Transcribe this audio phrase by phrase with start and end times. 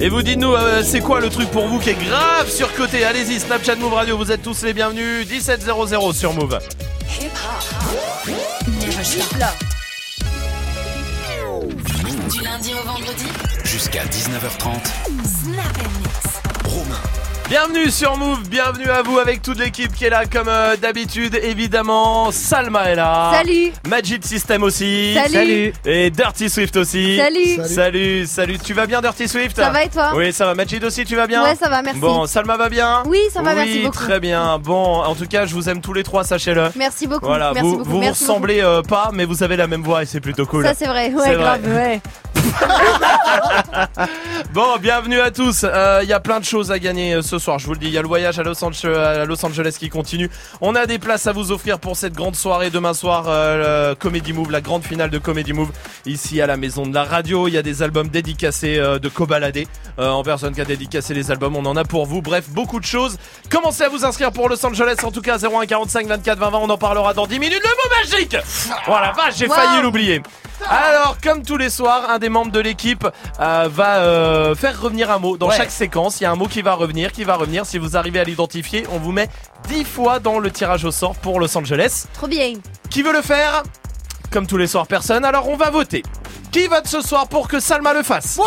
[0.00, 3.04] Et vous dites-nous, euh, c'est quoi le truc pour vous qui est grave surcoté?
[3.04, 5.28] Allez-y, Snapchat Move Radio, vous êtes tous les bienvenus.
[5.28, 6.58] 1700 sur Move.
[12.30, 13.24] Du lundi au vendredi,
[13.64, 14.84] Jusqu'à 19h30.
[15.24, 16.40] Snap Mix.
[16.64, 17.00] Romain.
[17.48, 21.38] Bienvenue sur Move, bienvenue à vous avec toute l'équipe qui est là comme euh, d'habitude.
[21.42, 23.32] Évidemment, Salma est là.
[23.34, 23.70] Salut.
[23.86, 25.14] Magic System aussi.
[25.30, 25.72] Salut.
[25.84, 27.18] Et Dirty Swift aussi.
[27.18, 27.68] Salut.
[27.68, 28.58] Salut, salut.
[28.58, 30.54] Tu vas bien Dirty Swift Ça va et toi Oui, ça va.
[30.54, 32.00] Majid aussi, tu vas bien Ouais, ça va, merci.
[32.00, 33.94] Bon, Salma va bien Oui, ça va, merci beaucoup.
[33.94, 34.58] très bien.
[34.58, 36.70] Bon, en tout cas, je vous aime tous les trois, sachez-le.
[36.76, 37.26] Merci beaucoup.
[37.26, 37.84] Voilà, merci vous beaucoup.
[37.90, 40.46] vous, vous merci ressemblez euh, pas, mais vous avez la même voix et c'est plutôt
[40.46, 40.64] cool.
[40.64, 41.10] Ça c'est vrai.
[41.14, 41.60] C'est Ouais, vrai.
[41.66, 42.00] Ouais.
[44.52, 45.64] Bon, bienvenue à tous.
[45.64, 47.58] Euh, Il y a plein de choses à gagner euh, ce soir.
[47.58, 49.76] Je vous le dis, il y a le voyage à Los, Angeles, à Los Angeles
[49.78, 50.30] qui continue.
[50.60, 54.32] On a des places à vous offrir pour cette grande soirée demain soir, euh, Comedy
[54.32, 55.70] Move, la grande finale de Comedy Move
[56.06, 57.48] ici à la maison de la radio.
[57.48, 59.66] Il y a des albums dédicacés euh, de Cobaladé
[59.98, 61.56] euh, en personne qui a dédicacé les albums.
[61.56, 62.22] On en a pour vous.
[62.22, 63.16] Bref, beaucoup de choses.
[63.50, 64.96] Commencez à vous inscrire pour Los Angeles.
[65.02, 66.58] En tout cas, 01 45 24 20 20.
[66.58, 67.62] On en parlera dans 10 minutes.
[67.62, 68.36] Le mot magique.
[68.86, 69.54] Voilà, vache, j'ai Wow.
[69.54, 70.22] failli l'oublier.
[70.68, 73.06] Alors, comme tous les soirs, un des membres de l'équipe
[73.40, 75.36] euh, va euh, faire revenir un mot.
[75.36, 75.56] Dans Ouais.
[75.56, 77.66] chaque séquence, il y a un mot qui va revenir, qui va revenir.
[77.66, 79.28] Si vous arrivez à l'identifier, on vous met
[79.68, 82.06] 10 fois dans le tirage au sort pour Los Angeles.
[82.14, 82.54] Trop bien.
[82.90, 83.62] Qui veut le faire?
[84.30, 85.24] Comme tous les soirs, personne.
[85.24, 86.02] Alors, on va voter.
[86.50, 88.38] Qui vote ce soir pour que Salma le fasse?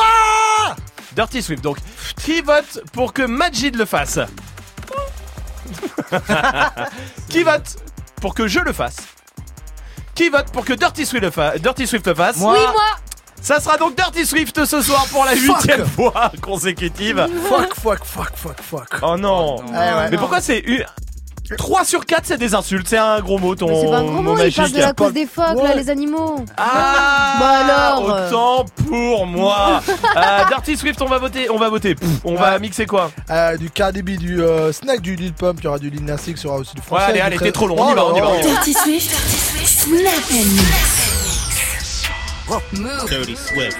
[1.15, 1.77] Dirty Swift, donc.
[2.23, 4.19] Qui vote pour que Majid le fasse?
[7.29, 7.77] Qui vote
[8.21, 8.95] pour que je le fasse?
[10.17, 12.53] Qui vote pour que Dirty Swift le, fa- Dirty Swift le fasse Moi.
[12.53, 12.81] Oui, moi.
[13.39, 17.27] ça sera donc Dirty Swift ce soir pour la huitième fois consécutive.
[17.47, 18.99] Fuck, fuck, fuck, fuck, fuck.
[19.03, 19.57] Oh non.
[19.69, 20.09] Eh ouais.
[20.09, 20.63] Mais pourquoi c'est.
[21.55, 24.03] 3 sur 4 c'est des insultes, c'est un gros mot ton Mais c'est pas un
[24.03, 24.37] gros mot.
[24.37, 26.43] Il parle de la cause des phoques, là, les animaux.
[26.57, 28.27] Ah Bah alors, euh.
[28.27, 29.81] Autant pour moi
[30.17, 31.95] euh, Dirty Swift on va voter, on va voter.
[31.95, 32.59] Pff, on va Ouais.
[32.59, 35.79] mixer quoi Euh, du Cardi B, du euh, Snack, du Lil Pump, il y aura
[35.79, 37.03] du Lil Nas X, il y aura aussi du Ouais français.
[37.05, 38.25] allez du allez très- t'es trop long, on y va, on y va.
[38.25, 38.31] là.
[38.33, 38.49] on y va.
[38.49, 39.11] Dirty Swift,
[39.65, 42.07] Snap Mix.
[42.73, 43.09] Move.
[43.09, 43.77] Dirty Swift.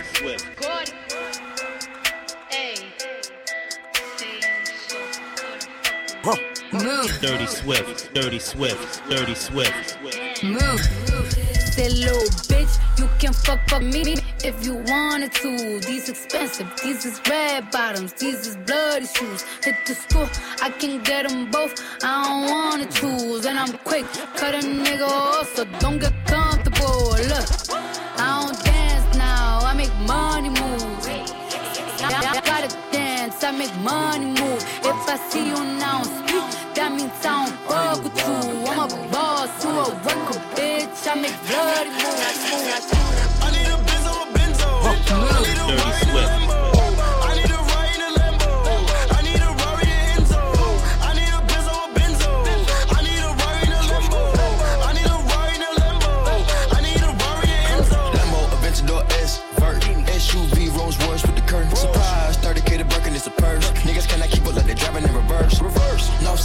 [6.73, 7.19] Move.
[7.22, 8.13] Dirty Swift.
[8.13, 9.09] Dirty Swift.
[9.09, 9.97] Dirty Swift.
[10.44, 10.81] Move.
[11.78, 15.79] That little bitch, you can fuck fuck me if you wanted to.
[15.79, 19.44] These expensive, these is red bottoms, these is bloody shoes.
[19.63, 20.27] Hit the school,
[20.61, 21.79] I can get them both.
[22.03, 27.11] I don't wanna choose, and I'm quick, cut a nigga off, so don't get comfortable.
[27.11, 27.47] Look,
[28.17, 30.66] I don't dance now, I make money move.
[33.43, 34.63] I, I I make money move.
[34.83, 38.65] If I see you now speak, that means I don't fuck with you.
[38.67, 41.07] I'm a boss, you a worker, bitch.
[41.07, 42.17] I make bloody moves.
[43.41, 44.69] I need a Benzo, a Benzo.
[45.67, 46.36] Dirty Swift.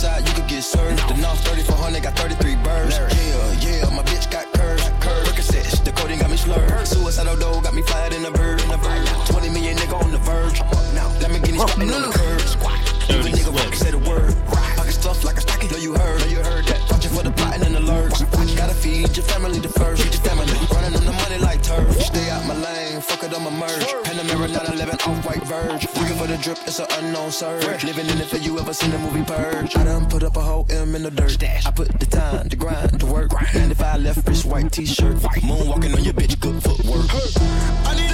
[0.03, 0.99] Side, you could get served.
[1.09, 2.99] The north 3400 got 33 birds.
[2.99, 4.83] Yeah, yeah, my bitch got curves.
[4.99, 6.87] Curve, Percocets, the coding got me slurred.
[6.87, 8.59] Suicidal dough got me fired in a bird.
[8.61, 10.59] 20 million nigga on the verge.
[10.99, 12.41] Now, Lamborghini squatting on the curb.
[12.41, 12.79] Squat.
[13.11, 14.35] Even nigga fucking say the word.
[14.77, 15.71] Pocket stuff like a stocking.
[15.71, 16.19] Know you heard.
[16.21, 16.81] Know you heard that.
[16.91, 18.19] Watching for the plotting and alerts.
[18.57, 20.12] Gotta feed your family the first.
[23.03, 23.85] Fuck it, I'ma merge.
[24.05, 25.87] Panamera 911 off white verge.
[25.97, 27.85] Looking for the drip, it's an unknown surge.
[27.85, 29.77] Living in it for you ever seen the movie Purge.
[29.77, 31.43] I done put up a whole M in the dirt.
[31.43, 33.33] I put the time, the grind, the work.
[33.33, 35.17] 95 left wrist, white t-shirt.
[35.17, 37.07] Moonwalking on your bitch, good footwork.
[37.87, 38.12] I need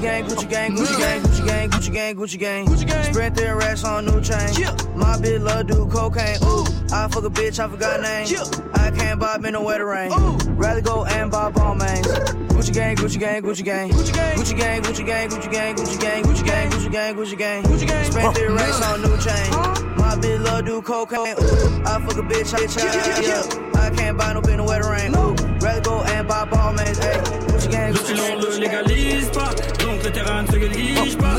[0.00, 2.66] Gucci gang, Gucci gang, Gucci gang, Gucci gang, Gucci gang, Gucci gang.
[2.66, 3.12] Gucci gang.
[3.12, 4.48] Spread their racks on new chain.
[4.96, 6.38] My bitch love do cocaine.
[6.42, 6.64] Ooh.
[6.90, 8.26] I fuck a bitch, I forgot name.
[8.72, 10.10] I can't bob in the wetter rain.
[10.56, 12.06] Rather go and buy ball mains.
[12.06, 13.90] Gucci gang, Gucci gang, Gucci gang.
[13.90, 17.86] Gucci gang, Gucci gang, Gucci gang, Gucci gang, Gucci gang, Gucci gang, Gucci gang, Gucci
[17.86, 18.04] gang.
[18.04, 19.50] Spread their racks on new chain.
[19.98, 21.36] My bitch love do cocaine.
[21.36, 21.84] Ooh.
[21.84, 23.80] I fuck a bitch, I bitch, yeah.
[23.80, 25.12] I can't buy no in the wetter rain.
[25.60, 26.96] Rather go and bob all mains.
[26.96, 27.20] Hey.
[27.52, 28.84] Gucci gang, Gucci gang, Gucci gang.
[28.86, 31.36] légalise pas le terrain ne se néglige pas.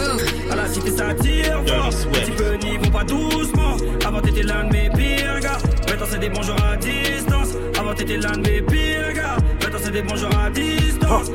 [0.52, 3.78] À la cité ça tire fort, petit peu n'y vont pas doucement.
[4.06, 7.50] Avant t'étais l'un de mes pires gars, maintenant c'est des bonjours à distance.
[7.80, 11.28] Avant t'étais l'un de mes pires gars, maintenant c'est des bonjours à distance.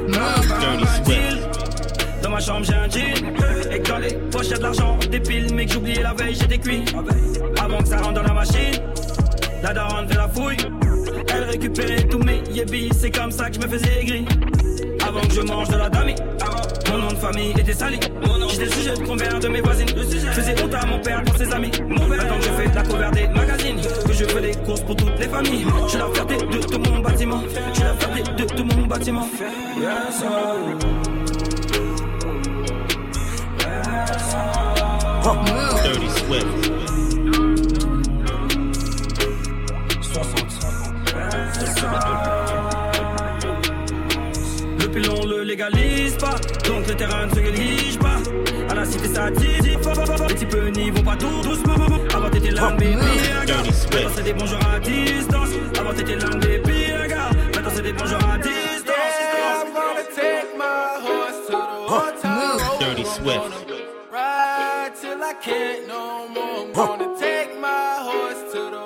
[1.04, 2.28] Swift.
[2.28, 3.72] ma chambre, j'ai un jean.
[3.72, 6.58] Et dans les poches, y'a de l'argent, des piles, mais que j'oubliais la veille, j'étais
[6.58, 6.84] cuit.
[7.58, 8.80] Avant que ça rentre dans la machine,
[9.62, 10.56] la daronne fait la fouille.
[11.28, 14.26] Elle récupérait tous mes yébis, c'est comme ça que je me faisais aigri.
[15.06, 16.14] Avant que je mange de la dami,
[16.90, 17.98] mon nom de famille était sali.
[18.50, 19.88] J'étais sujet de convers de mes voisines.
[19.88, 21.70] Je faisais honte à mon père pour ses amis.
[21.88, 25.18] Maintenant que je fais la cover des magazines, que je fais des courses pour toutes
[25.18, 25.66] les familles.
[25.84, 27.42] Je suis la fierté de tout mon bâtiment.
[27.72, 29.28] Je suis la de tout mon bâtiment.
[29.78, 30.24] Yes,
[35.34, 35.82] Move.
[35.82, 37.05] Dirty Swift.
[45.56, 46.36] Légalise pas,
[46.68, 48.18] donc le terrain ne se néglige pas.
[48.68, 49.30] À la cité ça.
[49.30, 51.86] Les types n'y vont pas tout doucement.
[52.14, 53.94] Avant t'étais l'un des pires gars, Dirty Swift.
[53.94, 55.48] maintenant c'est des bonjours à distance.
[55.78, 58.56] Avant t'étais l'un des pires gars, maintenant c'est des bonjours à distance.
[62.26, 62.78] Move.
[62.80, 63.70] Dirty Swift.
[64.12, 66.66] Ride till I can't no more.
[66.68, 68.85] I'm gonna take my horse to the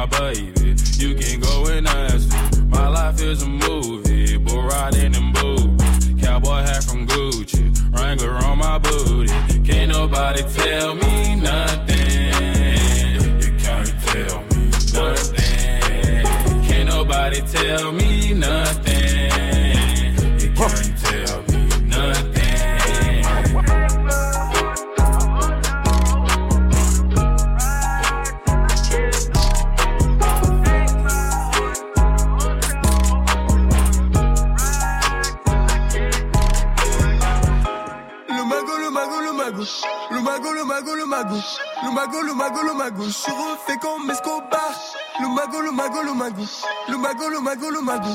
[0.00, 0.74] My baby.
[0.96, 2.62] You can go and ask her.
[2.66, 6.24] My life is a movie, bull riding in boots.
[6.24, 7.64] Cowboy hat from Gucci,
[7.94, 9.32] Wrangler on my booty.
[9.62, 12.30] Can't nobody tell me nothing.
[13.42, 16.24] You can't tell me nothing.
[16.68, 18.89] Can't nobody tell me nothing.
[41.22, 41.36] Mago,
[41.82, 42.22] le mago.
[42.22, 43.04] Le mago, le mago.
[43.04, 44.72] Je suis refait comme Escobar.
[45.20, 46.42] Le mago, le mago, le mago.
[46.88, 48.08] Le mago, le mago, le mago.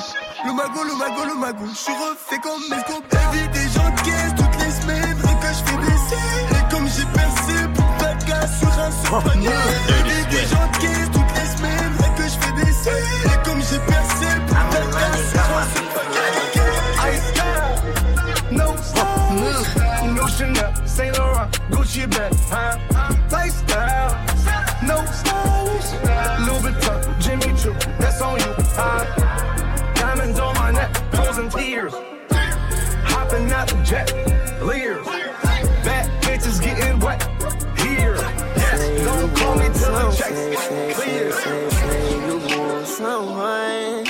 [0.46, 1.66] Le mago, le mago, le mago.
[1.70, 3.32] Je suis refait comme Escobar.
[3.32, 5.20] Vie des gens de toutes les semaines.
[5.20, 8.14] Et quand je fais des Et comme j'ai percé pour pas
[8.60, 9.50] sur un seul panier.
[9.50, 11.96] Vie des gens de toutes les semaines.
[12.00, 15.95] Et que je fais des Et comme j'ai percé pour pas gars sur un seul
[20.38, 22.78] Chanel, Saint Laurent, Gucci bag, huh?
[23.32, 24.12] Lifestyle,
[24.84, 25.92] no stylish.
[26.46, 29.94] Louis Vuitton, Jimmy Choo, that's on you, huh?
[29.96, 31.94] Diamonds on my neck, frozen tears.
[33.06, 34.12] Hopping out the jet,
[34.62, 35.06] leers.
[35.86, 37.24] Bad bitches getting wet
[37.80, 38.16] here.
[38.58, 41.32] Yes, don't call me till the checks clear.
[41.32, 44.06] Say you want someone.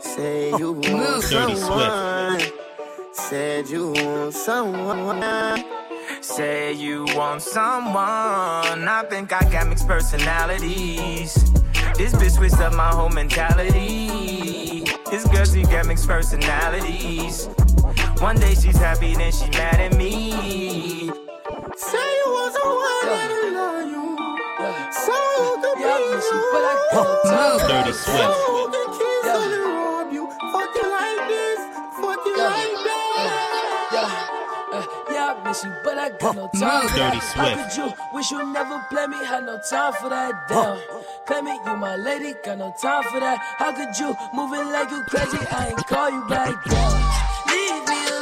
[0.00, 1.30] Say you want Move.
[1.30, 2.65] Dirty someone.
[3.28, 5.64] Said you want someone.
[6.20, 7.96] Say you want someone.
[7.96, 11.34] I think I got mixed personalities.
[11.98, 14.84] This bitch switched up my whole mentality.
[15.10, 17.46] This girl, she got mixed personalities.
[18.20, 21.10] One day she's happy, then she mad at me.
[21.76, 24.16] Say you want someone that'll love you.
[24.92, 26.36] So you can be
[27.34, 27.68] Move.
[27.68, 28.18] Dirty Swift.
[28.22, 30.30] So can kiss and rob you.
[30.52, 31.58] Fuck you like this.
[32.00, 33.05] Fuck you like that.
[35.44, 37.14] Miss you, but I got no time for that.
[37.14, 39.16] How could you wish you never play me?
[39.24, 40.48] Had no time for that.
[40.48, 40.78] Damn,
[41.26, 43.38] claim it, you my lady, got no time for that.
[43.58, 45.38] How could you move it like you crazy?
[45.50, 46.54] I ain't call you back.
[46.64, 46.92] Damn,
[47.48, 48.15] leave me alone.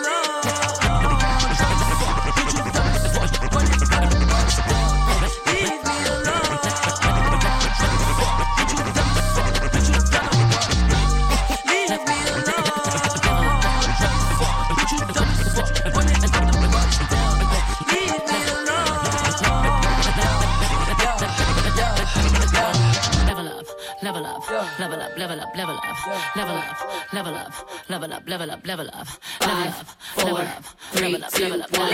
[25.56, 27.54] Level up, level up, level up,
[27.88, 29.08] level up, level up, level up, level up,
[29.40, 31.92] level up, level up, level up, level up, level up, level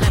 [0.00, 0.05] up,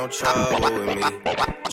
[0.00, 1.02] no trouble with me.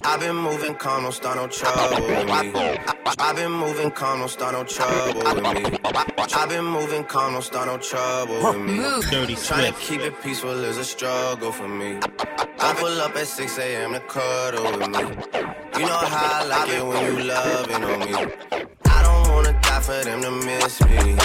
[0.03, 2.77] I've been moving calm, don't start no trouble with me.
[3.19, 5.77] I've been moving calm, don't start no trouble with me.
[6.36, 8.77] I've been moving calm, don't start no trouble with me.
[9.10, 12.00] Dirty Trying to keep it peaceful is a struggle for me.
[12.60, 13.93] I pull up at 6 a.m.
[13.93, 15.00] to cuddle with me.
[15.79, 18.34] You know how I like it when you loving on me.
[18.86, 21.15] I don't wanna die for them to miss me.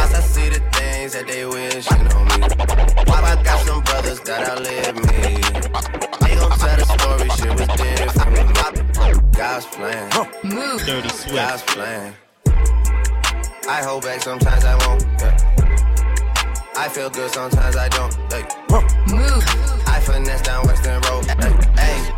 [0.00, 2.46] As I see the things that they wishing on me.
[3.08, 5.53] Why I got some brothers that outlive me.
[6.74, 9.36] They gon' tell the story, shit was different.
[9.36, 10.10] God's plan.
[10.42, 10.80] Move.
[10.84, 12.14] Dirty God's plan.
[13.68, 15.02] I hold back, sometimes I won't.
[15.20, 15.36] Yeah.
[16.76, 18.12] I feel good, sometimes I don't.
[18.32, 18.44] Hey.
[19.06, 19.44] Move.
[19.86, 21.24] I finesse down Western Road.
[21.26, 22.12] Hey, hey.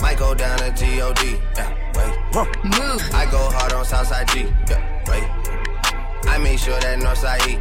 [0.00, 1.36] Might go down to G-O-D.
[1.56, 2.64] Yeah, wait.
[2.64, 3.02] Move.
[3.14, 4.46] I go hard on Southside G.
[4.70, 5.24] Yeah, wait.
[6.28, 7.58] I make sure that Northside E.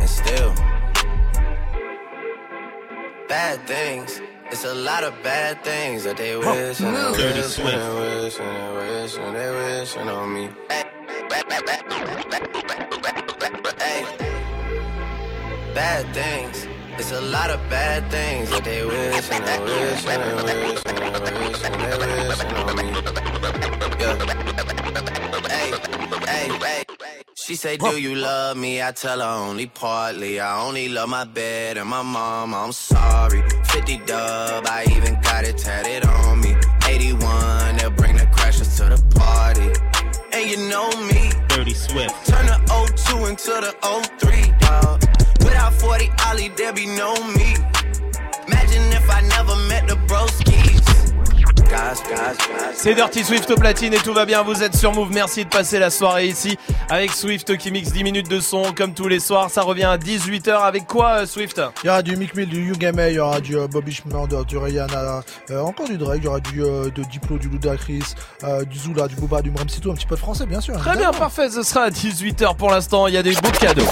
[0.00, 0.54] And still,
[3.50, 4.20] bad things.
[4.52, 8.38] It's a lot of bad things that they wish and they wish and they wish
[8.38, 10.48] and they wish and they wishing on me.
[15.74, 16.68] Bad things.
[16.98, 20.82] It's a lot of bad things that they wish and they wish and they wish
[20.86, 21.94] and they wish and they
[22.28, 22.86] wishing on me.
[24.00, 24.16] Yeah.
[25.48, 25.68] Hey,
[26.26, 26.89] hey, hey.
[27.50, 28.80] She say, Do you love me?
[28.80, 30.38] I tell her only partly.
[30.38, 32.54] I only love my bed and my mom.
[32.54, 33.42] I'm sorry.
[33.64, 36.54] 50 dub, I even got it tatted on me.
[36.86, 39.66] 81, they'll bring the crashers to the party.
[40.32, 42.14] And you know me, Dirty Swift.
[42.24, 42.58] turn the
[43.18, 43.74] 02 into the
[44.20, 45.00] 03, dog.
[45.40, 47.56] Without 40 Ollie, there be no me.
[48.46, 50.59] Imagine if I never met the broskies.
[52.74, 55.48] C'est Dirty Swift au platine et tout va bien, vous êtes sur Move, merci de
[55.48, 56.58] passer la soirée ici
[56.88, 59.96] avec Swift qui mixe 10 minutes de son comme tous les soirs, ça revient à
[59.96, 61.60] 18h avec quoi euh, Swift?
[61.82, 64.42] Il y aura du Mick Mill, du Yugame, il y aura du euh, Bobby Schmurder,
[64.48, 68.02] du Rihanna, euh, encore du Drake, il y aura du euh, de Diplo, du Ludacris,
[68.44, 70.76] euh, du Zula, du Booba, du Mramsito, un petit peu de français bien sûr.
[70.76, 73.86] Très bien, parfait, ce sera à 18h pour l'instant, il y a des beaux cadeaux.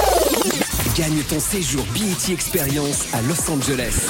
[0.97, 4.09] Gagne ton séjour BET Experience à Los Angeles.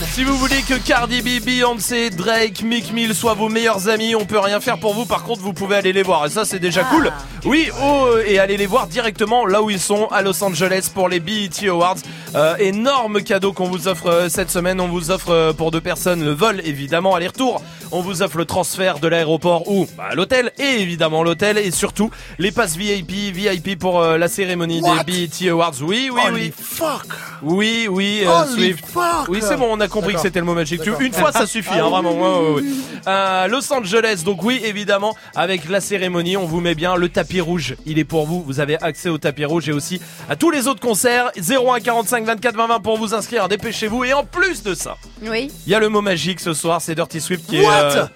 [0.00, 4.24] Si vous voulez que Cardi B, Beyoncé, Drake, Mick Mill soient vos meilleurs amis, on
[4.26, 5.06] peut rien faire pour vous.
[5.06, 7.10] Par contre, vous pouvez aller les voir et ça c'est déjà cool.
[7.44, 11.08] Oui, oh, et aller les voir directement là où ils sont à Los Angeles pour
[11.08, 11.96] les BET Awards.
[12.34, 14.80] Euh, énorme cadeau qu'on vous offre euh, cette semaine.
[14.80, 17.62] On vous offre euh, pour deux personnes le vol évidemment aller-retour.
[17.90, 21.70] On vous offre le transfert de l'aéroport ou bah, à l'hôtel et évidemment l'hôtel et
[21.70, 25.04] surtout les passes VIP, VIP pour euh, la cérémonie What?
[25.04, 25.74] Des BET Awards.
[25.82, 26.52] Oui, oui, Holy oui.
[26.58, 27.06] fuck
[27.42, 28.84] Oui, oui, euh, Holy Swift.
[28.86, 30.80] fuck Oui, c'est bon, on a compris que c'était le mot magique.
[30.82, 31.02] Tu- D'accord.
[31.02, 32.12] Une fois, ça suffit, hein, vraiment.
[32.12, 32.68] ouais, ouais, ouais.
[33.06, 37.40] Euh, Los Angeles, donc oui, évidemment, avec la cérémonie, on vous met bien le tapis
[37.40, 37.76] rouge.
[37.86, 38.42] Il est pour vous.
[38.46, 41.30] Vous avez accès au tapis rouge et aussi à tous les autres concerts.
[41.36, 43.48] 01 45 24 20 20 pour vous inscrire.
[43.48, 44.04] Dépêchez-vous.
[44.04, 45.50] Et en plus de ça, Oui.
[45.66, 46.80] il y a le mot magique ce soir.
[46.80, 47.66] C'est Dirty Swift qui est.
[47.66, 47.72] What?
[47.96, 48.06] euh,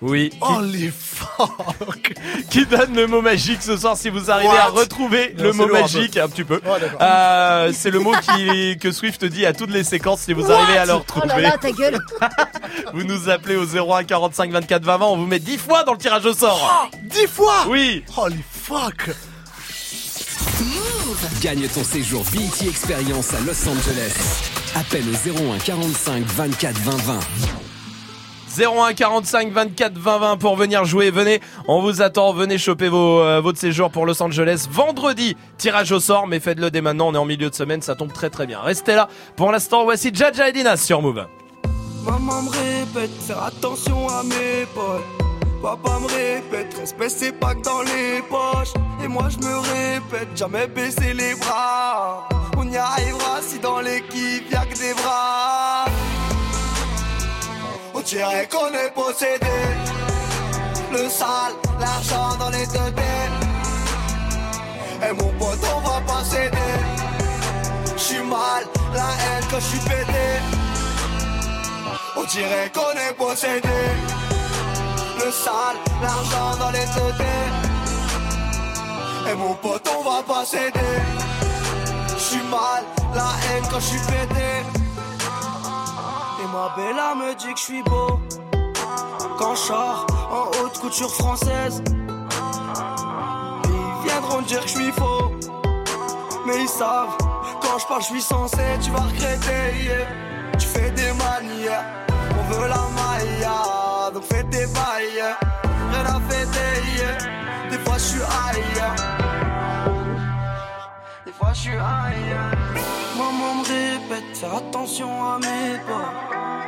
[0.00, 2.12] oui, qui, Holy fuck
[2.50, 5.64] qui donne le mot magique ce soir si vous arrivez à retrouver Non, le mot
[5.64, 6.60] un magique un petit peu.
[6.64, 6.98] Ouais, d'accord.
[7.00, 10.78] Euh, c'est le mot qui, que Swift dit à toutes les séquences si vous arrivez
[10.78, 11.26] à le Oh retrouver.
[11.26, 11.98] là là, ta gueule.
[12.94, 15.92] Vous nous appelez au 01 45 24 20 20, on vous met 10 fois dans
[15.92, 16.90] le tirage au sort.
[17.02, 17.64] 10 fois?
[17.68, 18.04] Oui.
[18.16, 19.10] Holy fuck
[21.40, 24.42] Gagne ton séjour BET Experience à Los Angeles.
[24.74, 27.18] Appelle au 01 45 24 20 20.
[28.58, 31.10] 01 45 24 20 20 pour venir jouer.
[31.10, 32.32] Venez, on vous attend.
[32.32, 35.36] Venez choper vos, euh, votre séjour pour Los Angeles vendredi.
[35.58, 37.08] Tirage au sort, mais faites-le dès maintenant.
[37.08, 38.60] On est en milieu de semaine, ça tombe très très bien.
[38.60, 39.08] Restez là.
[39.36, 41.26] Pour l'instant, voici Jaja et Dina sur Move.
[42.04, 45.04] Maman me répète, faire attention à mes potes.
[45.62, 48.72] Papa me répète, respect c'est pas que dans les poches.
[49.04, 52.28] Et moi je me répète, jamais baisser les bras.
[52.56, 55.84] On y arrivera si dans l'équipe y'a que des bras.
[58.02, 59.46] Dirait qu'on est possédé.
[60.92, 62.94] Le sale, l'argent dans les deux
[65.06, 66.58] Et mon pote, on va pas céder.
[67.96, 68.64] J'suis mal,
[68.94, 70.26] la haine quand j'suis pété.
[72.16, 73.78] On dirait qu'on est possédé.
[75.16, 77.14] Le sale, l'argent dans les deux
[79.30, 80.96] Et mon pote, on va pas céder.
[82.16, 84.77] J'suis mal, la haine quand j'suis pété.
[86.40, 88.20] Et ma bella me dit que j'suis beau.
[89.38, 91.82] Quand je en haute couture française,
[93.64, 95.32] ils viendront dire que je suis faux.
[96.46, 97.16] Mais ils savent,
[97.60, 99.84] quand je parle, je suis censé, tu vas regretter.
[99.84, 100.06] yeah.
[100.58, 101.84] Tu fais des manières,
[102.38, 103.48] on veut la maille,
[104.14, 105.36] donc fais tes bails.
[105.92, 107.70] Rien à fêter, yeah.
[107.70, 108.96] des fois je suis ailleurs.
[111.26, 112.97] Des fois je suis ailleurs.
[113.28, 116.12] Maman me répète, fais attention à mes pas.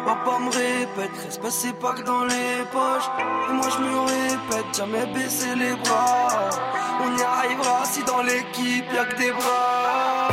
[0.04, 3.08] Papa me répète, respect c'est pas que dans les poches.
[3.48, 6.50] Et moi je me répète, jamais baisser les bras.
[7.02, 10.28] On y arrivera si dans l'équipe y'a que des bras.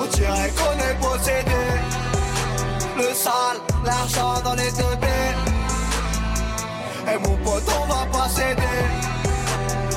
[0.00, 1.64] On dirait qu'on est possédé.
[2.98, 4.98] Le sale, l'argent dans les deux
[7.10, 8.82] Et mon pote, on va pas céder.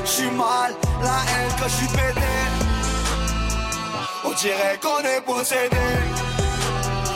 [0.03, 2.54] J'suis mal, la haine quand j'suis pété.
[4.25, 5.77] On dirait qu'on est possédé.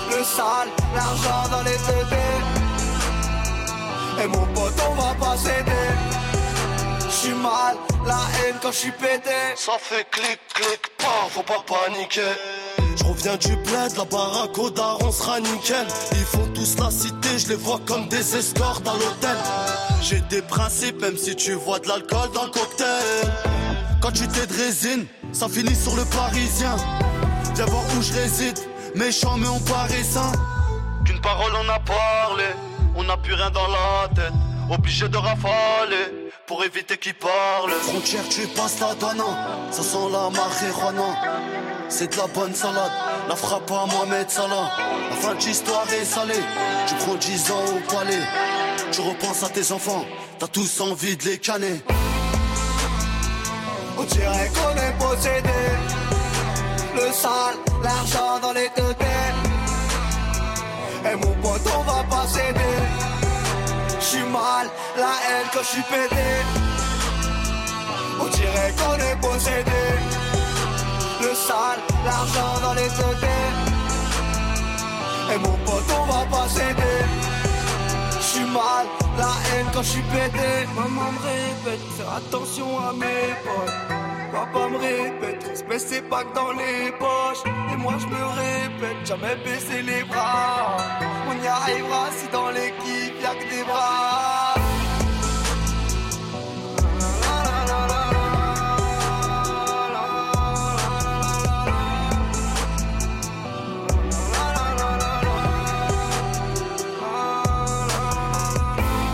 [0.09, 2.05] Le sale, l'argent dans les deux
[4.23, 5.71] Et mon pote, on va pas céder.
[7.09, 7.75] J'suis mal,
[8.05, 9.31] la haine quand j'suis pété.
[9.55, 12.21] Ça fait clic, clic, pas, faut pas paniquer.
[12.95, 15.87] Je reviens du bled, la baraque au daron sera nickel.
[16.11, 19.37] Ils font tous la cité, je les vois comme des escortes à l'hôtel.
[20.01, 23.33] J'ai des principes, même si tu vois de l'alcool dans le cocktail.
[24.01, 26.75] Quand tu t'es de résine, ça finit sur le parisien.
[27.55, 28.57] Viens où je réside,
[28.95, 30.31] méchant mais on paraît sain.
[31.05, 32.45] Qu'une parole on a parlé,
[32.95, 34.33] on n'a plus rien dans la tête.
[34.69, 37.71] Obligé de rafaler pour éviter qu'ils parlent.
[37.81, 39.23] Frontière, tu passes la donne,
[39.71, 41.15] ça sent la marijuana.
[41.89, 42.91] C'est de la bonne salade,
[43.27, 44.71] la frappe à Mohamed Salah.
[45.09, 46.43] La fin de l'histoire est salée,
[46.87, 48.21] tu prends 10 ans au palais.
[48.91, 50.05] Tu repenses à tes enfants,
[50.37, 51.81] t'as tous envie de les canner.
[54.09, 55.61] On dirait qu'on est possédé.
[56.95, 58.95] Le sale, l'argent dans les deux
[61.09, 62.75] Et mon pote, on va pas céder.
[63.99, 64.67] J'suis mal,
[64.97, 66.27] la haine quand j'suis pété.
[68.19, 69.81] On dirait qu'on est possédé.
[71.21, 73.15] Le sale, l'argent dans les deux
[75.33, 76.99] Et mon pote, on va pas céder.
[78.21, 78.87] J'suis mal,
[79.19, 80.51] la haine quand j'suis pété.
[80.75, 83.79] Maman me répète, faire attention à mes potes.
[84.31, 87.43] Papa me répète, respect c'est pas que dans les poches.
[87.71, 90.77] Et moi je me répète, jamais baisser les bras.
[91.29, 94.28] On y arrivera si dans l'équipe y'a que des bras.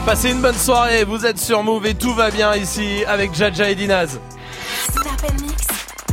[0.06, 3.70] Passez une bonne soirée, vous êtes sur Move et tout va bien ici avec Jaja
[3.70, 4.20] et Dinaz.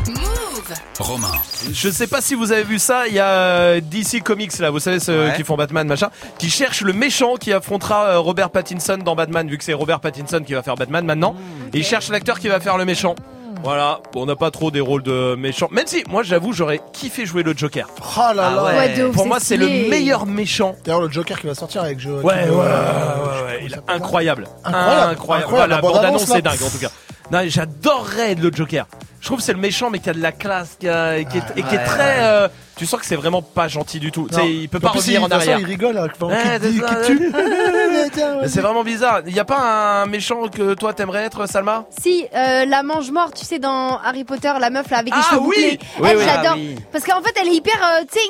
[0.09, 0.75] Move.
[0.99, 1.33] Romain.
[1.73, 4.71] Je sais pas si vous avez vu ça, il y a euh, DC Comics là,
[4.71, 5.35] vous savez ceux Ouais.
[5.37, 9.47] qui font Batman machin, qui cherchent le méchant qui affrontera euh, Robert Pattinson dans Batman
[9.49, 11.37] vu que c'est Robert Pattinson qui va faire Batman maintenant.
[11.75, 13.15] Et ils cherchent l'acteur qui va faire le méchant.
[13.63, 15.69] Voilà, Bon, on n'a pas trop des rôles de méchants.
[15.71, 17.87] Même si, moi j'avoue, j'aurais kiffé jouer le Joker.
[18.01, 18.53] Oh là là.
[18.57, 19.89] Ah Ouais, de ouf, Pour moi, c'est le stylé.
[19.89, 20.75] meilleur méchant.
[20.85, 22.23] D'ailleurs, le Joker qui va sortir avec Joe.
[22.25, 24.47] Ouais, ouais, ouais, ouais, il est incroyable.
[24.65, 25.13] Incroyable.
[25.13, 25.45] Incroyable.
[25.45, 25.71] Incroyable.
[25.71, 26.35] La La bande-annonce, là.
[26.37, 26.91] c'est dingue en tout cas.
[27.31, 28.87] Non, j'adorerais le Joker.
[29.21, 31.25] Je trouve que c'est le méchant mais qui a de la classe, qui a- et
[31.25, 31.85] qui est, et qui est Ouais.
[31.85, 32.25] très.
[32.25, 32.49] euh,
[32.83, 34.27] tu sens que c'est vraiment pas gentil du tout.
[34.29, 34.47] Tu sais, Non.
[34.49, 35.59] il peut pas plus, revenir il- en façon, arrière.
[35.61, 37.31] il rigole, hein, Ouais, il c'est dit tue.
[38.61, 39.21] Vraiment bizarre.
[39.27, 41.85] Il y a pas un méchant que toi t'aimerais être, Salma?
[42.01, 45.21] Si, euh, la mange mort, tu sais, dans Harry Potter, la meuf là avec les
[45.23, 45.79] Ah cheveux oui bouclés.
[46.01, 46.25] Oui, Elle, oui.
[46.27, 46.53] j'adore.
[46.55, 46.77] Ah oui.
[46.91, 48.25] Parce qu'en fait, elle est hyper, euh, tu sais,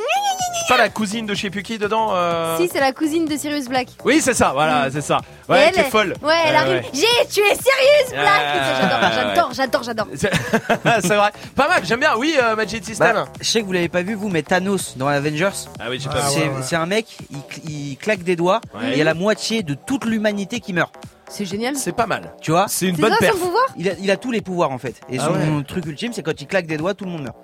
[0.68, 2.56] C'est pas la cousine de je sais plus qui dedans euh.
[2.58, 3.88] Si, c'est la cousine de Sirius Black.
[4.04, 5.18] Oui, c'est ça, voilà, c'est ça.
[5.48, 6.14] Ouais, elle qui est folle.
[6.22, 6.72] Ouais, elle arrive.
[6.74, 6.84] ouais.
[6.92, 8.42] J'ai tué Sirius Black.
[8.82, 10.06] J'adore, j'adore, j'adore, j'adore.
[11.02, 11.30] C'est vrai.
[11.56, 12.12] Pas mal, j'aime bien.
[12.16, 13.12] Oui, Magic System.
[13.14, 15.50] Bah, je sais que vous l'avez pas vu vous, mais Thanos dans Avengers.
[15.80, 16.48] Ah oui, j'ai pas c'est, vu.
[16.48, 16.62] ouais, ouais.
[16.62, 18.88] c'est un mec, il, cl- il claque des doigts Ouais.
[18.88, 20.92] et il y a la moitié de toute l'humanité qui meurt.
[21.28, 21.76] C'est génial.
[21.76, 22.34] C'est pas mal.
[22.42, 23.32] Tu vois C'est une bonne ça perf.
[23.32, 23.62] son pouvoir?
[23.78, 24.96] Il a, il a tous les pouvoirs en fait.
[25.08, 25.64] Et Ah son ouais.
[25.66, 27.36] truc ultime, c'est quand il claque des doigts, tout le monde meurt.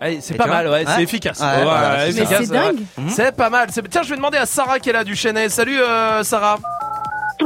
[0.00, 1.40] Ouais, c'est pas mal, ouais, c'est efficace.
[1.40, 2.78] Ouais, Ouais, voilà, ouais, c'est dingue.
[2.96, 3.10] Mhm.
[3.10, 3.68] C'est pas mal.
[3.90, 5.48] Tiens, je vais demander à Sarah qui est là du Chêne.
[5.48, 6.58] Salut euh, Sarah.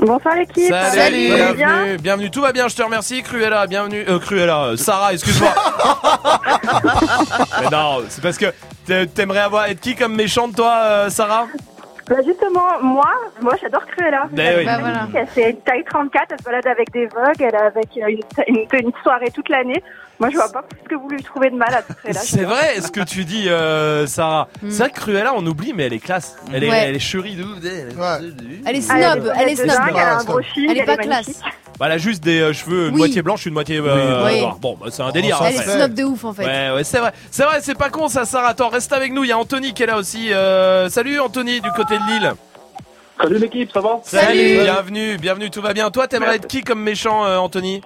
[0.03, 0.75] Bonsoir l'équipe.
[0.93, 1.53] Salut, bien?
[1.55, 3.23] Bienvenue, bienvenue, tout va bien, je te remercie.
[3.23, 4.05] Cruella, bienvenue.
[4.07, 5.55] Euh, Cruella, euh, Sarah, excuse-moi.
[7.63, 8.53] Mais non, c'est parce que
[9.15, 11.47] t'aimerais avoir être qui comme méchante, toi, euh, Sarah?
[12.09, 14.29] Bah justement, moi, moi j'adore Cruella.
[14.31, 14.65] Oui.
[14.65, 15.09] Bah, voilà.
[15.13, 18.09] Elle fait une taille 34, elle se balade avec des vogues, elle est avec euh,
[18.47, 19.83] une, une, une soirée toute l'année.
[20.21, 22.21] Moi je vois pas ce que vous lui trouvez de mal à Cruella.
[22.21, 24.47] C'est vrai ce que tu dis, euh, Sarah.
[24.63, 26.37] C'est vrai que Cruella, on oublie, mais elle est classe.
[26.55, 26.85] Elle est, Ouais.
[26.87, 27.59] elle est chérie de ouf.
[27.63, 29.69] Elle est elle a snob, elle est snob.
[29.69, 31.41] dingue, elle a un gros chic, Elle est pas est classe.
[31.79, 32.99] Bah, elle a juste des euh, cheveux, une Oui.
[32.99, 34.41] moitié blanche, une moitié euh, Oui.
[34.41, 34.57] noire.
[34.61, 35.39] Bon, bah, c'est un délire.
[35.45, 35.73] Elle est après.
[35.73, 36.45] snob de ouf en fait.
[36.47, 37.13] Ouais, ouais, c'est vrai.
[37.31, 38.49] C'est vrai, c'est pas con ça, Sarah.
[38.49, 39.25] Attends, reste avec nous.
[39.25, 40.33] Il y a Anthony qui est là aussi.
[40.33, 42.33] Euh, salut Anthony, du côté de Lille.
[43.21, 43.99] Salut l'équipe, ça va?
[44.03, 45.91] Salut, bienvenue, bienvenue, tout va bien.
[45.91, 47.81] Toi, t'aimerais être qui comme méchant, euh, Anthony?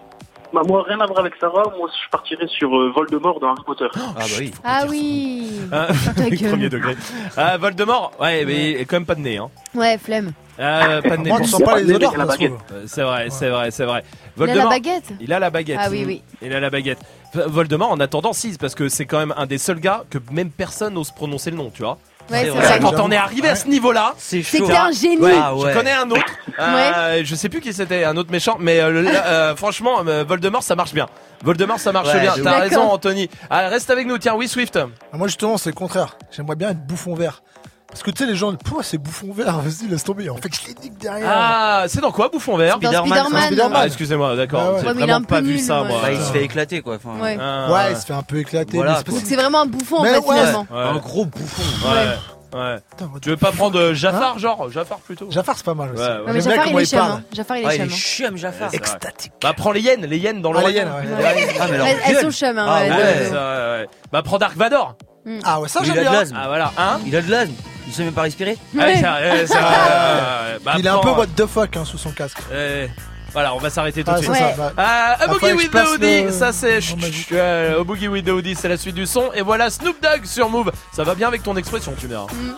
[0.52, 3.62] Bah moi rien à voir avec Sarah, moi je partirais sur euh, Voldemort dans Harry
[3.64, 3.86] Potter.
[3.94, 4.50] Ah bah oui.
[4.64, 5.60] Ah oui.
[5.70, 6.50] Hein, gueule.
[6.50, 6.96] Premier degré.
[7.36, 9.48] Ah, Voldemort, ouais, mais il est quand même pas de nez, hein.
[9.76, 10.32] Ouais, flemme.
[10.60, 11.30] Ah, pas de nez.
[11.30, 12.14] Moi, tu sens pas les odeurs.
[12.18, 14.04] Euh, C'est vrai, c'est vrai, c'est vrai.
[14.38, 15.78] Il a la baguette Il a la baguette.
[15.80, 16.22] Ah oui, oui.
[16.42, 16.98] Il a la baguette.
[17.34, 20.50] Voldemort, en attendant, si, parce que c'est quand même un des seuls gars que même
[20.50, 21.98] personne n'ose prononcer le nom, tu vois.
[22.30, 22.80] Ouais, c'est Ça, vrai.
[22.80, 25.18] Quand on est arrivé à ce niveau-là, C'est C'était un génie.
[25.20, 25.72] Ouais, Ah ouais.
[25.72, 26.24] Je connais un autre.
[26.58, 28.56] Euh, Je sais plus qui c'était, un autre méchant.
[28.60, 31.06] Mais euh, euh, franchement, euh, Voldemort, ça marche bien.
[31.42, 32.34] Voldemort, ça marche Ouais, bien.
[32.42, 32.82] T'as raison.
[32.82, 33.30] Anthony.
[33.48, 34.18] Ah, reste avec nous.
[34.18, 34.76] Tiens, oui, Swift.
[34.76, 36.18] Ah, Moi, justement, c'est le contraire.
[36.30, 37.42] J'aimerais bien être bouffon vert.
[37.90, 40.30] Parce que tu sais, les gens, pourquoi c'est bouffon vert Vas-y, laisse tomber.
[40.30, 41.28] En fait, je les nique derrière.
[41.30, 43.42] Ah, c'est dans quoi, Bouffon Vert Dans Spider-Man, Spider-Man.
[43.46, 43.72] Spider-Man.
[43.74, 44.74] Ah, excusez-moi, d'accord.
[44.74, 44.80] Ouais.
[44.80, 45.88] J'ai Ouais, mais il est vraiment un peu pas vu nul, ça, ouais.
[45.88, 45.98] moi.
[46.02, 46.96] Bah, il se fait éclater quoi.
[46.96, 47.36] Enfin, Ouais.
[47.40, 48.76] Ah, Ouais, il se fait un peu éclater.
[48.76, 48.92] Voilà.
[48.92, 50.36] mais c'est pas Donc si- c'est vraiment un bouffon en Mais fait ouais.
[50.38, 50.66] finalement.
[50.70, 50.78] Ouais.
[50.82, 51.88] Un gros bouffon.
[51.88, 51.94] Ouais.
[51.94, 52.06] Ouais.
[52.50, 55.30] Putain, what the Tu veux pas prendre euh, Jafar, genre Jafar plutôt?
[55.30, 56.02] Jafar, c'est pas mal aussi.
[56.02, 56.14] Ouais, ouais.
[56.18, 56.98] Ouais, mais J'aime bien Jafar il comment est il chum.
[56.98, 57.12] parle.
[57.12, 57.22] hein.
[57.32, 57.92] Jafar il Ah, est il est chum.
[57.92, 57.96] hein.
[57.96, 58.70] chium Jafar.
[58.70, 58.76] Ouais.
[58.76, 59.32] Extatique.
[59.42, 60.88] Bah, prends les hyènes, les hyènes dans le Ah, les royaume.
[61.04, 61.56] hyènes, ouais.
[61.60, 62.58] Ah, mais alors, Elles, sont chum.
[62.58, 63.36] hein, Ah, ouais, Ouais, ouais, c'est ouais.
[63.38, 63.88] ouais.
[64.12, 64.96] Bah, prends Dark Vador.
[65.44, 66.12] Ah ouais, ça Il j'aime a de bien.
[66.12, 66.38] l'asthme.
[66.40, 67.00] Ah, voilà, hein?
[67.06, 67.54] Il a de l'asthme.
[67.86, 68.56] Il sait même pas respirer.
[68.74, 68.94] Ouais, Ouais.
[68.94, 70.58] ouais, ouais, ouais.
[70.64, 72.38] Bah, Il est un peu prends, what the fuck hein, sous son casque.
[72.52, 72.86] euh,
[73.32, 74.34] Voilà, on va s'arrêter tout Ah, de suite.
[74.34, 74.54] Ouais.
[74.76, 76.96] Ah, a Ah, Boogie with Hoodie, le- ça c'est chut,
[77.32, 79.30] euh, A Boogie with the Hoodie, c'est la suite du son.
[79.34, 80.72] Et voilà Snoop Dogg sur Move.
[80.92, 82.26] Ça va bien avec ton expression, tu verras.
[82.26, 82.54] From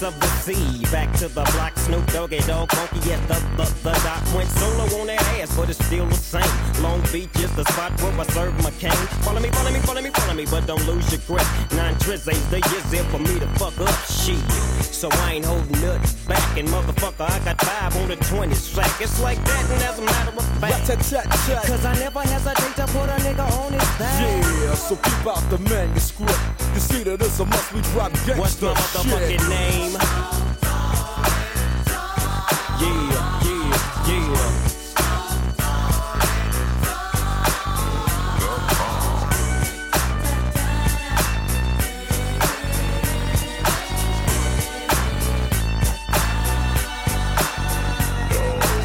[0.00, 3.64] depths of the sea, back to the block, Snoop Doggy Dog, funky at the, the,
[3.82, 4.22] the dot.
[4.34, 6.82] Went solo on that ass, but it's still the same.
[6.82, 8.92] Long Beach is the spot where I serve my cane.
[9.22, 11.46] Follow me, follow me, follow me, follow me, but don't lose your grip.
[11.72, 14.40] Nine trizz ain't the years there for me to fuck up shit.
[14.82, 19.00] So I ain't holding nothing back, and motherfucker, I got five on the 20 sack.
[19.00, 23.08] It's like that, and as a matter of fact, cause I never hesitate to put
[23.08, 24.20] a nigga on his back.
[24.20, 26.38] Yeah, so keep out the manuscript.
[26.74, 29.48] You see that it's a must we drop What's my gangsta motherfucking shit.
[29.48, 29.89] name?
[29.92, 29.98] Yeah,
[32.80, 33.70] yeah,
[34.06, 34.46] yeah.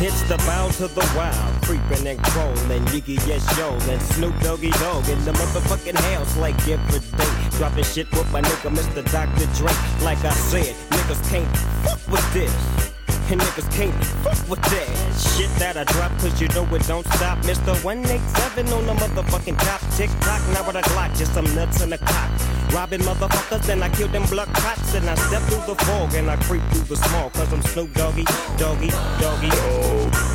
[0.01, 4.71] It's the bound to the wild, creeping and crawling, Yiggy yes yo, and Snoop Doggy
[4.71, 7.44] Dog in the motherfucking house like every day.
[7.57, 9.01] Dropping shit with my nigga Mr.
[9.11, 9.47] Dr.
[9.55, 9.71] Dre.
[10.03, 11.47] Like I said, niggas can't
[11.85, 12.53] fuck with this.
[13.31, 14.87] And niggas can't fuck with that
[15.17, 17.39] shit that I drop, cause you know it don't stop.
[17.39, 17.73] Mr.
[17.81, 19.79] 187 on the motherfucking top.
[19.95, 22.29] Tick tock, now with a Glock, just some nuts in the cock.
[22.73, 24.93] Robbing motherfuckers, then I kill them blood cops.
[24.93, 27.93] And I step through the fog and I creep through the small, cause I'm Snoop
[27.93, 28.25] Doggy,
[28.57, 28.89] Doggy,
[29.21, 29.47] Doggy.
[29.47, 30.34] Now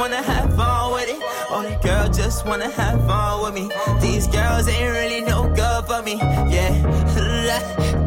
[0.00, 1.20] Wanna have fun with it.
[1.50, 3.68] Oh, the girl just wanna have fun with me.
[4.00, 6.14] These girls ain't really no good for me.
[6.48, 6.72] Yeah.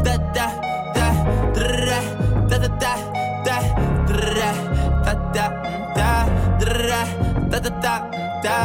[0.04, 0.48] Da da
[0.98, 1.08] da
[1.54, 1.78] da
[2.50, 2.98] da da da
[3.46, 4.18] da da
[5.36, 5.46] da da
[5.94, 6.26] da
[6.74, 7.06] da
[7.52, 7.96] da da da
[8.42, 8.58] da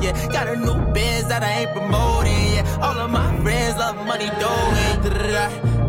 [0.00, 3.96] yeah got a new biz that I ain't promoting yeah all of my friends love
[4.06, 5.10] money doing da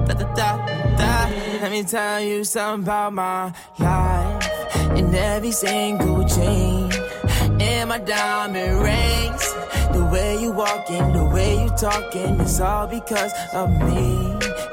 [0.08, 0.50] da da da
[0.98, 1.30] da
[1.62, 4.17] let me tell you something about my life
[4.98, 6.92] in every single chain.
[7.60, 9.46] And my diamond rings.
[9.94, 14.08] The way you walking the way you talking it's all because of me.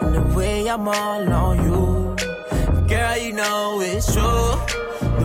[0.00, 2.16] And the way I'm all on you.
[2.88, 4.83] Girl you know it's true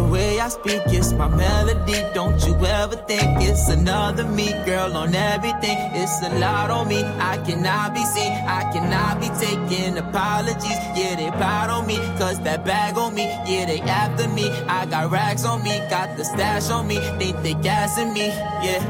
[0.09, 1.99] way I speak it's my melody.
[2.13, 5.77] Don't you ever think it's another me, girl, on everything.
[5.93, 7.03] It's a lot on me.
[7.03, 8.31] I cannot be seen.
[8.31, 10.79] I cannot be taking apologies.
[10.97, 11.97] Yeah, they proud on me.
[12.17, 13.25] Cause that bag on me.
[13.45, 14.49] Yeah, they after me.
[14.67, 15.77] I got racks on me.
[15.89, 16.99] Got the stash on me.
[17.19, 18.27] They think they gassing me.
[18.27, 18.81] Yeah.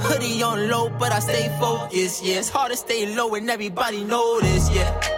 [0.00, 2.22] Hoodie on low, but I stay focused.
[2.24, 4.70] Yeah, it's hard to stay low and everybody know this.
[4.70, 5.17] Yeah.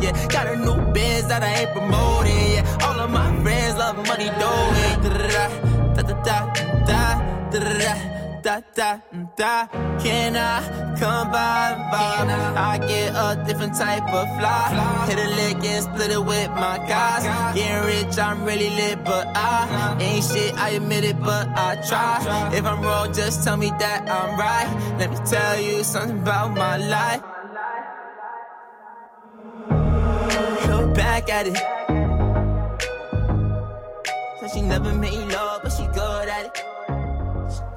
[0.00, 3.96] yeah got a new biz that I ain't promoting yeah all of my friends love
[3.96, 5.46] money doing da da
[5.94, 6.38] da da
[6.86, 9.00] da da da da
[9.36, 9.66] da
[9.98, 12.06] can I come by by
[12.56, 16.78] I get a different type of fly hit a lick and split it with my
[16.86, 21.76] guys getting rich I'm really lit but I ain't shit I admit it but I
[21.88, 26.20] try if I'm wrong just tell me that I'm right let me tell you something
[26.20, 27.35] about my life
[30.96, 31.56] back at it.
[34.40, 36.64] Said she never made love, but she good at it.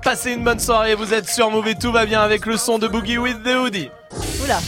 [0.02, 2.80] Passez une bonne soirée, vous êtes sur Move et tout va bien avec le son
[2.80, 3.92] de Boogie with the Hoodie.
[4.44, 4.60] Oula.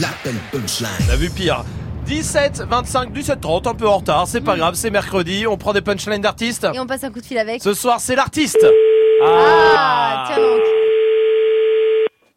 [0.00, 0.88] L'appel punchline.
[1.08, 1.64] On a vu pire.
[2.06, 5.72] 17, 25, 17, 30, un peu en retard, c'est pas grave, c'est mercredi, on prend
[5.72, 6.66] des punchlines d'artistes.
[6.74, 7.62] Et on passe un coup de fil avec.
[7.62, 8.66] Ce soir, c'est l'artiste.
[9.24, 10.62] Ah, tiens donc.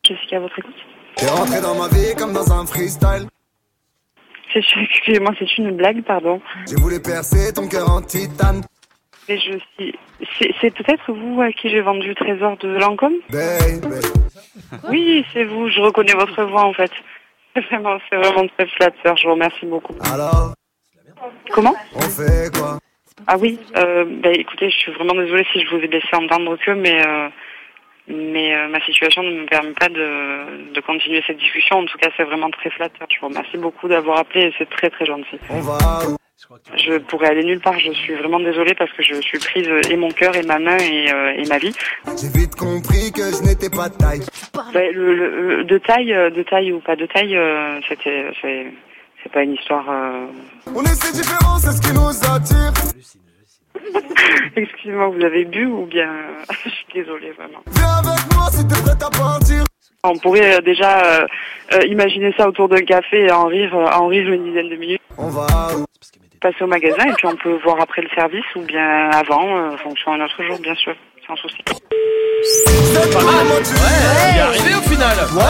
[0.03, 0.75] Qu'est-ce qu'il y a à votre écoute?
[1.15, 3.25] T'es rentré dans ma vie comme dans un freestyle.
[4.55, 6.41] C'est excusez-moi, c'est une blague, pardon.
[6.65, 8.61] J'ai voulu percer ton cœur en titane.
[9.27, 9.93] Mais je suis.
[10.39, 13.15] C'est c'est peut-être vous à qui j'ai vendu le trésor de Lancôme?
[14.89, 15.67] Oui, c'est vous.
[15.67, 16.91] Je reconnais votre voix en fait.
[17.53, 19.17] C'est vraiment, c'est vraiment très flatteur.
[19.17, 19.95] Je vous remercie beaucoup.
[20.09, 20.53] Alors?
[21.51, 21.75] Comment?
[21.95, 22.79] On fait quoi?
[23.27, 23.59] Ah oui.
[23.75, 27.05] Euh, bah, écoutez, je suis vraiment désolée si je vous ai laissé entendre que, mais
[27.05, 27.27] euh,
[28.07, 31.77] mais euh, ma situation ne me permet pas de, de continuer cette discussion.
[31.77, 33.07] En tout cas, c'est vraiment très flatteur.
[33.13, 35.37] Je vous remercie beaucoup d'avoir appelé et c'est très très gentil.
[35.49, 36.15] On va où
[36.77, 37.79] Je pourrais aller nulle part.
[37.79, 40.59] Je suis vraiment désolée parce que je suis prise euh, et mon cœur et ma
[40.59, 41.73] main et, euh, et ma vie.
[42.21, 44.21] J'ai vite compris que je n'étais pas de taille.
[44.75, 48.67] Ouais, le, le- de taille, euh, de taille ou pas de taille, euh, c'était, c'est,
[49.23, 49.89] c'est pas une histoire.
[49.89, 50.27] euh,
[50.75, 53.24] On est si différents, c'est ce qui nous attire.
[54.55, 56.09] Excusez-moi, vous avez bu ou bien
[56.63, 57.59] Je suis désolée vraiment.
[57.67, 59.65] Viens avec moi si t'es prête à partir.
[60.03, 61.27] On pourrait euh, déjà euh,
[61.73, 64.75] euh, imaginer ça autour d'un café et en rire, euh, en rire une dizaine de
[64.75, 65.01] minutes.
[65.17, 65.47] On va
[66.41, 69.77] Passer au magasin et puis on peut voir après le service ou bien avant, en
[69.77, 70.93] fonction d'un autre jour, bien sûr,
[71.27, 71.57] sans souci.
[73.13, 73.47] Pas mal.
[73.47, 75.17] Ouais, est arrivé au final.
[75.35, 75.43] Ouais,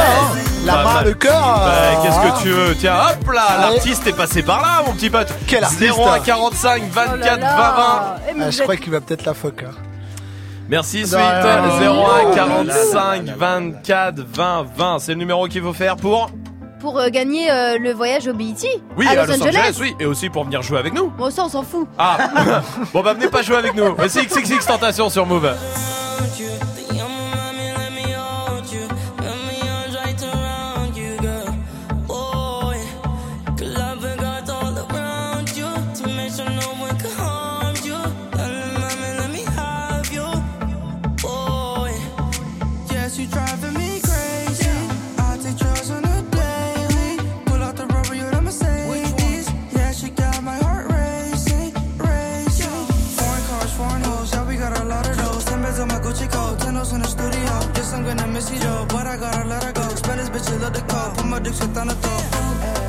[0.65, 1.05] la Pas main, mal.
[1.05, 1.41] le cœur.
[1.41, 2.31] Bah, euh, Qu'est-ce hein.
[2.37, 2.75] que tu veux?
[2.75, 3.61] Tiens, hop là, Ouais.
[3.73, 5.27] l'artiste est passé par là, mon petit pote.
[5.47, 5.81] Quel artiste?
[5.97, 8.15] 01 45 24 Oh là 20 là.
[8.29, 9.63] Eh, mais Ah, je crois qu'il va peut-être la fuck.
[9.63, 9.71] hein.
[10.67, 11.17] Merci Sweet.
[11.19, 11.61] rien.
[11.81, 11.91] 01
[12.25, 12.31] Oh.
[12.33, 14.99] 45 24 20 20.
[14.99, 16.29] C'est le numéro qu'il faut faire pour
[16.85, 18.53] Pour euh, gagner euh, le voyage au BET
[18.95, 19.75] Oui, à Los, Angeles.
[19.81, 21.09] oui, et aussi pour venir jouer avec nous.
[21.09, 21.87] Bon, ça, on s'en fout.
[21.97, 22.29] Ah,
[22.93, 23.95] bon bah venez pas jouer avec nous.
[23.95, 25.51] Voici XXX Tentation sur Move.
[59.15, 59.87] I gotta let her go.
[59.95, 61.15] Spend this bitch, love the call.
[61.15, 62.35] Put my dick shit on the top.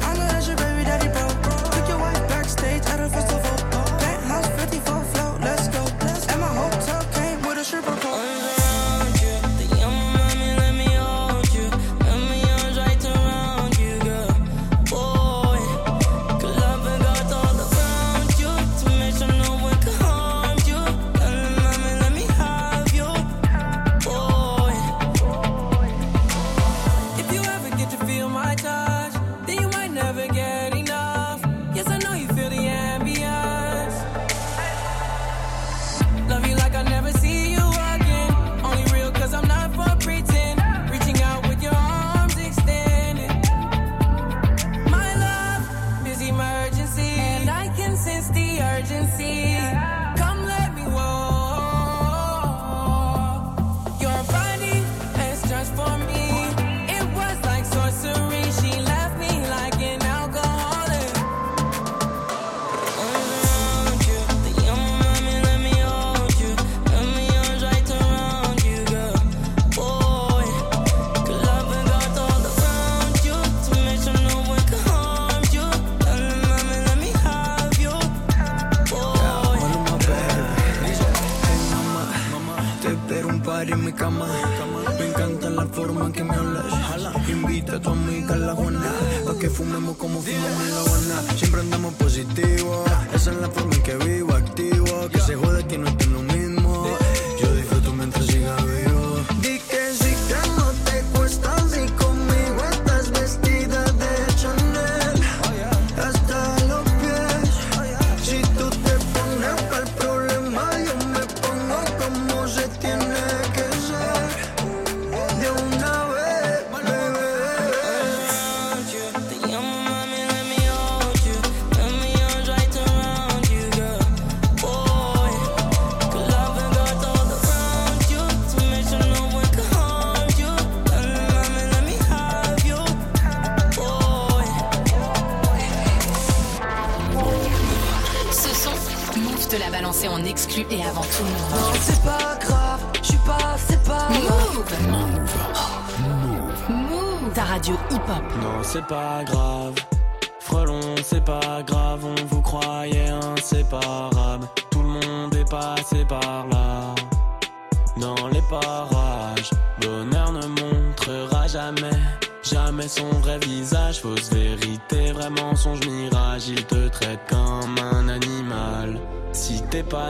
[0.02, 1.28] I know that's your baby daddy, bro.
[1.70, 3.56] Took your wife backstage at a festival.
[4.00, 5.25] Penthouse 54 floor.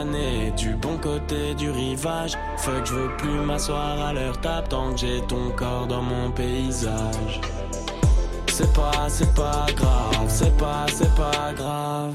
[0.05, 2.33] du bon côté du rivage.
[2.57, 6.29] Fuck, je veux plus m'asseoir à leur table tant que j'ai ton corps dans mon
[6.31, 7.41] paysage.
[8.47, 12.13] C'est pas, c'est pas grave, c'est pas, c'est pas grave.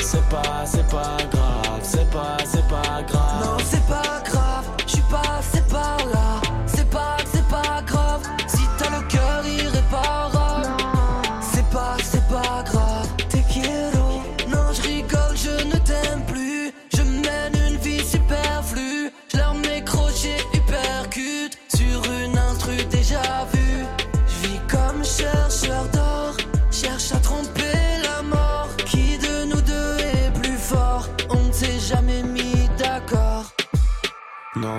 [0.00, 3.44] C'est pas, c'est pas grave, c'est pas, c'est pas grave.
[3.44, 4.27] Non, c'est pas grave.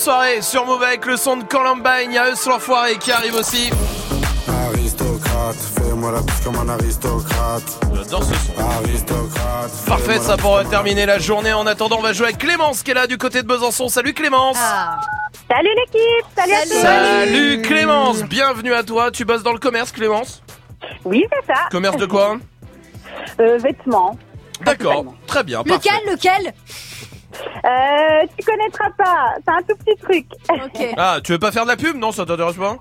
[0.00, 2.06] Bonne soirée sur Move avec le son de Columbine.
[2.06, 3.68] Il y a eux e sur l'enfoiré qui arrive aussi.
[4.48, 7.86] Aristocrate, fais-moi la piste comme un aristocrate.
[7.94, 8.58] J'adore ce son.
[8.58, 9.70] Aristocrate.
[9.86, 11.52] Parfait, ça pour terminer la journée.
[11.52, 13.90] En attendant, on va jouer avec Clémence qui est là du côté de Besançon.
[13.90, 14.56] Salut Clémence.
[14.58, 15.00] Ah.
[15.50, 16.80] Salut l'équipe, salut, salut, à tous.
[16.80, 19.10] Salut Clémence, bienvenue à toi.
[19.10, 20.42] Tu bosses dans le commerce, Clémence
[21.04, 21.60] Oui, c'est ça.
[21.70, 22.38] Commerce de quoi
[23.38, 24.16] euh, Vêtements.
[24.62, 25.62] D'accord, très bien.
[25.66, 26.54] Lequel, lequel?
[27.64, 30.26] Euh, tu connaîtras pas, c'est un tout petit truc.
[30.50, 30.86] Ok.
[30.96, 32.76] Ah, tu veux pas faire de la pub Non, ça t'intéresse pas?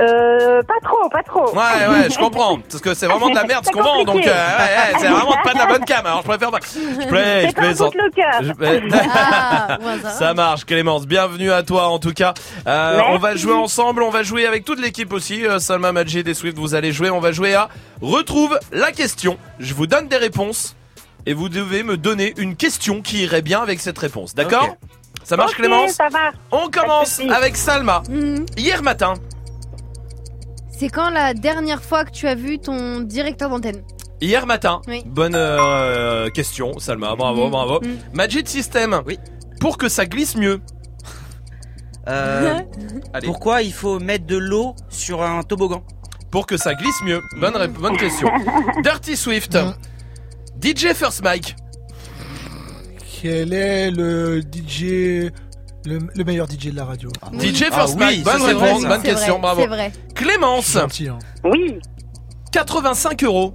[0.00, 1.48] Euh, pas trop, pas trop.
[1.54, 2.58] Ouais, ouais, je comprends.
[2.58, 5.06] Parce que c'est vraiment de la merde ce qu'on vend, donc euh, ouais, ouais, c'est
[5.06, 6.04] vraiment pas de la bonne cam.
[6.04, 6.58] Alors je préfère pas.
[6.60, 7.94] Je plais, je plaisante.
[8.42, 9.78] Je- Ah.
[10.18, 11.06] Ça marche, Clémence.
[11.06, 12.34] Bienvenue à toi, en tout cas.
[12.66, 14.02] Euh, on va jouer ensemble.
[14.02, 15.46] On va jouer avec toute l'équipe aussi.
[15.46, 17.10] Euh, Salma, Majid et Swift, vous allez jouer.
[17.10, 17.68] On va jouer à
[18.02, 19.38] Retrouve la question.
[19.60, 20.74] Je vous donne des réponses.
[21.30, 24.34] Et vous devez me donner une question qui irait bien avec cette réponse.
[24.34, 24.76] D'accord.
[25.22, 26.34] Ça marche, Ok, Clémence ça marche.
[26.50, 28.02] On commence avec Salma.
[28.10, 28.46] Mhm.
[28.56, 29.14] Hier matin.
[30.76, 33.80] C'est quand la dernière fois que tu as vu ton directeur d'antenne
[34.20, 34.80] Hier matin.
[34.88, 35.04] Oui.
[35.06, 37.14] Bonne euh, question, Salma.
[37.14, 37.50] Bravo, Mhm.
[37.52, 37.80] bravo.
[37.80, 37.98] Mhm.
[38.12, 39.00] Magic System.
[39.06, 39.16] Oui.
[39.60, 40.60] Pour que ça glisse mieux.
[42.08, 42.58] Euh,
[43.12, 43.28] Allez.
[43.28, 45.84] pourquoi il faut mettre de l'eau sur un toboggan?
[46.32, 48.28] Pour que ça glisse mieux bonne question.
[48.82, 49.56] Dirty Swift.
[50.60, 51.56] DJ First Mike.
[53.22, 55.30] Quel est le DJ,
[55.84, 57.10] le, le meilleur DJ de la radio?
[57.38, 58.24] DJ Ah First oui, Mike.
[58.24, 59.60] Bonne c'est réponse, bonne question, vrai, bravo.
[59.62, 59.92] C'est vrai.
[60.14, 60.72] Clémence.
[60.72, 61.18] Gentil, hein.
[61.44, 61.78] Oui.
[62.52, 63.54] 85 euros.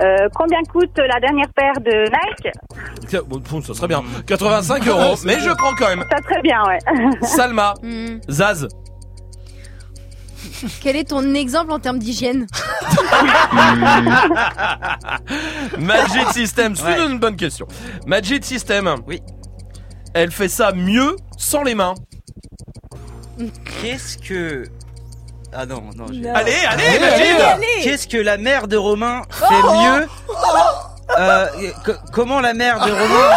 [0.00, 3.22] Euh, combien coûte la dernière paire de Nike?
[3.26, 4.02] Bon, ça serait bien.
[4.26, 6.04] 85 euros, mais je prends quand même.
[6.10, 6.78] Ça serait bien, ouais.
[7.22, 7.74] Salma.
[7.82, 8.20] Mhm.
[8.28, 8.68] Zaz.
[10.82, 12.46] Quel est ton exemple en termes d'hygiène
[15.78, 16.74] Magic System.
[16.76, 17.06] C'est Ouais.
[17.06, 17.66] une bonne question.
[18.06, 18.94] Magic System.
[19.06, 19.20] Oui.
[20.14, 21.94] Elle fait ça mieux sans les mains.
[23.82, 24.64] Qu'est-ce que.
[25.52, 26.06] Ah non, non.
[26.10, 26.84] j'ai- Allez, allez,
[27.42, 27.66] Allez.
[27.82, 30.06] Qu'est-ce que la mère de Romain fait mieux
[31.18, 31.46] Euh,
[31.84, 33.30] co- Comment la mère de Romain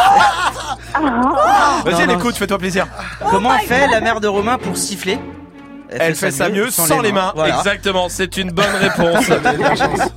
[1.86, 2.88] Vas-y, elle écoute, fais-toi plaisir.
[3.30, 5.20] Comment fait la mère de Romain pour siffler
[5.92, 7.32] Elle fait ça mieux sans les mains.
[7.36, 7.58] Voilà.
[7.58, 9.26] Exactement, c'est une bonne réponse.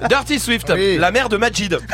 [0.08, 0.98] Dirty Swift, Oui.
[0.98, 1.78] la mère de Majid.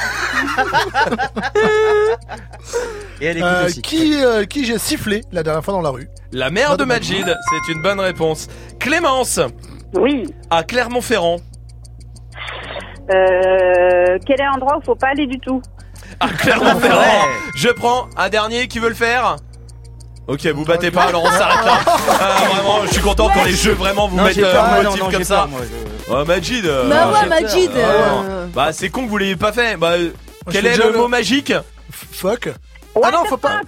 [3.21, 3.83] Et elle écoute Euh, aussi.
[3.83, 7.25] qui euh, qui j'ai sifflé la dernière fois dans la rue La mère de Majid,
[7.51, 8.49] c'est une bonne réponse.
[8.79, 9.41] Clémence,
[9.95, 10.25] Oui.
[10.51, 11.37] à Clermont-Ferrand.
[13.11, 15.61] Euh, quel est l'endroit où faut pas aller du tout?
[16.21, 17.01] À Clermont-Ferrand.
[17.01, 17.29] Ouais.
[17.57, 19.37] Je prends un dernier qui veut le faire.
[20.29, 21.79] Ok, vous battez pas, alors on s'arrête là.
[22.21, 24.65] Ah, vraiment, je suis content quand les jeux vraiment vous Non, mettent j'ai euh, peur,
[24.65, 25.35] un moi, non, motif non, comme j'ai ça.
[25.37, 26.67] peur, moi, je- Oh, Majid.
[26.67, 27.29] euh, Bah ouais.
[27.29, 27.71] Majid.
[27.75, 28.51] ah, euh, non.
[28.55, 29.77] Bah c'est con que vous l'ayez pas fait.
[29.79, 30.11] Bah euh,
[30.51, 31.53] quel je est fais le déjà le- mot magique
[32.13, 32.49] Fuck.
[33.03, 33.61] Ah non, faut pas.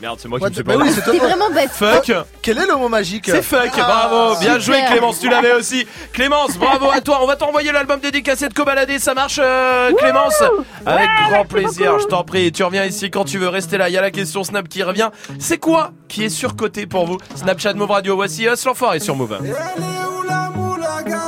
[0.00, 0.76] Merde, c'est moi qui me suis pas.
[0.76, 1.70] oui, c'est vraiment bête.
[1.72, 2.12] Fuck.
[2.40, 4.76] Quel est le mot magique C'est fuck, Ah, bravo, bien joué.
[4.88, 5.86] Clémence, tu l'avais aussi.
[6.12, 10.40] Clémence, bravo à toi, on va t'envoyer l'album dédicacé de Cobaladé, ça marche euh, Clémence
[10.86, 13.92] Avec grand plaisir, je t'en prie, tu reviens ici quand tu veux, rester là, il
[13.92, 15.10] y a la question Snap qui revient.
[15.40, 19.38] C'est quoi qui est surcoté pour vous Snapchat Move Radio, voici Us l'enfoiré sur Move.
[19.42, 21.27] Elle est où la moulaga?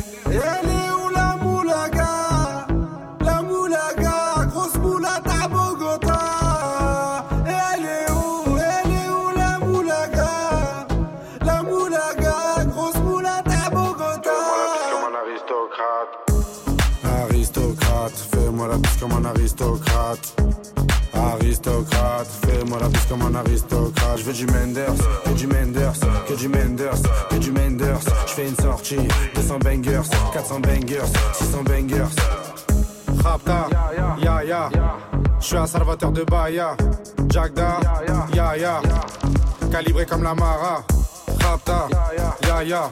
[19.41, 20.35] Aristocrate.
[21.13, 24.17] Aristocrate, fais-moi la bise comme un aristocrate.
[24.17, 24.93] Je veux du Menders,
[25.25, 27.99] que du Menders, que du Menders, que du Menders.
[28.27, 32.15] Je fais une sortie, 200 bangers, 400 bangers, 600 bangers.
[33.23, 33.67] Rapta,
[34.23, 34.69] ya ya.
[35.39, 36.77] Je suis un salvateur de Bahia.
[37.29, 37.79] Jagda,
[38.33, 38.81] ya ya.
[39.71, 40.83] Calibré comme la Mara.
[41.39, 41.87] Rapta,
[42.43, 42.89] ya ya.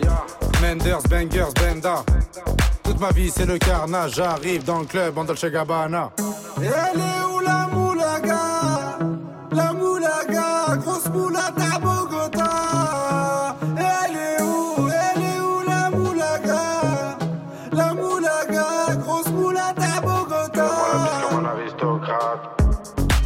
[0.61, 2.03] Menders, bangers, benda.
[2.89, 6.09] Toute ma vie c'est le carnage, j'arrive dans le club en Dolce Gabbana.
[6.57, 8.97] Elle est où la moulaga?
[9.51, 13.55] La moulaga, grosse moulade à Bogota.
[13.77, 17.17] Elle est où Elle est où la moulaga?
[17.73, 20.69] La moulaga, grosse moulade à Bogota.
[21.29, 22.43] Fais-moi la piste comme un aristocrate.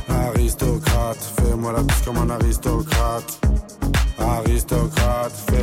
[0.09, 3.39] Aristocrate, fais-moi la piste comme un aristocrate.
[4.19, 5.62] Aristocrate, fais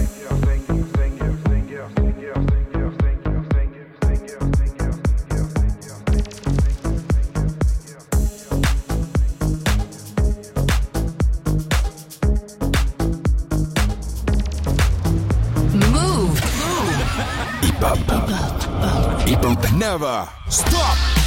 [20.47, 21.20] Stop!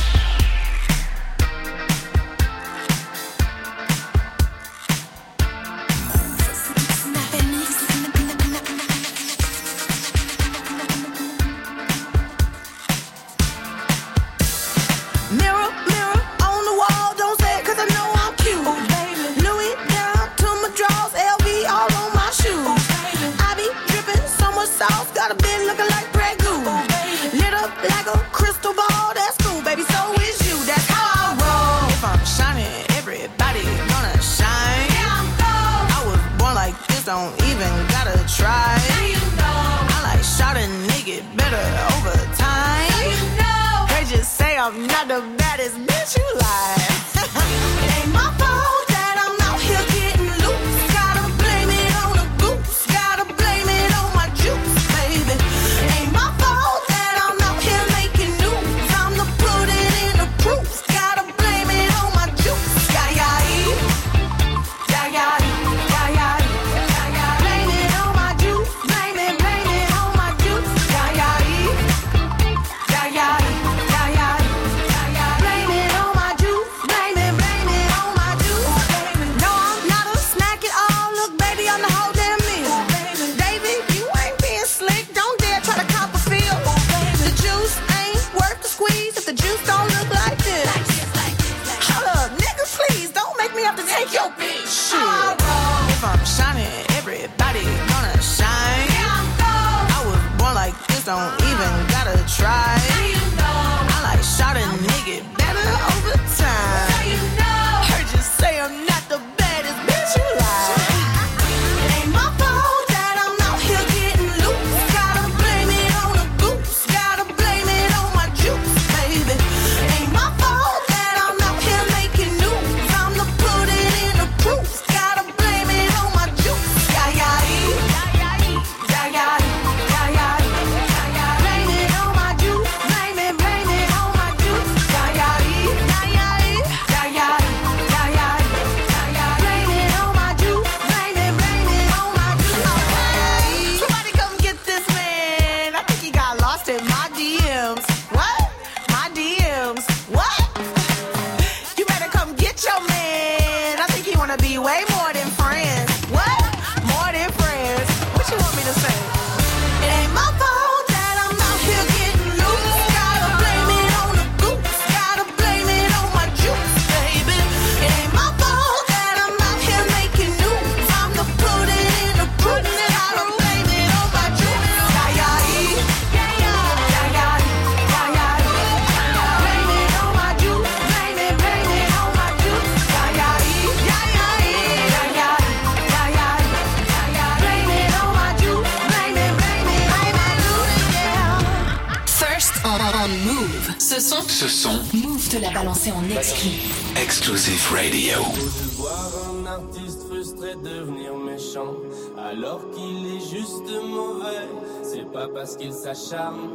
[205.44, 206.48] parce qu'il s'acharne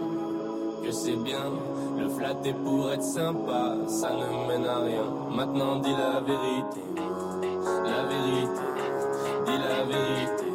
[0.84, 1.52] que c'est bien.
[2.00, 5.04] Le flatter pour être sympa, ça ne mène à rien.
[5.30, 6.82] Maintenant dis la vérité,
[7.86, 8.66] la vérité,
[9.46, 10.46] dis la vérité,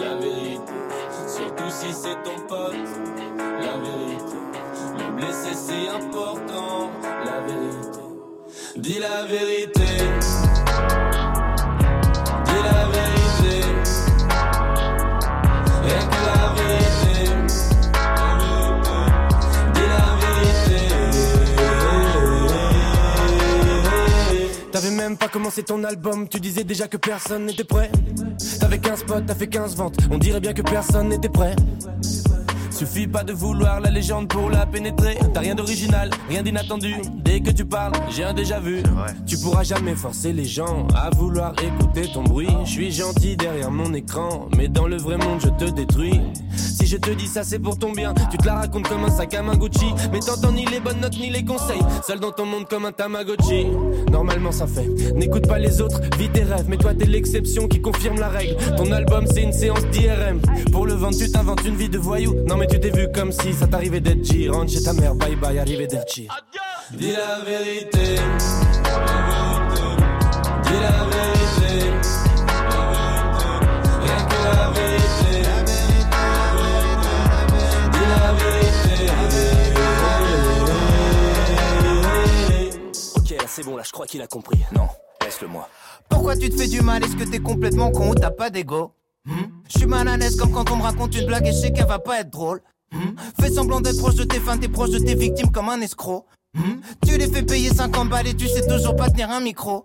[0.00, 0.72] la vérité.
[1.28, 2.72] Surtout si c'est ton pote,
[3.36, 4.38] la vérité.
[4.98, 6.88] Le blesser c'est important,
[7.22, 8.00] la vérité.
[8.76, 9.75] Dis la vérité.
[24.76, 27.90] T'avais même pas commencé ton album, tu disais déjà que personne n'était prêt.
[28.60, 31.56] T'avais 15 potes, t'as fait 15 ventes, on dirait bien que personne n'était prêt.
[32.76, 35.16] Suffit pas de vouloir la légende pour la pénétrer.
[35.32, 36.96] T'as rien d'original, rien d'inattendu.
[37.24, 38.82] Dès que tu parles, j'ai un déjà vu.
[39.26, 42.50] Tu pourras jamais forcer les gens à vouloir écouter ton bruit.
[42.66, 46.20] Je suis gentil derrière mon écran, mais dans le vrai monde, je te détruis.
[46.54, 48.12] Si je te dis ça, c'est pour ton bien.
[48.30, 51.00] Tu te la racontes comme un sac à main Gucci, mais t'entends ni les bonnes
[51.00, 51.80] notes ni les conseils.
[52.06, 53.68] Seul dans ton monde comme un Tamagotchi.
[54.12, 54.86] Normalement, ça fait.
[55.14, 58.56] N'écoute pas les autres, vis tes rêves, mais toi, t'es l'exception qui confirme la règle.
[58.76, 60.40] Ton album, c'est une séance d'IRM.
[60.70, 62.34] Pour le vendre, tu t'inventes une vie de voyou.
[62.46, 64.48] Non, mais tu t'es vu comme si ça t'arrivait d'être G.
[64.48, 66.28] Rentre chez ta mère, bye bye, arrivé d'être G.
[66.92, 68.16] Dis la vérité.
[70.64, 71.90] Dis la vérité.
[74.02, 75.32] Rien que la vérité.
[77.92, 78.96] Dis la vérité.
[83.16, 84.60] Ok, là c'est bon, là je crois qu'il a compris.
[84.72, 84.88] Non,
[85.22, 85.68] laisse-le moi.
[86.08, 87.02] Pourquoi tu te fais du mal?
[87.04, 88.92] Est-ce que t'es complètement con ou t'as pas d'ego?
[89.68, 91.72] Je suis mal à l'aise comme quand on me raconte une blague et je sais
[91.72, 92.60] qu'elle va pas être drôle?
[92.92, 93.16] Hmm?
[93.40, 96.24] Fais semblant d'être proche de tes fans, t'es proche de tes victimes comme un escroc.
[96.54, 96.80] Hmm?
[97.06, 99.84] Tu les fais payer 50 balles et tu sais toujours pas tenir un micro.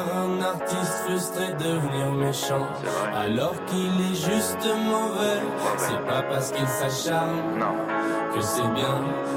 [0.00, 2.66] un artiste frustré devenir méchant
[3.14, 5.40] alors qu'il est juste mauvais.
[5.76, 7.64] C'est pas parce qu'il s'acharne
[8.34, 8.96] que c'est bien.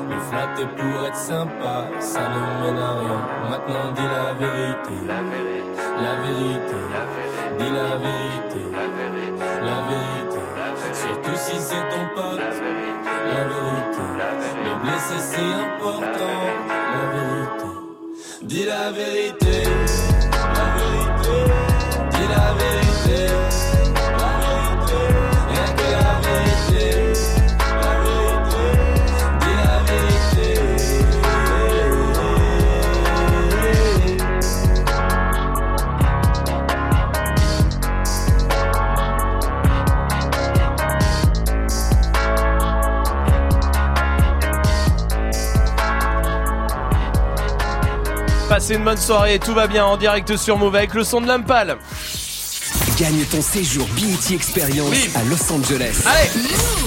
[0.10, 3.22] Le flatter pour être sympa, ça ne mène à rien.
[3.50, 6.82] Maintenant dis la vérité, la vérité,
[7.60, 8.64] dis la vérité,
[9.70, 10.42] la vérité.
[10.94, 14.06] Surtout si c'est ton pote, la vérité.
[14.66, 16.38] Le blesser c'est important,
[16.94, 17.70] la vérité.
[18.44, 19.63] Dis la vérité, la
[21.34, 21.63] vérité,
[48.54, 51.26] Passez une bonne soirée, tout va bien en direct sur Move avec le son de
[51.26, 51.76] Lampal.
[53.00, 56.04] Gagne ton séjour BET Experience à Los Angeles.
[56.06, 56.30] Allez,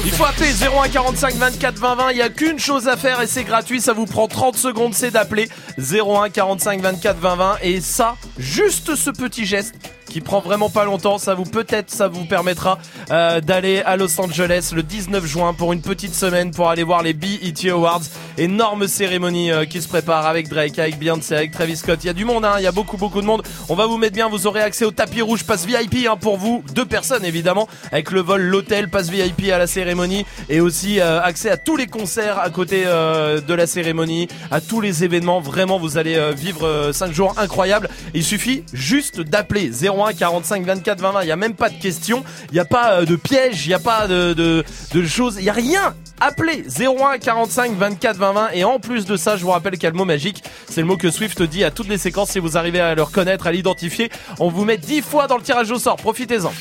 [0.05, 2.11] il faut appeler 01 45 24 20 20.
[2.13, 3.81] Il y a qu'une chose à faire et c'est gratuit.
[3.81, 7.57] Ça vous prend 30 secondes, c'est d'appeler 01 45 24 20 20.
[7.63, 9.75] Et ça, juste ce petit geste
[10.17, 12.79] qui prend vraiment pas longtemps, ça vous peut-être ça vous permettra
[13.11, 17.03] euh, d'aller à Los Angeles le 19 juin pour une petite semaine pour aller voir
[17.03, 18.01] les BET Awards.
[18.39, 21.99] Énorme cérémonie euh, qui se prépare avec Drake, avec Beyoncé, avec Travis Scott.
[22.03, 23.43] Il y a du monde, hein, il y a beaucoup beaucoup de monde.
[23.69, 26.39] On va vous mettre bien, vous aurez accès au tapis rouge, passe VIP hein, pour
[26.39, 30.99] vous, deux personnes évidemment, avec le vol, l'hôtel, passe VIP à la cérémonie et aussi
[30.99, 35.41] euh, accès à tous les concerts à côté de la cérémonie, à tous les événements.
[35.41, 37.91] Vraiment, vous allez vivre 5 jours incroyables.
[38.15, 41.23] Il suffit juste d'appeler 01 45 24 20 20.
[41.23, 43.69] Il y a même pas de questions, il n'y a pas euh, de piège, il
[43.69, 45.95] n'y a pas de, de, de choses, il y a rien.
[46.21, 49.85] Appelez 01 45 24 20 20 et en plus de ça, je vous rappelle qu'il
[49.85, 50.43] y a le mot magique.
[50.69, 52.31] C'est le mot que Swift dit à toutes les séquences.
[52.31, 55.43] Si vous arrivez à le reconnaître, à l'identifier, on vous met 10 fois dans le
[55.43, 55.97] tirage au sort.
[55.97, 56.53] Profitez-en.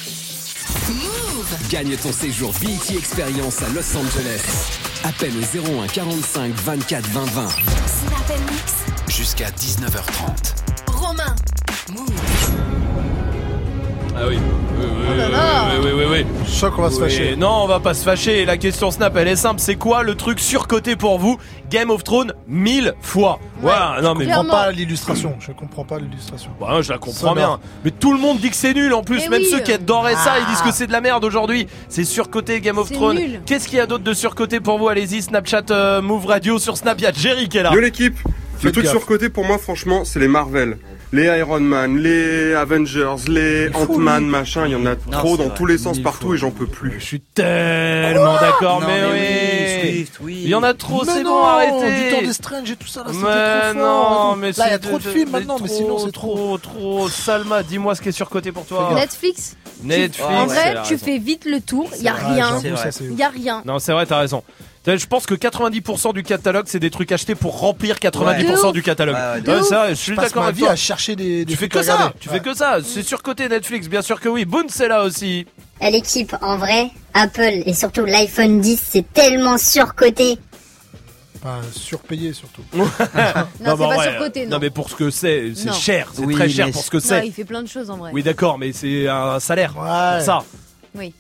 [1.70, 4.70] Gagne ton séjour BET Experience à Los Angeles.
[5.04, 7.48] Appelle au 01 45 24 20 20.
[7.50, 8.74] Snap Mix.
[9.08, 10.56] Jusqu'à 19h30.
[10.88, 11.36] Romain.
[11.94, 12.65] Move.
[14.18, 14.38] Ah oui.
[14.78, 15.66] Oui, oui, là là.
[15.82, 16.26] oui, oui, oui, oui.
[16.46, 17.36] Je sens qu'on va se Oui, fâcher.
[17.36, 18.46] Non, on va pas se fâcher.
[18.46, 19.60] La question Snap, elle est simple.
[19.60, 21.38] C'est quoi le truc surcoté pour vous
[21.70, 23.40] Game of Thrones mille fois.
[23.62, 24.00] Voilà.
[24.02, 25.36] Non, Je mais comprends pas l'illustration.
[25.40, 26.52] Je comprends pas l'illustration.
[26.60, 27.60] Bah, je la comprends bien.
[27.84, 29.20] Mais tout le monde dit que c'est nul en plus.
[29.20, 29.50] Mais Même oui.
[29.52, 30.40] ceux qui adoraient ça, Ah.
[30.40, 31.68] ils disent que c'est de la merde aujourd'hui.
[31.90, 33.18] C'est surcoté Game of C'est Thrones.
[33.18, 33.42] nul.
[33.46, 36.78] Qu'est-ce qu'il y a d'autre de surcoté pour vous Allez-y, Snapchat, euh, Move Radio sur
[36.78, 36.98] Snap.
[37.00, 37.72] Il y a Jerry qui est là.
[37.74, 38.94] Yo l'équipe Le Faites truc gaffe.
[38.94, 40.78] surcoté pour moi franchement c'est les Marvel.
[41.14, 45.54] Les Iron Man, les Avengers, les Ant-Man, machin, il y en a trop dans vrai.
[45.56, 46.36] tous les sens partout fois.
[46.36, 46.96] et j'en peux plus.
[47.00, 49.20] Je suis tellement d'accord, mais, mais oui.
[49.20, 50.42] oui, Swift, oui.
[50.44, 52.04] Il y en a trop, c'est bon, arrêtez.
[52.10, 54.30] Du temps des Strange et tout ça, là, c'était Mais trop fort.
[54.32, 56.00] non, mais Là, il y a c'est trop de de- films maintenant, mais trop, sinon,
[56.00, 56.36] c'est trop.
[56.36, 57.10] trop, trop.
[57.10, 58.92] Salma, dis-moi ce qui est surcoté pour toi.
[58.96, 59.56] Netflix.
[59.84, 60.22] Netflix.
[60.28, 61.06] En vrai, elle a tu raison.
[61.06, 61.90] fais vite le tour.
[61.98, 62.60] Il y a rien.
[63.02, 63.62] Il y a rien.
[63.66, 64.44] Non, c'est vrai, t'as raison.
[64.88, 68.72] Je pense que 90% du catalogue, c'est des trucs achetés pour remplir 90% Ouais.
[68.72, 69.16] du catalogue.
[69.16, 70.72] Ouais, ouais, Ouais, ça, je Je suis d'accord ma avec vie toi.
[70.72, 72.16] à chercher des, des Tu fais que ça, regarder.
[72.20, 72.78] tu fais que ça.
[72.84, 74.46] C'est surcoté Netflix, bien sûr que oui.
[74.46, 75.48] Boone, c'est là aussi.
[75.82, 80.38] L'équipe, en vrai, Apple et surtout l'iPhone 10, c'est tellement surcoté.
[81.42, 82.64] Enfin, surpayé surtout.
[82.74, 84.52] non, c'est bah pas ouais, surcoté, non.
[84.52, 86.12] Non, mais pour ce que c'est, c'est cher.
[86.14, 87.26] C'est Oui, très cher mais pour ce que c'est.
[87.28, 88.12] il fait plein de choses en vrai.
[88.14, 89.74] Oui, d'accord, mais c'est un salaire.
[89.74, 90.44] pour ça.
[90.96, 91.14] Oui.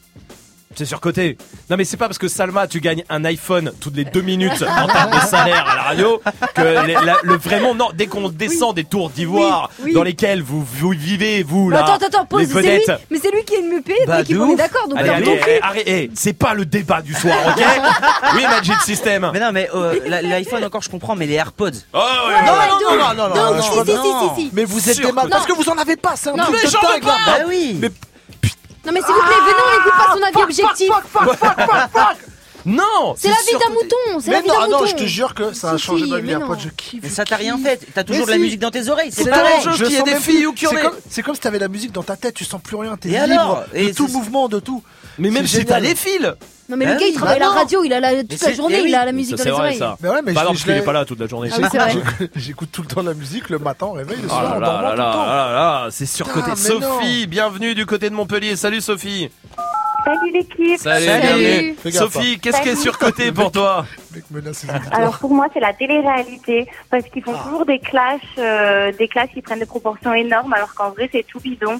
[0.75, 1.37] C'est surcoté.
[1.69, 4.61] Non, mais c'est pas parce que Salma, tu gagnes un iPhone toutes les deux minutes
[4.63, 6.21] en termes de salaire à la radio
[6.53, 7.89] que les- la- le vraiment non.
[7.93, 9.93] Dès qu'on descend des tours d'ivoire Oui, oui.
[9.93, 12.41] dans lesquelles vous, vous vivez, vous Mais là, attends, attends, attends, pause.
[12.41, 13.01] les C'est lui, vedettes.
[13.09, 14.57] mais c'est lui qui est le mieux payé Bah, de on est ouf.
[14.57, 14.87] d'accord.
[14.89, 17.63] Donc Allez, eh, arrête, eh, c'est pas le débat du soir, ok
[18.35, 19.29] Oui, Magic System.
[19.33, 21.69] Mais non, mais euh, la- l'iPhone encore je comprends, mais les AirPods.
[21.93, 22.99] Oh, ouais, Non, ouais, non, de non, ouf.
[22.99, 24.03] non, non, De non, ouf, non, si, si, non.
[24.03, 24.49] si, si, si.
[24.53, 26.33] Mais vous êtes Sûr des mal que- parce que vous en avez pas, c'est un
[26.35, 27.07] Non, truc mais de j'en veux dingue pas.
[27.31, 27.37] là.
[27.39, 27.77] Bah oui.
[27.79, 27.89] Mais
[28.85, 30.91] Non, mais s'il vous plaît, venez, on n'écoute pas son avis objectif.
[32.67, 34.89] Non C'est la vie d'un mouton, c'est la Mais vie non, d'un ah non, mouton.
[34.89, 36.23] je te jure que ça a Si, changé si, ma vie.
[36.25, 36.47] mais Un non.
[36.47, 36.99] pote, je kiffe.
[37.03, 37.79] Mais ça t'a rien fait.
[37.93, 38.41] T'as toujours de la si.
[38.43, 39.11] musique dans tes oreilles.
[39.11, 39.59] C'est C'est pareil.
[39.61, 40.81] Je sens des même filles plus- ou qui en c'est est.
[40.81, 43.09] comme, c'est comme si t'avais la musique dans ta tête, tu sens plus rien, t'es
[43.09, 43.63] Et libre alors?
[43.71, 44.81] De tout c'est- mouvement, de tout.
[45.19, 45.89] Mais même C'est si t'as génial.
[45.91, 46.33] les fils.
[46.67, 47.57] Non, mais Bah le gars, il travaille à Bah la non.
[47.59, 48.89] radio, il a la, toute c'est- la journée, eh oui.
[48.89, 49.77] il a la musique Ça, dans c'est les vrai oreilles.
[49.77, 49.97] ça.
[50.01, 51.27] Mais ouais, mais Bah je- non, je parce qu'il l'ai- est pas là toute la
[51.27, 51.49] journée.
[51.53, 51.91] Ah oui, c'est vrai.
[51.91, 54.59] J'écoute- J'écoute tout le temps la musique, le matin, réveil, le Oh soir, là en
[54.59, 55.25] là dormant là tout le là temps.
[55.25, 55.53] là
[55.83, 56.51] là, c'est surcoté.
[56.51, 56.99] Putain, mais non.
[56.99, 58.55] Sophie, bienvenue du côté de Montpellier.
[58.55, 59.29] Salut Sophie.
[60.05, 60.79] Salut l'équipe.
[60.79, 61.21] Salut, Salut.
[61.21, 61.75] bienvenue.
[61.81, 62.81] Fais gaffe, Sophie, qu'est-ce qui est Salut.
[62.83, 64.93] surcoté pour toi Le mec menace ses auditeurs.
[64.93, 69.29] Alors pour moi, c'est la télé-réalité parce qu'ils font toujours des clashs, euh, des clashs
[69.33, 71.79] qui prennent des proportions énormes, alors qu'en vrai, c'est tout bidon.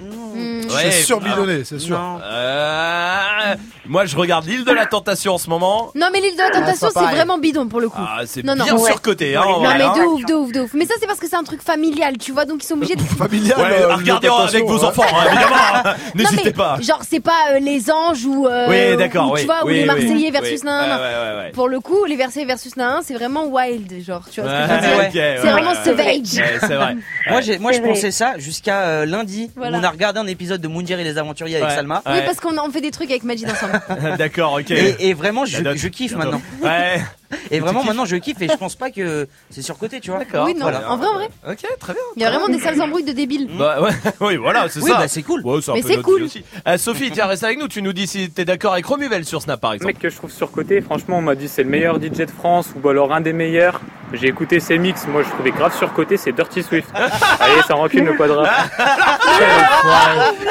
[0.00, 0.60] Hmm.
[0.70, 1.98] Ouais, C'est surbidonné, c'est sûr.
[1.98, 2.18] Non.
[2.22, 3.54] Euh,
[3.86, 5.90] moi, je regarde l'île de la tentation en ce moment.
[5.94, 7.98] Non, mais l'île de la tentation, c'est c'est vraiment bidon pour le coup.
[8.00, 8.64] Ah, c'est Non, non.
[8.64, 8.90] bien Ouais.
[8.90, 9.36] surcoté.
[9.36, 9.92] Hein, Non, mais hein.
[9.96, 10.70] de ouf, de ouf, de ouf.
[10.74, 12.94] Mais ça, c'est parce que c'est un truc familial, tu vois, donc ils sont obligés
[12.96, 13.00] de.
[13.20, 13.58] Familial.
[13.58, 15.56] Ouais, euh, regardez avec vos tentation, enfants, hein, évidemment.
[15.84, 15.94] hein.
[16.14, 16.78] N'hésitez pas.
[16.80, 18.46] Genre, c'est pas euh, les anges ou.
[18.46, 19.40] euh, Oui, d'accord, ou, oui.
[19.40, 20.30] Tu vois, ou oui, les oui, Marseillais oui.
[20.30, 21.50] versus ouais.
[21.52, 24.62] Pour le coup, les Versailles versus nan, c'est vraiment wild, genre, tu vois ce que
[24.86, 26.96] je veux Ouais, dire ok, C'est vraiment c'est vrai.
[27.30, 29.50] Moi, j'ai, moi, C'est je pensais ça jusqu'à lundi.
[29.56, 31.74] On a regardé un épisode de Moundir et les aventuriers avec Ouais.
[31.74, 32.02] Salma.
[32.06, 33.80] Oui, parce qu'on on fait des trucs avec Majid ensemble.
[34.18, 34.70] D'accord, ok.
[34.70, 36.40] Et, et vraiment, je, je kiffe maintenant.
[36.62, 37.00] Ouais.
[37.50, 40.18] Et vraiment, maintenant, je kiffe et je pense pas que c'est surcoté, tu vois.
[40.20, 40.46] D'accord.
[40.46, 40.90] oui, non, Voilà.
[40.90, 41.28] en vrai, en vrai.
[41.48, 42.02] Ok, très bien.
[42.16, 43.48] Il y a vraiment des sales embrouilles de débiles.
[43.58, 44.98] Bah ouais, oui, voilà, c'est Oui, ça.
[44.98, 45.40] bah, c'est cool.
[45.44, 46.26] Ouais, c'est un Mais c'est cool.
[46.66, 47.68] Euh, Sophie, tiens, reste avec nous.
[47.68, 49.92] Tu nous dis si t'es d'accord avec Romuvel sur Snap, par Le exemple.
[49.94, 52.70] mec que je trouve surcoté, franchement, on m'a dit c'est le meilleur DJ de France
[52.82, 53.80] ou alors un des meilleurs.
[54.12, 56.88] J'ai écouté ses mix, moi je trouvais grave surcoté, c'est Dirty Swift.
[57.40, 58.44] Allez, ça rancune le quadra.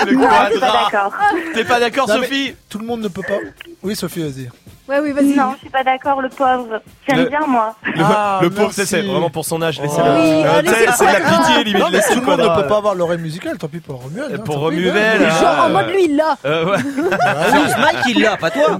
[0.08, 0.50] Le quadra.
[0.90, 1.14] d'accord.
[1.54, 2.56] T'es pas d'accord, Sophie?
[2.70, 3.38] Tout le monde ne peut pas.
[3.84, 4.50] Oui, Sophie, vas-y.
[4.90, 5.36] Ouais, oui, vas-y.
[5.36, 6.82] Non, je suis pas d'accord, le pauvre.
[7.08, 7.76] J'aime Le- bien, moi.
[7.84, 8.76] Le, Ah, le pauvre, merci.
[8.82, 9.80] c'est c'est vraiment pour son âge.
[9.80, 9.84] Oh.
[9.84, 10.10] Laissez-le.
[10.10, 11.42] Oui, Euh, allez, tu sais, c'est c'est de la pas grave.
[11.46, 11.84] pitié, limite.
[11.84, 14.34] Non, mais tout le monde ne peut pas avoir l'oreille musicale, tant pis pour Romuald.
[14.34, 14.94] Hein, pour tant pis, hein.
[14.96, 15.30] hein.
[15.40, 16.38] Genre en mode lui, là.
[16.44, 16.78] Euh, ouais.
[17.22, 17.60] Ah oui.
[17.68, 18.78] C'est Mike qui l'a, pas toi.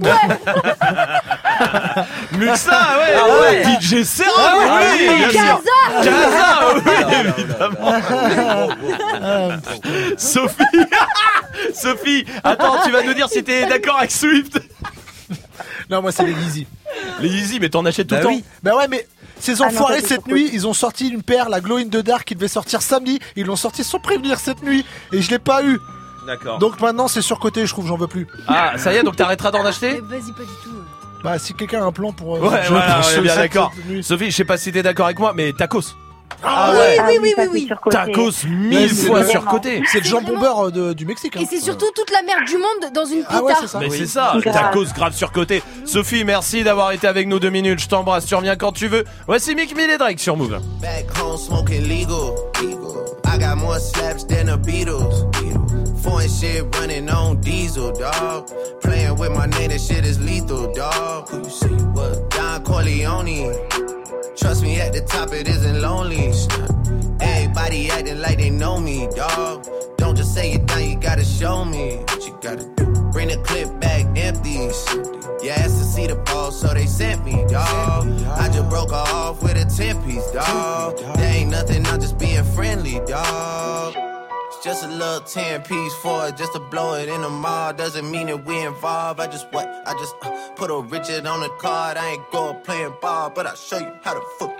[2.32, 3.14] Muxa, ouais.
[3.16, 3.62] Ah ouais.
[3.80, 5.40] DJ Serra, Ah oui, oui, bien sûr.
[5.40, 6.92] Gaza Gaza, oui,
[7.38, 7.92] évidemment.
[10.16, 10.64] Sophie,
[11.74, 14.58] Sophie, attends, tu vas nous dire si t'es d'accord avec Swift.
[15.90, 16.66] Non, moi, c'est les Yeezy.
[17.20, 18.32] Les Yeezy, mais t'en achètes tout Bah le temps.
[18.32, 18.44] oui.
[18.62, 19.06] Bah ouais, mais
[19.38, 21.96] ces Ah non, enfoirés cette nuit, ils ont sorti une paire, la Glow in the
[21.98, 23.18] Dark, qui devait sortir samedi.
[23.36, 25.78] Ils l'ont sorti sans prévenir cette nuit et je l'ai pas eu.
[26.26, 26.58] D'accord.
[26.58, 28.26] Donc maintenant, c'est surcoté, je trouve, j'en veux plus.
[28.46, 30.70] Ah, ça y est, donc t'arrêteras d'en Mais acheter Vas-y, pas du tout.
[31.24, 32.36] Bah, si quelqu'un a un plan pour.
[32.36, 33.72] euh, Ouais, je- voilà, je- on est bien d'accord.
[34.02, 35.82] Sophie, je sais pas si t'es d'accord avec moi, mais tacos.
[36.42, 36.96] Ah oui, ouais.
[36.98, 37.68] Ah oui, oui, oui, oui.
[37.90, 39.82] Tacos Mais mille fois surcoté.
[39.92, 41.36] C'est le jambon beurre euh, de- du Mexique.
[41.36, 41.40] hein.
[41.42, 43.28] Et c'est surtout toute la merde du monde dans une pita.
[43.30, 43.78] Ah ouais, c'est ça.
[43.78, 43.98] Mais Oui.
[43.98, 44.54] c'est ça, Grave.
[44.54, 45.62] tacos grave surcoté.
[45.84, 47.80] Sophie, merci d'avoir été avec nous deux minutes.
[47.80, 49.04] Je t'embrasse, tu reviens quand tu veux.
[49.26, 50.58] Voici Mick Mill et Drake sur Move.
[50.80, 52.34] Back home smoking legal.
[53.32, 55.26] I got more slaps than the Beatles.
[56.02, 58.46] Foreign shit running on diesel, dog.
[58.82, 61.28] Playing with my name, that shit is lethal, dog.
[61.28, 62.18] Who you say you was?
[62.30, 63.54] Don Corleone.
[64.36, 66.32] Trust me, at the top it isn't lonely.
[67.20, 69.66] Everybody acting like they know me, dog.
[69.96, 72.86] Don't just say it down, you gotta show me what you gotta do.
[73.12, 74.70] Bring the clip back empty.
[75.44, 78.08] You asked to see the ball, so they sent me, dog.
[78.28, 80.98] I just broke her off with a 10 piece, dog.
[81.16, 83.69] There ain't nothing, I'm just being friendly, dog.
[84.70, 87.72] Just a little 10 piece for it, just to blow it in the mall.
[87.72, 89.18] Doesn't mean that we involved.
[89.18, 89.66] I just what?
[89.66, 91.96] I just uh, put a Richard on the card.
[91.96, 94.59] I ain't going playing ball, but I'll show you how to fuck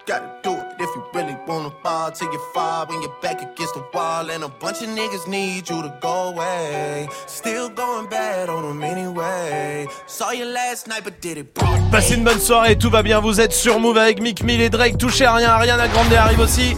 [0.11, 0.65] gotta do it.
[0.79, 4.29] If you really wanna fall till you fall when you're back against the wall.
[4.29, 7.07] And a bunch of niggas need you to go away.
[7.27, 9.87] Still going bad on them anyway.
[10.07, 13.19] Saw you last night, but did it broad Passez une bonne soirée, tout va bien,
[13.19, 16.39] vous êtes sur Move avec Mick Mill et Drake, touchez à rien, Ariana Grande arrive
[16.39, 16.75] aussi.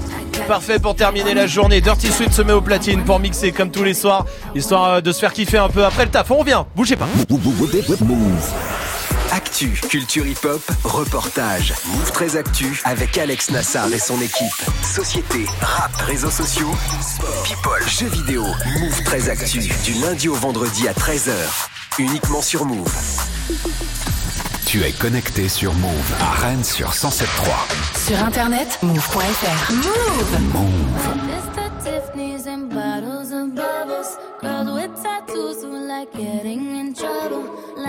[0.48, 3.84] Parfait pour terminer la journée, Dirty Swift se met au platine pour mixer comme tous
[3.84, 4.26] les soirs,
[4.56, 6.32] histoire euh, de se faire kiffer un peu après le taf.
[6.32, 7.08] On revient, bougez pas.
[9.34, 11.74] Actu, culture hip-hop, reportage.
[11.88, 14.54] Move 13 Actu avec Alex Nassar et son équipe.
[14.84, 16.70] Société, rap, réseaux sociaux,
[17.02, 18.44] sport, people, jeux vidéo.
[18.80, 21.34] Move 13 Actu, du lundi au vendredi à 13h.
[21.98, 22.94] Uniquement sur Move.
[24.68, 27.26] Tu es connecté sur Move à Rennes sur 107.3.
[28.06, 29.74] Sur internet, move.fr.
[29.74, 31.04] Move!
[31.26, 31.72] Mr.
[31.84, 32.46] Tiffany's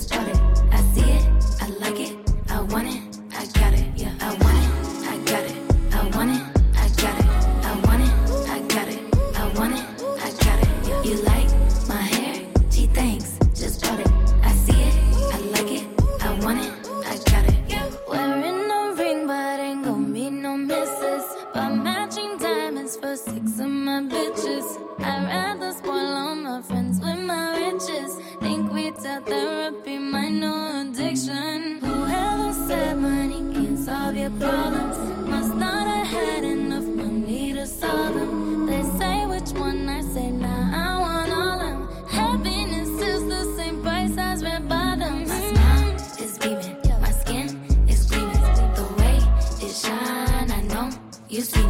[0.00, 0.49] Just bought
[51.40, 51.69] know you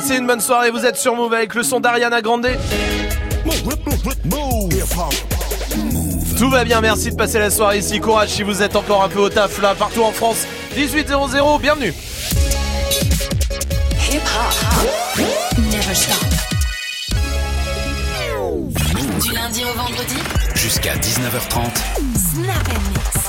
[0.00, 2.46] Passez une bonne soirée, vous êtes sur Move avec le son d'Ariana Grande.
[6.38, 7.98] Tout va bien, merci de passer la soirée ici.
[7.98, 10.46] Courage si vous êtes encore un peu au taf là, partout en France.
[10.76, 11.92] 1800, bienvenue.
[19.20, 20.16] Du lundi au vendredi,
[20.54, 21.74] Jusqu'à 19h30.
[22.14, 23.27] Snap and Mix.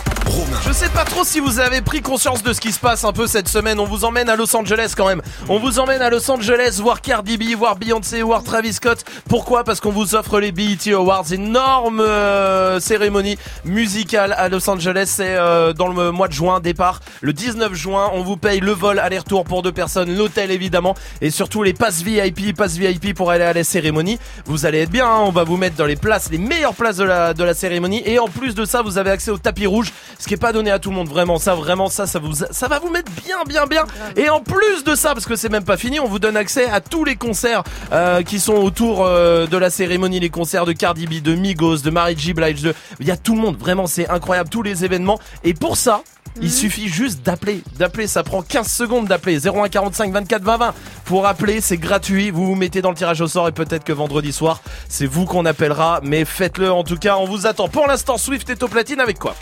[0.66, 3.14] Je sais pas trop si vous avez pris conscience de ce qui se passe un
[3.14, 3.80] peu cette semaine.
[3.80, 5.22] On vous emmène à Los Angeles quand même.
[5.48, 9.04] On vous emmène à Los Angeles voir Cardi B, voir Beyoncé, voir Travis Scott.
[9.28, 9.64] Pourquoi?
[9.64, 15.06] Parce qu'on vous offre les BET Awards, énorme euh, cérémonie musicale à Los Angeles.
[15.16, 18.10] C'est euh, dans le mois de juin, départ le 19 juin.
[18.14, 22.02] On vous paye le vol aller-retour pour deux personnes, l'hôtel évidemment, et surtout les passes
[22.02, 24.20] VIP, passes VIP pour aller à la cérémonie.
[24.46, 25.06] Vous allez être bien.
[25.08, 25.20] hein.
[25.24, 28.02] On va vous mettre dans les places, les meilleures places de la de la cérémonie.
[28.06, 29.92] Et en plus de ça, vous avez accès au tapis rouge,
[30.40, 31.10] pas donné à tout le monde.
[31.10, 33.84] Vraiment, ça, vraiment, ça, ça vous, ça va vous mettre bien, bien, bien.
[34.16, 36.66] Et en plus de ça, parce que c'est même pas fini, on vous donne accès
[36.70, 40.74] à tous les concerts euh, qui sont autour euh, de la cérémonie, les concerts de
[40.74, 43.58] Cardi B, de Migos, de Mary J Blige, de, il y a tout le monde.
[43.58, 45.20] Vraiment, c'est incroyable, tous les événements.
[45.44, 46.02] Et pour ça.
[46.42, 50.74] Il suffit juste d'appeler, d'appeler, ça prend 15 secondes d'appeler 01 45 24 20 20
[51.04, 53.92] pour appeler, c'est gratuit, vous vous mettez dans le tirage au sort et peut-être que
[53.92, 57.68] vendredi soir, c'est vous qu'on appellera, mais faites-le en tout cas, on vous attend.
[57.68, 59.36] Pour l'instant, Swift est au platine avec quoi?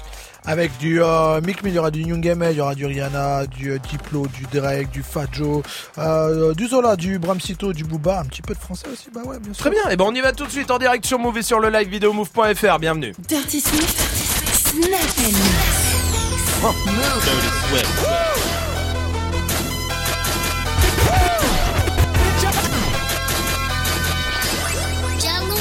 [0.45, 2.85] Avec du euh, Mick Mill, il y aura du Young M.A., il y aura du
[2.85, 5.63] Rihanna, du euh, Diplo, du Drake, du Fat Joe,
[5.97, 9.39] euh, du Zola, du Bramsito, du Booba, un petit peu de français aussi, bah ouais,
[9.39, 9.61] bien sûr.
[9.61, 11.41] Très bien, et ben on y va tout de suite en direct sur Move et
[11.41, 13.13] sur le live vidéo move.fr, bienvenue.
[13.27, 13.97] Dirty Swift,
[14.53, 15.87] Snap and Mix.
[17.25, 18.27] Dirty Swift.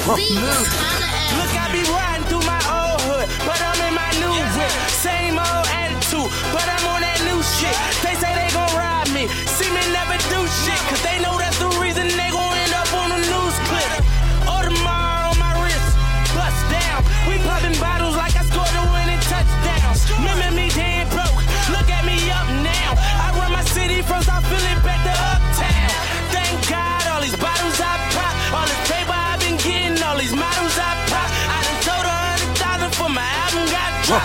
[0.07, 0.96] Look,
[7.55, 7.77] shit.
[8.03, 8.46] They say they
[34.09, 34.23] I'm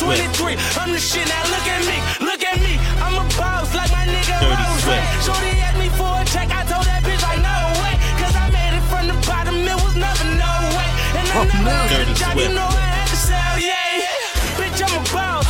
[0.00, 1.28] 23, I'm the shit.
[1.28, 2.80] Now look at me, look at me.
[3.04, 4.80] I'm a boss like my nigga Rose.
[5.20, 7.52] Shorty asked me for a check, I told that bitch like no
[7.84, 10.88] way, cause I made it from the bottom, it was never no way.
[11.20, 14.08] And I never had a job, you know I had to sell, yeah.
[14.56, 15.44] Bitch, I'm a boss.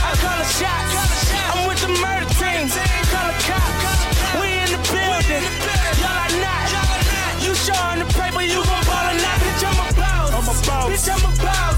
[0.00, 1.28] I call a shots.
[1.52, 2.72] I'm with the murder team.
[3.12, 4.16] Call a cops.
[4.40, 5.44] We in the building.
[6.00, 6.72] Y'all are not.
[7.44, 9.36] You showing the paper, you gon' ball or not.
[9.44, 10.32] Bitch, I'm a boss.
[10.32, 10.88] I'm a boss.
[10.88, 11.76] Bitch, I'm a boss.
[11.76, 11.77] I'm a boss.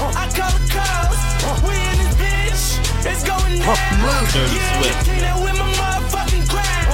[0.00, 1.18] I call the calls.
[1.64, 2.64] We in this bitch.
[3.04, 3.76] It's going down.
[4.32, 5.04] Dirty Yeah, Swift.
[5.04, 6.86] clean up with my motherfucking grind.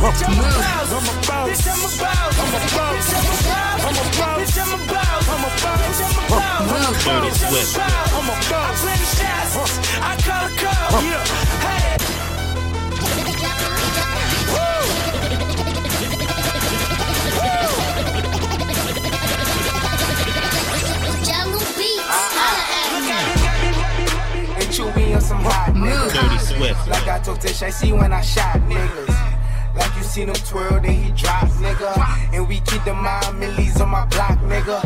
[0.00, 0.92] Bitch, I'm a boss.
[0.92, 1.48] I'm a boss.
[1.48, 2.38] Bitch, I'm a boss.
[2.40, 2.96] I'm a boss.
[2.96, 3.80] Bitch, I'm a boss.
[3.80, 4.38] I'm a boss.
[4.40, 5.28] Bitch, I'm a boss.
[5.30, 5.80] I'm a boss.
[5.80, 6.60] Bitch, I'm a boss.
[6.60, 7.04] I'm a boss.
[7.04, 7.76] Dirty Bitch, I'm a Swift.
[7.76, 8.12] boss.
[8.12, 8.70] I'm a boss.
[8.70, 9.54] I play the shots.
[10.00, 11.59] I call the calls.
[25.42, 26.12] Hot niggas.
[26.12, 26.88] Dirty Swift.
[26.88, 29.19] Like I told Tish, I see when I shot niggas.
[29.80, 31.90] Like you seen him twirl, then he drop, nigga.
[32.34, 34.78] And we keep the mind millies on my block, nigga.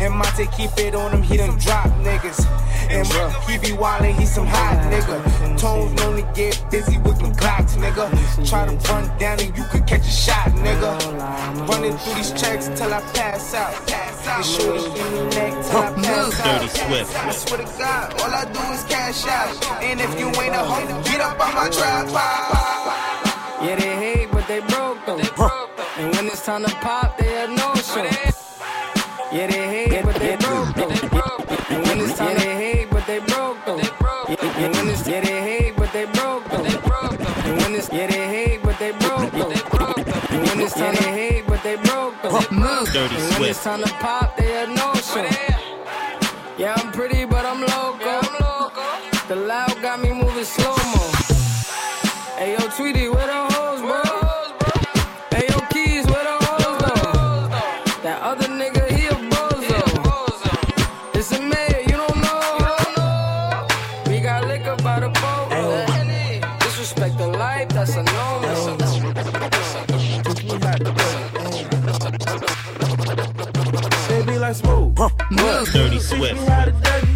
[0.00, 2.40] And Monte keep it on him, he done drop niggas.
[2.88, 3.06] And
[3.44, 5.58] he be wildin', he some hot nigga.
[5.58, 8.08] Tones known to get busy with them clocks, nigga.
[8.48, 10.96] Try to run down and you could catch a shot, nigga.
[11.68, 13.74] Running through these checks till I pass out.
[13.92, 16.60] And shorty give me neck till I pass out.
[16.60, 17.10] Dirty Swift.
[17.16, 19.82] I swear to God, all I do is cash out.
[19.82, 22.08] And if you ain't a hoe, get up on my trap.
[23.60, 24.17] Yeah, they hate,
[24.48, 25.18] but they broke though.
[25.98, 28.02] And when it's time to pop, they had no show.
[29.30, 30.88] Yeah, they hate, but they broke though.
[31.68, 33.78] And when it's time, they hate, but they broke though.
[33.78, 36.64] And when it's, yeah, they hate, but they broke though.
[36.64, 39.50] And when it's, yeah, they hate, but they broke though.
[39.50, 42.40] And when it's, yeah, they hate, but they broke though.
[42.92, 45.28] Dirty And when it's time to pop, they had no show.
[46.56, 48.20] Yeah, I'm pretty, but I'm loco.
[49.28, 51.04] The loud got me moving slow mo.
[52.38, 53.57] Hey yo, Tweety, where the
[76.18, 76.48] Swift.
[76.48, 77.08] how to dirty.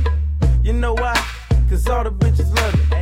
[0.62, 1.14] You know why?
[1.68, 2.92] Cause all the bitches love it.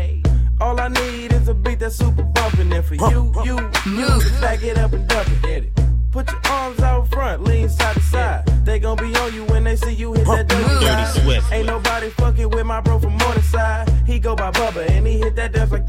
[0.60, 2.70] All I need is a beat that's super bumpin'.
[2.70, 5.42] And for you, you, you, just back it up and dump it.
[5.42, 5.70] Get it.
[6.10, 8.46] Put your arms out front, lean side to side.
[8.64, 11.20] They gon' be on you when they see you hit that dirty Dirty.
[11.20, 11.52] Swift.
[11.52, 13.88] Ain't nobody fucking with my bro from Morningside.
[14.06, 15.86] He go by Bubba and he hit that dance like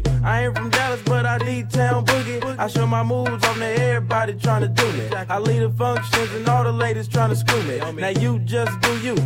[0.00, 0.26] thunder.
[0.26, 2.58] I ain't from Dallas, but I need town boogie.
[2.58, 5.08] I show my moves on to everybody trying to do me.
[5.14, 7.78] I lead the functions and all the ladies trying to screw me.
[8.00, 9.16] Now you just do you.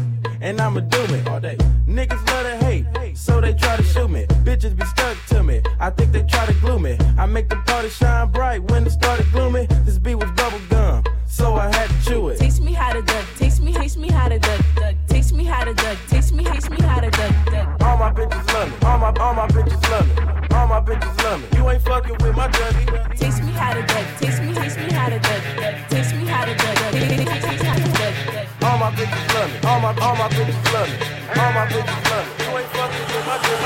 [0.42, 1.56] and I'ma do it all day.
[1.86, 4.26] Niggas love to hate, so they try to shoot me.
[4.44, 6.98] Bitches be stuck to me, I think they try to glue me.
[7.16, 9.66] I make the party shine bright when it started gloomy.
[9.84, 12.38] This beat was bubble gum, so I had to chew it.
[12.38, 14.94] Teach me how to duck, teach me, taste me how to duck, duck.
[15.06, 17.82] Taste me how to duck, teach me, taste me how to duck, duck.
[17.82, 20.41] All my bitches love me, all my all my bitches love me, all
[20.72, 21.58] my bitches love me.
[21.58, 22.86] You ain't fucking with my dummy.
[23.18, 25.42] Taste me how to duck, taste me, taste me how to duck.
[25.90, 26.92] Taste me how to duck, duck.
[26.92, 27.28] Taste me
[27.60, 28.72] how to duck, duck.
[28.72, 30.96] All my bitches love me, all my all my bitches love me,
[31.40, 32.44] all my bitches love me.
[32.44, 33.61] You ain't fucking with my dummy.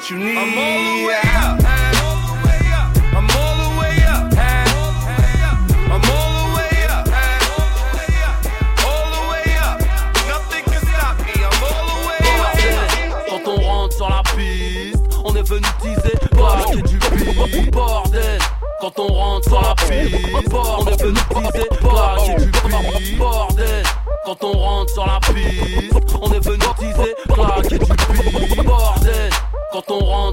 [0.00, 0.36] What you need.
[0.36, 1.60] I'm all the way up.
[3.12, 4.32] I'm all the way up.
[5.92, 7.04] I'm all the way up.
[8.86, 9.76] All the way up.
[10.26, 11.34] Nothing can stop me.
[11.36, 12.56] I'm all the way up.
[13.28, 16.16] Quand on rentre sur la piste, on est venu teaser,
[16.82, 17.70] du beat.
[17.70, 18.38] Bordel,
[18.80, 21.68] quand on rentre sur la piste, on est venu teaser,
[22.38, 23.18] du beat.
[23.18, 23.84] Bordel,
[24.24, 28.49] quand on rentre sur la piste, on est venu teaser, du.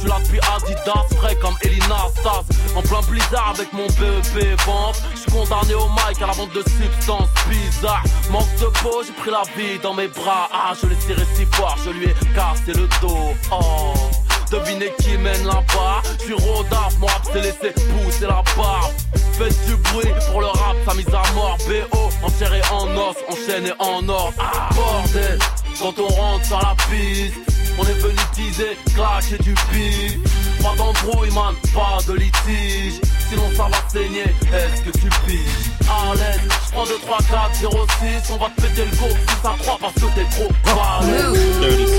[0.00, 2.44] Je suis là depuis Adidas, frais comme Elina Stas.
[2.74, 5.02] En plein blizzard avec mon BEP vente.
[5.14, 8.02] Je suis condamné au mic à la vente de substances bizarres.
[8.30, 10.48] Manque de peau, j'ai pris la vie dans mes bras.
[10.52, 13.34] Ah, je l'ai tiré si fort, je lui ai cassé le dos.
[13.52, 13.92] Oh.
[14.50, 18.92] Devinez qui mène là-bas Je suis Rodaf, mon rap s'est laissé pousser la barbe
[19.38, 23.70] Faites du bruit pour le rap, sa mise à mort BO, enchéré en os, enchaîné
[23.78, 25.38] en or Ah bordel,
[25.78, 30.18] quand on rentre sur la piste On est venu teaser, claquer du pif.
[30.62, 33.00] Pas d'embrouille man, pas de litige.
[33.30, 35.70] Sinon ça va saigner, est-ce que tu piges?
[35.88, 39.48] À l'aise, j'prends 2, 3, 4, 0, 6 On va te péter le go, 6
[39.48, 41.38] à 3 parce que t'es trop balèze.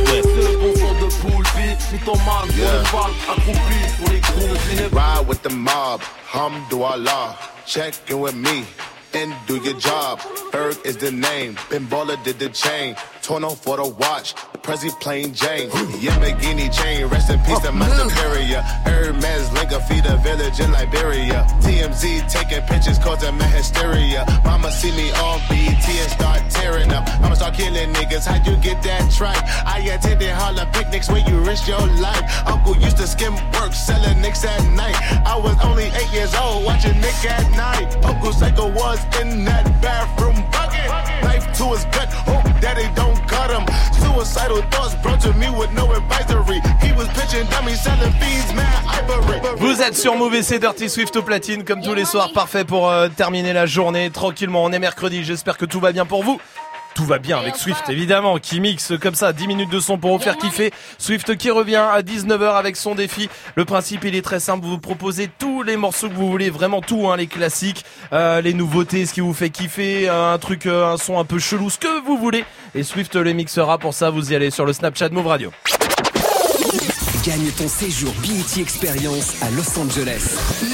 [0.05, 5.27] C'est le bon son de Poulpi Mythomane, pour les balles accroupi Sur les grooves, Ride
[5.27, 6.01] with the mob,
[6.33, 8.65] Hamdulillah, check in with me
[9.13, 10.19] and do your job.
[10.51, 12.95] Berg is the name, Ben Baller did the chain.
[13.21, 15.69] Torn off for the watch, Prezi plain Jane.
[15.69, 18.61] Yamagini chain, rest in peace to oh, my superior.
[18.85, 21.45] Hermes Linker feed a village in Liberia.
[21.61, 24.25] TMZ taking pictures causing my hysteria.
[24.43, 27.07] Mama see me on BET and start tearing up.
[27.21, 29.43] I'ma start killing niggas, How'd you get that tripe?
[29.65, 32.47] I attended Harlem picnics where you risk your life.
[32.47, 34.95] Uncle used to skim work, selling nicks at night.
[35.25, 37.89] I was only eight years old, watching Nick at night.
[38.03, 39.00] Uncle Psycho was
[49.57, 52.89] Vous êtes sur Move c'est Dirty Swift au platine comme tous les soirs, parfait pour
[52.89, 54.63] euh, terminer la journée tranquillement.
[54.63, 56.39] On est mercredi, j'espère que tout va bien pour vous.
[56.93, 60.17] Tout va bien avec Swift évidemment qui mixe comme ça 10 minutes de son pour
[60.17, 60.71] vous faire kiffer.
[60.97, 63.29] Swift qui revient à 19h avec son défi.
[63.55, 66.81] Le principe il est très simple, vous proposez tous les morceaux que vous voulez, vraiment
[66.81, 70.65] tout hein, les classiques, euh, les nouveautés, ce qui vous fait kiffer, euh, un truc
[70.65, 72.43] euh, un son un peu chelou, ce que vous voulez
[72.75, 75.51] et Swift les mixera pour ça, vous y allez sur le Snapchat Move Radio.
[77.25, 80.70] Gagne ton séjour BET Experience à Los Angeles.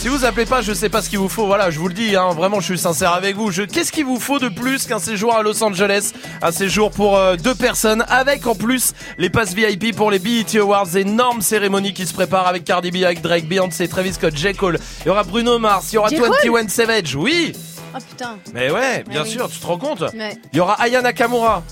[0.00, 1.44] Si vous appelez pas, je sais pas ce qu'il vous faut.
[1.44, 3.50] Voilà, je vous le dis, hein, vraiment, je suis sincère avec vous.
[3.50, 3.64] Je...
[3.64, 6.12] Qu'est-ce qu'il vous faut de plus qu'un séjour à Los Angeles?
[6.40, 10.58] Un séjour pour euh, deux personnes, avec en plus les passes VIP pour les BET
[10.58, 14.54] Awards, énorme cérémonie qui se prépare avec Cardi B, avec Drake, Beyoncé, Travis Scott, J.
[14.54, 14.78] Cole.
[15.04, 16.16] Il y aura Bruno Mars, il y aura J.
[16.16, 17.52] Cole 21 Savage, oui.
[17.94, 18.38] Oh putain.
[18.54, 19.30] Mais ouais, bien oui.
[19.30, 20.00] sûr, tu te rends compte?
[20.00, 20.38] Ouais.
[20.54, 21.62] Il y aura Aya Nakamura.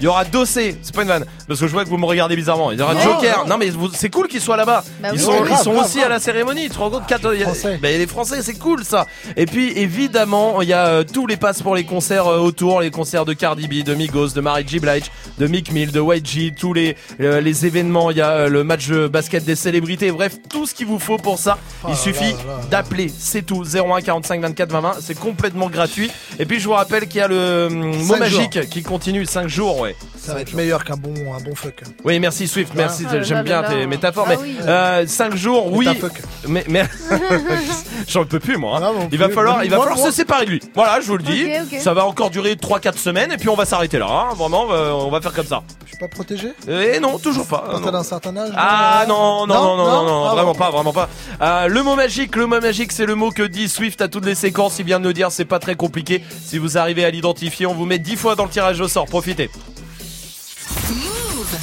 [0.00, 2.04] Il y aura Dossé, c'est pas une vanne, parce que je vois que vous me
[2.04, 2.70] regardez bizarrement.
[2.72, 3.38] Il y aura Non, Joker.
[3.44, 3.50] non.
[3.50, 4.84] Non, mais vous- c'est cool qu'ils soient là-bas.
[5.00, 5.24] Bah ils oui.
[5.24, 6.10] sont, ils grave, sont grave, aussi grave.
[6.10, 6.64] à la cérémonie.
[6.64, 9.06] Tu te rends compte quatre, il y a- bah, les Français, c'est cool ça.
[9.36, 12.80] Et puis évidemment, il y a euh, tous les passes pour les concerts euh, autour,
[12.80, 15.04] les concerts de Cardi B, de Migos, de Mary J Blige,
[15.38, 18.10] de Mick Mill, de YG, tous les euh, les événements.
[18.10, 20.10] Il y a euh, le match de basket des célébrités.
[20.12, 21.56] Bref, tout ce qu'il vous faut pour ça.
[21.84, 22.34] Oh il suffit
[22.70, 23.64] d'appeler, c'est tout.
[23.64, 24.92] 01 45 24 20 20.
[25.00, 26.10] C'est complètement gratuit.
[26.38, 28.68] Et puis je vous rappelle qu'il y a le hum, mot magique jours.
[28.70, 29.85] qui continue 5 jours, ouais.
[29.86, 30.15] Enjoy.
[30.26, 31.82] Ça va être meilleur qu'un bon, un bon fuck.
[32.04, 33.04] Oui, merci Swift, merci.
[33.08, 33.86] Oh J'aime là bien là tes là.
[33.86, 34.56] métaphores, Ah mais oui.
[34.66, 35.86] euh, 5 jours, oui.
[35.86, 36.20] Métafuck.
[36.48, 36.84] Mais, mais
[38.08, 38.76] j'en peux plus moi.
[38.78, 38.80] hein.
[38.80, 39.34] non il va plus.
[39.34, 40.60] falloir, il va falloir se séparer de lui.
[40.74, 41.46] Voilà, je vous le dis.
[41.80, 44.06] Ça va encore durer 3-4 semaines et puis on va s'arrêter là.
[44.08, 44.34] hein.
[44.34, 45.62] Vraiment, euh, on va faire comme ça.
[45.84, 46.52] Je suis pas protégé?
[46.68, 47.64] Et non, toujours pas.
[47.70, 50.58] Quand t'as d'un certain âge Ah non, non, non, non, non, non, Ah, vraiment bon.
[50.58, 51.08] pas, vraiment pas.
[51.40, 54.26] Euh, le mot magique, le mot magique, c'est le mot que dit Swift à toutes
[54.26, 54.78] les séquences.
[54.78, 56.22] Il vient de le dire, c'est pas très compliqué.
[56.44, 59.06] Si vous arrivez à l'identifier, on vous met 10 fois dans le tirage au sort.
[59.06, 59.50] Profitez.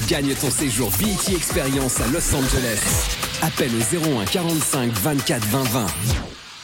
[0.08, 2.80] Gagne ton séjour BET Experience à Los Angeles.
[3.42, 5.86] Appelle au 01 45 24 20 20.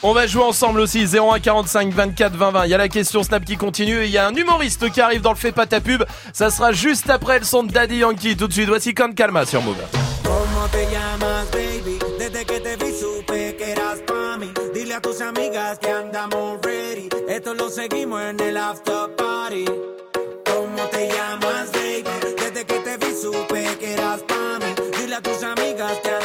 [0.03, 2.65] On va jouer ensemble aussi 01 45 24 20 20.
[2.65, 5.01] Il y a la question Snap qui continue et il y a un humoriste qui
[5.01, 6.03] arrive dans le fait pas ta pub.
[6.33, 8.35] Ça sera juste après le son de Daddy Yankee.
[8.35, 9.77] Tout de suite, voici Con Calma sur Move.
[14.91, 17.07] A tus amigas que andamos ready.
[17.29, 19.65] Esto lo seguimos en el after party.
[25.21, 26.18] Tus amigas que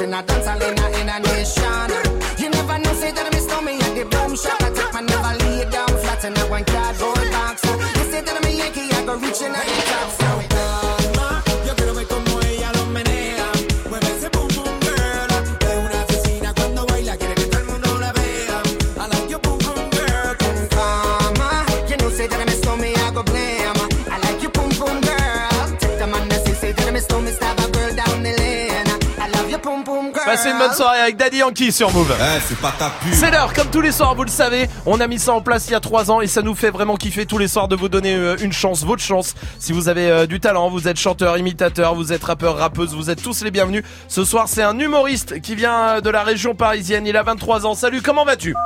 [0.00, 0.75] in a dance hall
[31.06, 32.12] avec Daddy Yankee sur Move.
[32.48, 33.12] c'est pas ta pub.
[33.12, 34.68] C'est l'heure, comme tous les soirs, vous le savez.
[34.86, 36.70] On a mis ça en place il y a 3 ans et ça nous fait
[36.70, 39.34] vraiment kiffer tous les soirs de vous donner euh, une chance, votre chance.
[39.60, 43.08] Si vous avez euh, du talent, vous êtes chanteur, imitateur, vous êtes rappeur, rappeuse, vous
[43.08, 43.84] êtes tous les bienvenus.
[44.08, 47.06] Ce soir, c'est un humoriste qui vient euh, de la région parisienne.
[47.06, 47.76] Il a 23 ans.
[47.76, 48.56] Salut, comment vas-tu?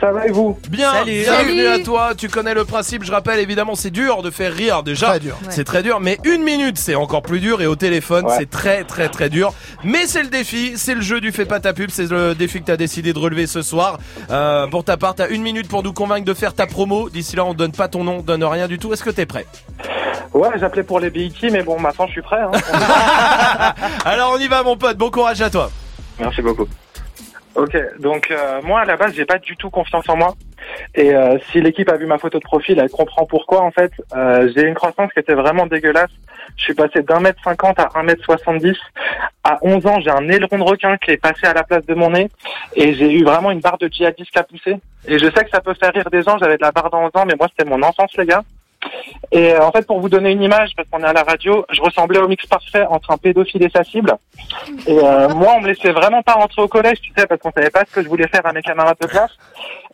[0.00, 0.58] Ça va et vous?
[0.68, 1.12] Bien, Salut.
[1.22, 1.66] bienvenue Salut.
[1.68, 2.10] à toi.
[2.18, 5.10] Tu connais le principe, je rappelle évidemment, c'est dur de faire rire déjà.
[5.10, 5.36] Très dur.
[5.48, 8.34] C'est très dur, mais une minute c'est encore plus dur et au téléphone Ouais.
[8.36, 9.54] c'est très très très dur.
[9.84, 12.60] Mais c'est le défi, c'est le jeu du fais pas ta pub, c'est le défi
[12.60, 13.98] que t'as décidé de relever ce soir.
[14.30, 17.10] Euh, pour ta part, t'as une minute pour nous convaincre de faire ta promo.
[17.10, 18.92] D'ici là, on donne pas ton nom, on donne rien du tout.
[18.92, 19.46] Est-ce que t'es prêt?
[20.32, 22.40] Ouais, j'appelais pour les BIT, mais bon, maintenant je suis prêt.
[22.40, 22.52] Hein.
[24.04, 25.70] Alors on y va mon pote, bon courage à toi.
[26.18, 26.66] Merci beaucoup.
[27.54, 30.34] Ok, donc euh, moi à la base j'ai pas du tout confiance en moi.
[30.94, 33.92] Et euh, si l'équipe a vu ma photo de profil, elle comprend pourquoi en fait.
[34.14, 36.10] Euh, j'ai une croissance qui était vraiment dégueulasse.
[36.56, 38.76] Je suis passé d'un mètre cinquante à un mètre soixante-dix.
[39.44, 41.94] À 11 ans, j'ai un aileron de requin qui est passé à la place de
[41.94, 42.28] mon nez.
[42.74, 44.76] Et j'ai eu vraiment une barre de djihadiste qui a poussé.
[45.06, 47.04] Et je sais que ça peut faire rire des gens, j'avais de la barre dans
[47.04, 48.42] 11 ans, mais moi c'était mon enfance les gars.
[49.30, 51.64] Et euh, en fait, pour vous donner une image, parce qu'on est à la radio,
[51.70, 54.14] je ressemblais au mix parfait entre un pédophile et sa cible.
[54.86, 57.52] Et euh, moi, on me laissait vraiment pas rentrer au collège, tu sais, parce qu'on
[57.52, 59.32] savait pas ce que je voulais faire à mes camarades de classe.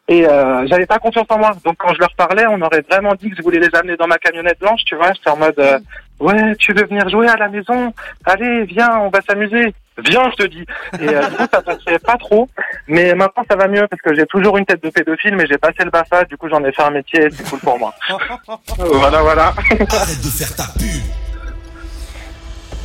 [0.08, 1.52] Et euh, j'avais pas confiance en moi.
[1.64, 4.06] Donc quand je leur parlais, on aurait vraiment dit que je voulais les amener dans
[4.06, 5.12] ma camionnette blanche, tu vois.
[5.12, 5.78] J'étais en mode, euh,
[6.20, 7.92] ouais, tu veux venir jouer à la maison?
[8.24, 9.74] Allez, viens, on va s'amuser.
[9.98, 10.64] Viens, je te dis.
[11.00, 12.48] Et euh, du coup, ça passait pas trop.
[12.86, 15.58] Mais maintenant, ça va mieux parce que j'ai toujours une tête de pédophile, mais j'ai
[15.58, 16.24] passé le BAFA.
[16.24, 17.92] Du coup, j'en ai fait un métier et c'est cool pour moi.
[18.78, 19.46] voilà, voilà.
[19.48, 21.02] Arrête de faire ta pub.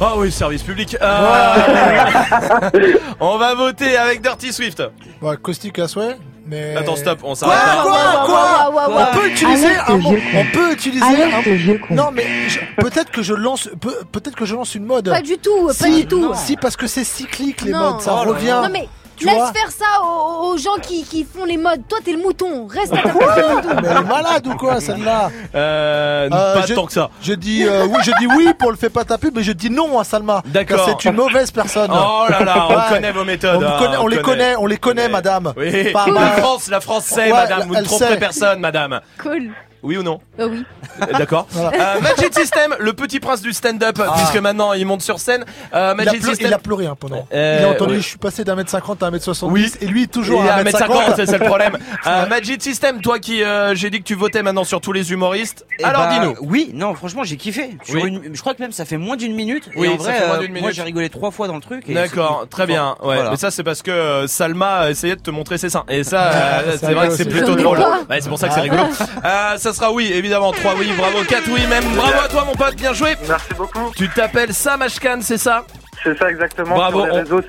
[0.02, 0.98] Ah oui, service public.
[1.02, 1.36] Euh,
[3.20, 4.84] on va voter avec Dirty Swift.
[5.22, 6.76] Ouais, caustique à souhait, mais.
[6.76, 7.82] Attends, stop, on s'arrête là.
[7.84, 10.15] quoi, quoi Quoi On peut utiliser un mot.
[10.36, 11.95] On peut utiliser un.
[11.95, 15.10] Non, mais je- peut-être que je lance, peut- peut-être que je lance une mode.
[15.10, 16.32] Pas du tout, pas Si, du tout.
[16.36, 17.91] Si, parce que c'est cyclique les Non.
[17.91, 18.60] modes, ça Oh revient.
[18.64, 21.81] Non mais Tu laisse vois faire ça aux, aux gens qui, qui font les modes.
[21.88, 23.38] Toi t'es le mouton, reste à ta place.
[23.38, 23.69] le mouton.
[23.81, 27.10] Mais elle est malade ou quoi celle-là Euh, Euh, pas je- tant que ça.
[27.22, 29.52] Je dis euh, oui, je dis oui pour le fait pas ta pub, mais je
[29.52, 30.41] dis non à Salma.
[30.45, 30.85] D'accord.
[30.99, 31.91] C'est une mauvaise personne.
[31.94, 32.81] Oh là là, on Ouais.
[32.90, 33.61] connaît vos méthodes.
[33.61, 34.23] On, hein, connaît- on les connaît.
[34.44, 35.53] connaît, on les connaît, madame.
[35.57, 38.18] Oui, Par- la France, la France sait, Ouais, madame, vous ne tromperez sait.
[38.19, 38.99] personne, madame.
[39.22, 39.49] Cool.
[39.84, 40.64] Oui ou non Euh, oui.
[41.02, 41.46] Euh, D'accord.
[41.52, 41.96] Voilà.
[41.98, 44.14] Euh, Magic System, le petit prince du stand-up, Ah.
[44.16, 45.44] puisque maintenant il monte sur scène.
[45.74, 46.48] Euh, Il a, Magic pleu- System.
[46.48, 47.28] il a pleuré un pendant.
[47.34, 48.00] Euh, il a entendu, ouais.
[48.02, 49.72] je suis passé d'un mètre cinquante à un mètre soixante Oui.
[49.82, 51.14] et lui toujours à un mètre 1m50, cinquante.
[51.18, 51.78] c'est ça le problème.
[52.08, 55.12] Euh, Magic System, toi qui, euh, j'ai dit que tu votais maintenant sur tous les
[55.14, 55.66] humoristes.
[55.80, 56.36] Eh Alors bah, dis-nous.
[56.42, 57.78] Oui, non, franchement, j'ai kiffé.
[57.84, 58.10] Sur Oui.
[58.10, 59.70] une- je crois que même ça fait moins d'une minute.
[59.76, 61.62] Oui, et en ça vrai, fait moins d'une moi j'ai rigolé trois fois dans le
[61.62, 61.92] truc.
[61.92, 62.90] D'accord, très bien.
[63.02, 63.30] Ouais, Voilà.
[63.32, 65.84] mais ça c'est parce que Salma a essayé de te montrer ses seins.
[65.90, 67.80] Et ça, ça c'est vrai que c'est plutôt drôle.
[68.20, 68.84] c'est pour ça que c'est rigolo.
[69.26, 70.52] Euh, ça sera oui, évidemment.
[70.52, 71.24] Trois oui, bravo.
[71.24, 71.84] Quatre oui, même.
[71.95, 72.76] Bravo à toi, mon pote.
[72.76, 73.16] Bien joué.
[73.28, 73.91] Merci beaucoup.
[73.95, 75.66] Tu t'appelles Sam Ashkan, c'est ça?
[76.03, 76.76] C'est ça exactement.
[76.76, 77.41] Bravo, Sur les on- réseaux.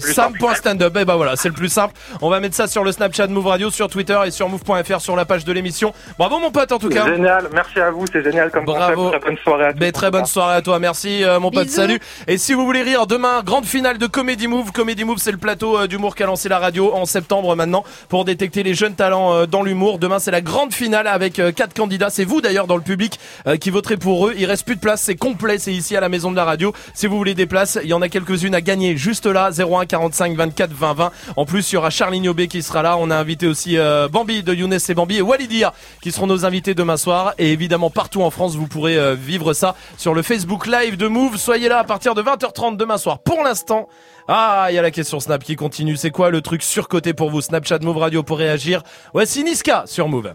[0.00, 1.94] Sam.standup, et bah voilà, c'est le plus simple.
[2.22, 5.16] On va mettre ça sur le Snapchat Move Radio, sur Twitter et sur Move.fr sur
[5.16, 5.92] la page de l'émission.
[6.18, 7.06] Bravo mon pote en tout cas.
[7.06, 9.04] Génial, merci à vous, c'est génial comme Bravo.
[9.06, 9.20] concept.
[9.22, 9.78] Très bonne soirée à tous.
[9.80, 12.00] Mais très bonne soirée à toi, merci euh, mon pote, salut.
[12.26, 14.72] Et si vous voulez rire, demain, grande finale de Comedy Move.
[14.72, 18.24] Comedy Move, c'est le plateau euh, d'humour qu'a lancé la radio en septembre maintenant pour
[18.24, 19.98] détecter les jeunes talents euh, dans l'humour.
[19.98, 22.10] Demain, c'est la grande finale avec euh, quatre candidats.
[22.10, 24.34] C'est vous d'ailleurs dans le public euh, qui voterez pour eux.
[24.36, 26.72] Il reste plus de place, c'est complet, c'est ici à la maison de la radio.
[26.94, 30.36] Si vous voulez places, il y en a quelques-unes à gagner juste là, 01 45
[30.36, 31.12] 24 20 20.
[31.36, 32.96] En plus, il y aura Charlie Niobé qui sera là.
[32.98, 36.44] On a invité aussi euh, Bambi de Younes et Bambi et Walidir qui seront nos
[36.44, 37.34] invités demain soir.
[37.38, 41.08] Et évidemment, partout en France, vous pourrez euh, vivre ça sur le Facebook Live de
[41.08, 41.36] Move.
[41.36, 43.18] Soyez là à partir de 20h30 demain soir.
[43.18, 43.88] Pour l'instant,
[44.28, 45.96] ah, il y a la question Snap qui continue.
[45.96, 48.82] C'est quoi le truc surcoté pour vous Snapchat Move Radio pour réagir?
[49.12, 50.34] Voici Niska sur Move.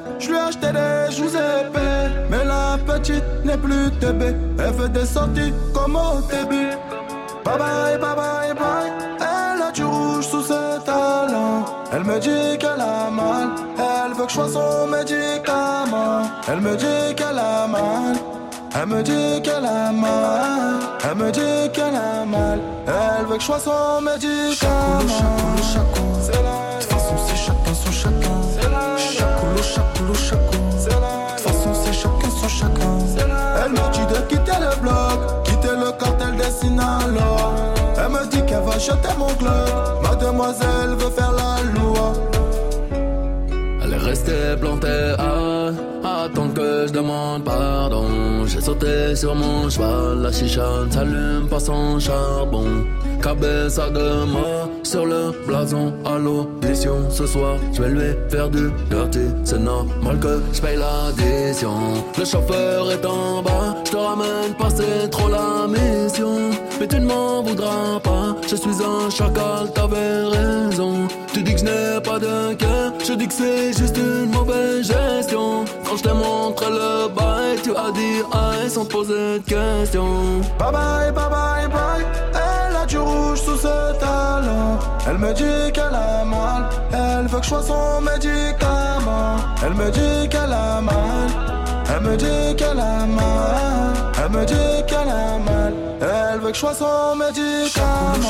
[0.21, 2.11] Je lui ai acheté des joues épais.
[2.29, 4.21] Mais la petite n'est plus TB.
[4.59, 6.69] Elle fait des sorties comme au début.
[7.43, 8.91] Bye bye, bye bye, bye.
[9.19, 11.65] Elle a du rouge sous ses talons.
[11.91, 13.49] Elle me dit qu'elle a mal.
[13.77, 16.29] Elle veut que je sois son médicament.
[16.47, 18.15] Elle me dit qu'elle a mal.
[18.75, 20.79] Elle me dit qu'elle a mal.
[21.03, 22.59] Elle me dit qu'elle a mal.
[22.85, 25.07] Elle veut que je sois son médicament.
[26.21, 26.71] C'est la
[29.21, 30.71] Chacoulou, chacoulou, chacoulou.
[30.79, 32.91] C'est la De toute façon, c'est chacun son chacun.
[33.63, 37.53] Elle me dit de quitter le bloc, quitter le cartel des Sinaloa.
[37.97, 39.69] Elle me dit qu'elle va jeter mon club.
[40.01, 42.13] Mademoiselle veut faire la loi.
[43.83, 48.20] Elle est restée plantée à attendre que je demande pardon.
[48.51, 52.85] J'ai sauté sur mon cheval, la chicha ne s'allume pas sans charbon.
[53.23, 57.55] Cabeza de mort sur le blason à l'audition ce soir.
[57.71, 61.77] Je vais lui faire du dirty, c'est normal que je paye l'addition.
[62.17, 64.69] Le chauffeur est en bas, je te ramène pas,
[65.09, 66.51] trop la mission.
[66.81, 71.07] Mais tu ne m'en voudras pas, je suis un chacal, t'avais raison.
[71.31, 74.87] Tu dis que je n'ai pas de cœur, je dis que c'est juste une mauvaise
[74.87, 75.63] gestion.
[75.85, 80.41] Quand je t'ai montré le bail, tu as dit aïe sans poser de questions.
[80.57, 82.05] Bye bye, bye bye, bye.
[82.33, 84.79] Elle a du rouge sous ses talons.
[85.07, 86.67] Elle me dit qu'elle a mal.
[86.91, 89.35] Elle veut que je sois son médicament.
[89.63, 91.29] Elle me dit qu'elle a mal.
[91.93, 93.93] Elle me dit qu'elle a mal.
[94.23, 94.85] Elle me dit
[96.51, 98.21] que je sois son médicament.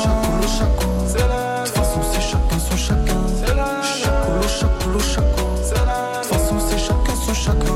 [1.06, 1.62] C'est la.
[1.62, 3.20] De toute façon, c'est chacun son chacun.
[3.44, 3.82] C'est la.
[3.82, 5.56] Chacoulou, chacoulou, chacoulou.
[5.62, 6.18] C'est la.
[6.18, 7.74] De toute façon, c'est chacun son chacun.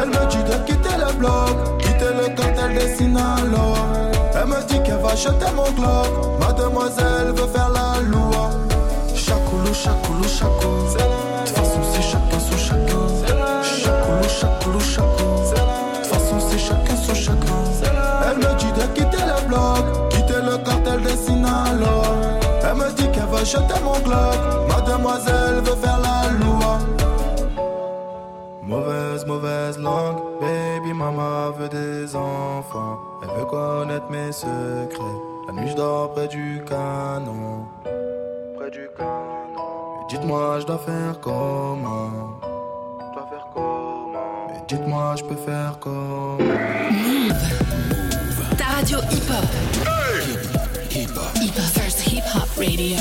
[0.00, 3.74] Elle me dit de quitter le bloc, quitter le cartel des Sinaloa.
[4.34, 6.38] Elle me dit qu'elle va jeter mon globe.
[6.38, 8.50] Mademoiselle veut faire la loi.
[9.14, 10.83] Chacoulou, chacoulou, chacoulou.
[23.34, 24.68] Va jeter mon globe.
[24.68, 26.78] Mademoiselle veut faire la loi.
[28.62, 32.96] Mauvaise, mauvaise langue, baby mama veut des enfants.
[33.22, 35.18] Elle veut connaître mes secrets.
[35.46, 37.66] La nuit je dors près du canon.
[38.56, 39.68] Près du canon.
[40.00, 42.10] Et dites-moi je dois faire comment?
[43.00, 44.46] Je dois faire comment?
[44.48, 46.38] Mais dites-moi je peux faire comment?
[48.58, 49.46] Ta radio hip-hop.
[50.90, 51.30] Hip-hop.
[51.42, 51.73] Hip-hop.
[52.34, 52.98] First hip-hop radio.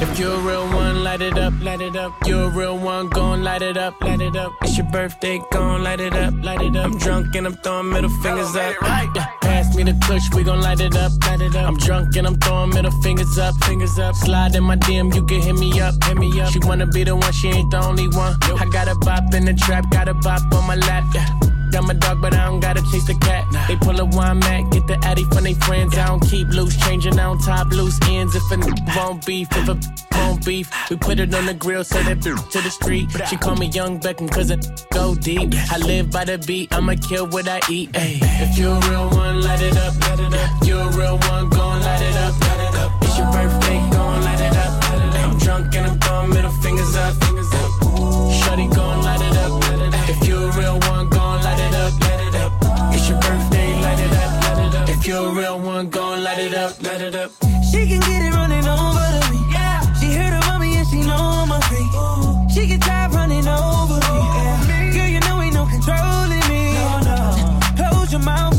[0.00, 2.12] If you're a real one, light it up, light it up.
[2.26, 4.52] You're a real one, gon' light it up, light it up.
[4.62, 6.84] It's your birthday, gon' light it up, light it up.
[6.84, 8.74] I'm drunk and I'm throwing middle fingers up.
[8.82, 11.68] Yeah, pass me the kush, we gon' light it up, light it up.
[11.68, 14.14] I'm drunk and I'm throwing middle fingers up, fingers up.
[14.14, 16.52] Slide in my DM, you can hit me up, hit me up.
[16.52, 18.36] She wanna be the one, she ain't the only one.
[18.42, 21.47] I got a bop in the trap, got a bop on my lap, yeah.
[21.72, 23.44] Got my dog, but I don't gotta chase the cat.
[23.68, 25.96] They pull a wine mat, get the addy from they friends.
[25.98, 28.34] I don't keep loose, changing, I don't top loose ends.
[28.34, 29.78] If a n- won't beef, if a
[30.16, 33.10] won't beef, we put it on the grill, so that to the street.
[33.28, 35.52] She call me Young Beckham, cause it go deep.
[35.70, 37.90] I live by the beat, I'ma kill what I eat.
[37.94, 38.18] Ay.
[38.22, 40.66] If you're a real one, light it up, light it up.
[40.66, 42.92] You're a real one, gon' light it up, light it up.
[43.02, 45.14] It's your birthday, gon' light it up, it.
[45.24, 47.70] I'm drunk and I'm throwing middle fingers up, fingers up.
[48.32, 49.27] Shorty gon' light it up,
[55.08, 55.24] light it up.
[55.24, 57.30] If you're a real one, gon' light it up, light it up.
[57.70, 59.40] She can get it running over to me.
[59.52, 59.80] Yeah.
[59.94, 62.50] She heard about me and she know I'm a freak.
[62.50, 64.18] She get tired running over me.
[64.36, 64.92] Yeah.
[64.92, 66.74] Girl, you know ain't no controlling me.
[66.74, 67.60] No, no.
[67.76, 68.57] Close your mouth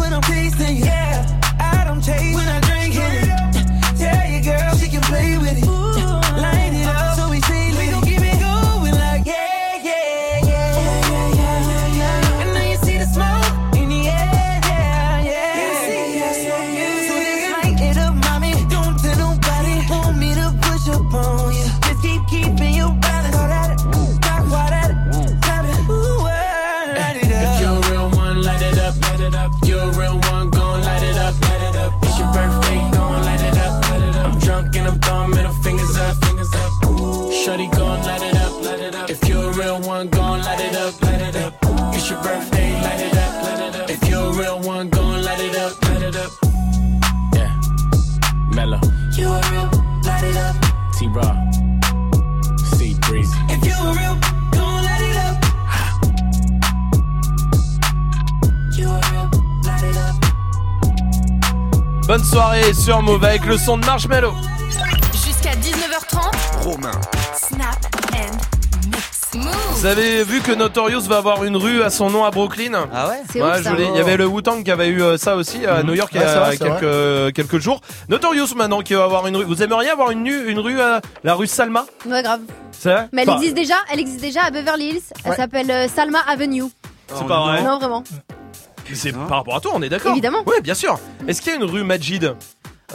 [62.10, 64.34] bonne soirée sur Move avec le son de Marshmello.
[65.14, 66.64] Jusqu'à 19h30.
[66.64, 66.90] Romain.
[67.36, 67.77] Snap
[68.15, 69.30] and mix.
[69.36, 69.53] Move.
[69.76, 73.10] Vous avez vu que Notorious va avoir une rue à son nom à Brooklyn Ah
[73.10, 73.61] ouais C'est Ouais,
[73.91, 76.19] Il y avait le Wu-Tang qui avait eu euh, ça aussi à New York il
[76.19, 77.80] y a vrai, c'est quelques, quelques jours.
[78.10, 79.44] Notorious maintenant qui va avoir une rue.
[79.45, 81.86] Vous aimeriez avoir une, une rue à la rue Salma?
[82.07, 82.40] Ouais, grave.
[82.72, 83.07] C'est vrai?
[83.14, 85.02] Mais elle Enfin, existe déjà, elle existe déjà à Beverly Hills.
[85.26, 86.64] Elle s'appelle euh, Salma Avenue.
[87.14, 88.03] C'est pas vrai Non, vraiment.
[88.95, 90.44] C'est par rapport à toi, on est d'accord Évidemment.
[90.45, 90.99] Ouais, bien sûr.
[91.28, 92.34] Est-ce qu'il y a une rue Majid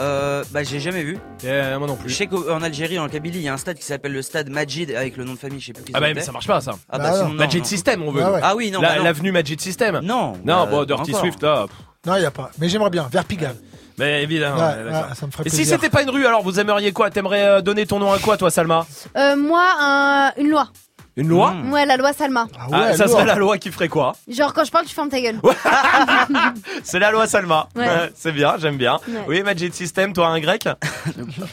[0.01, 1.19] Euh, bah j'ai jamais vu.
[1.45, 2.11] Eh, Moi non plus.
[2.11, 4.49] Je sais qu'en Algérie, en Kabylie, il y a un stade qui s'appelle le stade
[4.51, 6.49] Majid avec le nom de famille, je sais plus qui Ah bah mais ça marche
[6.49, 6.73] pas ça.
[6.91, 7.35] Ah bah, Bah sinon, non.
[7.35, 7.65] non, Majid non.
[7.65, 8.23] System on veut.
[8.25, 8.41] Ah ouais.
[8.43, 9.05] Ah oui, non, La- bah non.
[9.05, 10.01] L'avenue Majid System.
[10.03, 10.33] Non.
[10.45, 11.21] Non, bah, bon, Dirty encore.
[11.21, 11.67] Swift là.
[11.69, 11.77] pff.
[12.07, 12.51] Non, il n'y a pas.
[12.59, 13.07] Mais j'aimerais bien.
[13.11, 13.55] Vers Pigalle.
[13.97, 14.57] Mais évidemment.
[14.57, 15.09] Ouais, ouais, d'accord.
[15.11, 15.77] ouais, ça me ferait Et si plaisir.
[15.77, 17.11] c'était pas une rue alors vous aimeriez quoi?
[17.11, 18.85] T'aimerais euh, donner ton nom à quoi toi Salma?
[19.17, 20.69] Euh, moi, un- une loi.
[21.17, 21.73] Une loi Hmm.
[21.73, 22.47] Ouais, la loi Salma.
[22.59, 24.15] Ah Ah, ça serait la loi qui ferait quoi?
[24.29, 25.39] Genre, quand je parle, tu fermes ta gueule.
[26.83, 27.69] C'est la loi Salma.
[27.77, 28.11] Ouais.
[28.17, 28.99] C'est bien, j'aime bien.
[29.09, 29.21] Ouais.
[29.29, 30.69] Oui, Magic System, toi un grec?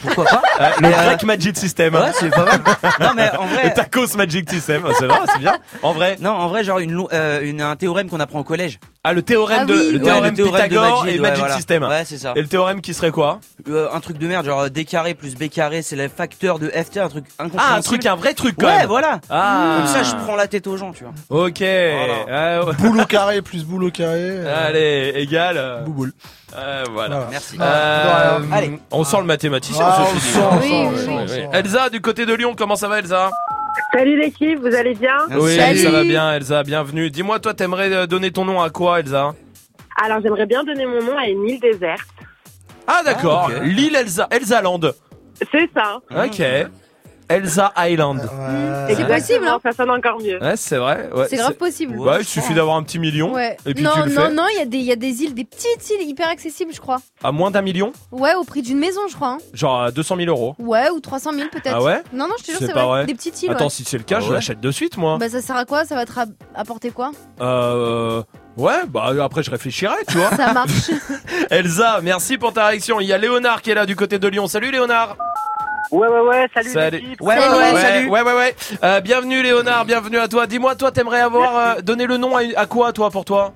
[0.02, 0.42] Pourquoi pas?
[0.60, 1.94] Euh, Le Mais, euh, grec Magic System.
[1.94, 2.60] Ouais, c'est pas mal.
[3.00, 3.74] Non mais en Et vrai.
[3.74, 5.56] tacos Magic System, c'est vrai, c'est bien.
[5.82, 8.44] En vrai, Non, en vrai, genre une, lo- euh, une- un théorème qu'on apprend au
[8.44, 8.78] collège.
[9.04, 11.20] Ah le théorème Ah de oui, le ouais, théorème le théorème de Pythagore Majid, et
[11.20, 11.56] ouais, Magic voilà.
[11.56, 11.82] System.
[11.82, 12.32] Ouais, c'est ça.
[12.36, 15.34] Et le théorème qui serait quoi Euh, un truc de merde, genre d carré plus
[15.34, 17.62] b carré, c'est le facteur de ft, un truc incompréhensible.
[17.74, 18.86] Ah, un truc, un vrai truc quand Ouais, même.
[18.86, 19.20] voilà.
[19.28, 19.78] Ah.
[19.78, 21.12] Comme ça, je prends la tête aux gens, tu vois.
[21.46, 21.62] Ok.
[21.62, 22.74] Ah, ouais.
[22.78, 24.20] Boulot carré plus boulot carré.
[24.20, 25.56] euh, Allez, égal.
[25.58, 26.12] euh, Bouboule.
[26.56, 27.08] euh, voilà.
[27.16, 27.28] Voilà.
[27.30, 27.56] Merci.
[27.60, 28.52] Euh, de.
[28.54, 28.78] Allez.
[28.92, 29.84] On sent le mathématicien.
[29.84, 30.20] Ah, on dit.
[30.20, 31.14] sent, on Oui, sent, on oui, sent, oui.
[31.18, 31.28] on Oui.
[31.28, 31.48] sent.
[31.52, 33.30] Elsa du côté de Lyon, comment ça va Elsa?
[33.92, 35.78] Salut l'équipe, vous allez bien Oui, Salut.
[35.78, 37.10] ça va bien Elsa, bienvenue.
[37.10, 39.34] Dis-moi toi t'aimerais euh, donner ton nom à quoi Elsa?
[40.02, 42.08] Alors j'aimerais bien donner mon nom à une île déserte.
[42.86, 43.62] Ah d'accord, Ah, ok.
[43.64, 44.80] l'île Elsa, Elsa Land.
[45.52, 46.00] C'est ça.
[46.10, 46.42] Ok.
[47.32, 48.18] Elsa Island.
[48.20, 48.94] Ouais.
[48.94, 49.58] C'est possible, hein.
[49.62, 50.40] Ça sonne encore mieux.
[50.42, 51.08] Ouais, c'est vrai.
[51.14, 51.98] Ouais, C'est grave possible.
[51.98, 53.32] Ouais, il suffit d'avoir un petit million.
[53.32, 53.56] Ouais.
[53.66, 54.32] Et puis non, tu le non, fais.
[54.32, 56.72] non, il y, a des- il y a des îles, des petites îles hyper accessibles,
[56.74, 56.98] je crois.
[57.24, 59.28] À moins d'un million Ouais, au prix d'une maison, je crois.
[59.28, 59.38] hein.
[59.54, 60.54] Genre à 200 000 euros.
[60.58, 61.74] Ouais, ou 300 000 peut-être.
[61.76, 62.02] Ah ouais?
[62.12, 62.84] Non, non, je te jure, C'est vrai.
[62.84, 63.06] vrai.
[63.06, 63.50] Des petites îles.
[63.50, 63.70] Attends, ouais.
[63.70, 65.16] si c'est le cas, Ah je l'achète de suite moi.
[65.18, 65.84] Bah, ça sert à quoi?
[65.84, 66.12] Ça va te
[66.54, 67.12] apporter quoi?
[67.40, 68.22] Euh.
[68.58, 70.28] Ouais, bah après je réfléchirai, tu vois.
[70.36, 70.90] Ça marche.
[71.50, 73.00] Elsa, merci pour ta réaction.
[73.00, 74.46] Il y a Léonard qui est là du côté de Lyon.
[74.46, 75.16] Salut Léonard.
[75.92, 76.98] Ouais, ouais, ouais, salut, Salut.
[76.98, 77.20] l'équipe.
[77.20, 77.54] Ouais, Salut.
[77.54, 78.08] ouais, ouais, salut.
[78.08, 78.56] ouais, ouais, ouais.
[78.82, 80.46] Euh, bienvenue Léonard, bienvenue à toi.
[80.46, 83.52] Dis-moi, toi, t'aimerais avoir euh, donné le nom à, à quoi, toi, pour toi?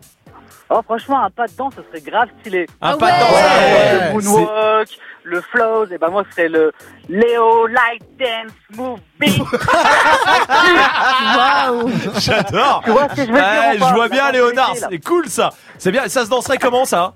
[0.69, 2.67] Oh, franchement, un pas dedans, ce serait grave stylé.
[2.83, 3.31] Un Ah pas de danse.
[3.33, 4.13] Ouais.
[4.15, 4.89] Le moonwalk,
[5.23, 6.73] le flows, et ben moi, ce serait le
[7.09, 9.39] Léo Light Dance Move Beat.
[11.39, 12.83] Waouh J'adore.
[12.85, 14.99] Tu vois ce que je veux dire Ouais, ou je vois bien Ça Léonard, c'est
[15.05, 15.51] cool ça.
[15.79, 16.07] C'est bien.
[16.09, 17.15] Ça se danserait comment ça?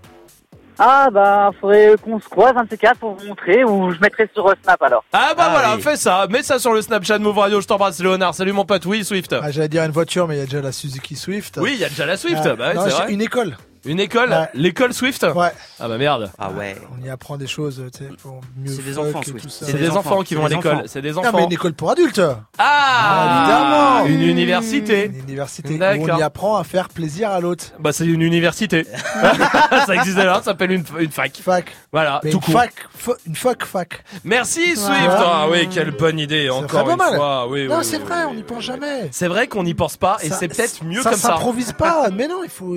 [0.82, 3.98] Ah, bah, faudrait qu'on se croise un de ces quatre pour vous montrer, ou je
[4.00, 5.04] mettrai sur euh, Snap alors.
[5.12, 5.82] Ah bah Ah voilà, oui.
[5.82, 6.26] fais ça.
[6.30, 7.60] Mets ça sur le Snapchat de Move Radio.
[7.60, 8.34] Je t'embrasse Léonard.
[8.34, 8.86] Salut mon pote.
[8.86, 9.34] Oui, Swift.
[9.42, 11.58] Ah, J'allais dire une voiture, mais il y a déjà la Suzuki Swift.
[11.60, 12.40] Oui, il y a déjà la Swift.
[12.44, 13.12] Ah, bah ouais, non, c'est j'ai vrai.
[13.12, 13.56] Une école.
[13.84, 14.48] Une école, Ouais.
[14.54, 15.22] l'école Swift.
[15.34, 15.48] Ouais.
[15.78, 16.30] Ah bah merde.
[16.38, 16.76] Ah ouais.
[17.00, 18.70] On y apprend des choses, tu sais, pour mieux.
[18.72, 19.48] C'est des enfants, Swift.
[19.48, 19.66] ça.
[19.66, 20.74] C'est des, enfants, qui vont à l'école.
[20.76, 20.84] enfants.
[20.86, 21.46] C'est des Non, mais enfants.
[21.46, 22.20] une école pour adultes.
[22.58, 24.06] Ah, évidemment.
[24.06, 25.06] Une université.
[25.06, 26.06] Une université où D'accord.
[26.12, 27.64] on y apprend à faire plaisir à l'autre.
[27.78, 28.84] Bah c'est une université.
[29.86, 31.36] ça existe déjà, ça s'appelle une, une fac.
[31.42, 31.72] Fac.
[31.92, 32.54] Voilà, Mais tout une court.
[32.60, 34.04] fac, fa- une fac fac.
[34.24, 34.88] Merci Swift.
[34.90, 35.08] Ouais.
[35.18, 36.50] Ah oui, quelle bonne idée.
[36.50, 37.16] Encore une mal.
[37.16, 37.48] fois.
[37.48, 38.28] Oui, non, oui, c'est oui, vrai, oui.
[38.30, 39.08] on n'y pense jamais.
[39.10, 41.28] C'est vrai qu'on n'y pense pas et Ça- c'est peut-être mieux ça comme ça.
[41.28, 42.08] s'improvise pas.
[42.12, 42.76] Mais non, il faut.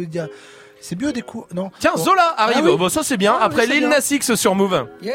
[0.85, 1.45] C'est mieux des coups.
[1.53, 1.71] Non.
[1.79, 2.03] Tiens, Bon.
[2.03, 2.57] Zola arrive.
[2.57, 2.71] Ah oui.
[2.73, 3.37] Oh, bah, ça c'est bien.
[3.39, 3.87] Ah, Après oui, Lil.
[3.87, 4.85] Nas X sur Move.
[5.01, 5.13] Yeah,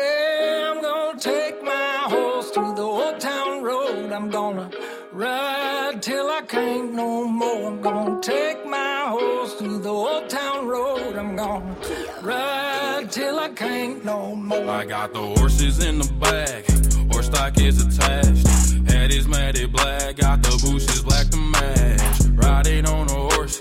[0.73, 4.11] I'm gonna take my horse to the old town road.
[4.11, 4.71] I'm gonna
[5.13, 7.67] ride till I can't no more.
[7.69, 11.17] I'm gonna take my horse to the old town road.
[11.19, 11.77] I'm gonna
[12.23, 14.71] ride till I can't no more.
[14.71, 16.65] I got the horses in the back,
[17.13, 18.47] horse stock is attached.
[18.91, 22.01] Head is matted black, got the bushes black to match.
[22.43, 23.61] Riding on a horse,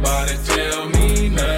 [0.00, 1.57] Nobody tell me nothing.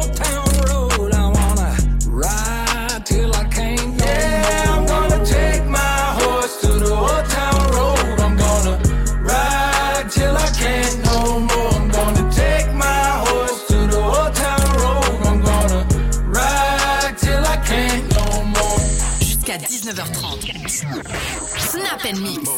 [21.57, 22.49] Snap and Mix.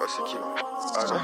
[0.00, 0.40] Ouais, c'est qui là
[0.96, 1.20] Ah non.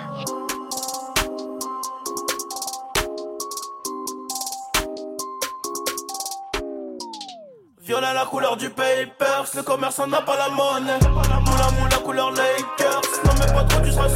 [7.83, 10.99] Violet la couleur du papers, le commerçant n'a pas la monnaie.
[11.11, 14.09] Moula moula couleur Lakers, non mais pas trop tu seras.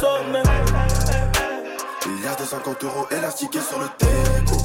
[2.07, 4.57] Il y a des 50 euros élastiqués sur le teco.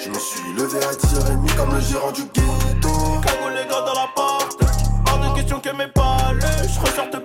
[0.00, 2.81] Je me suis levé à 10h30 comme le gérant du ghetto.
[3.54, 4.58] Les gars dans la porte,
[5.06, 5.20] hors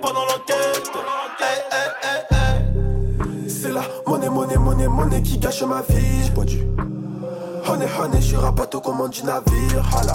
[0.00, 0.26] pas dans
[1.40, 3.50] hey, hey, hey.
[3.50, 6.30] C'est la monnaie, monnaie, monnaie, monnaie qui gâche ma vie.
[6.34, 6.66] Pas dû.
[7.66, 9.96] Honey, honey, je suis rapaté aux commandes du navire.
[9.96, 10.14] Hala.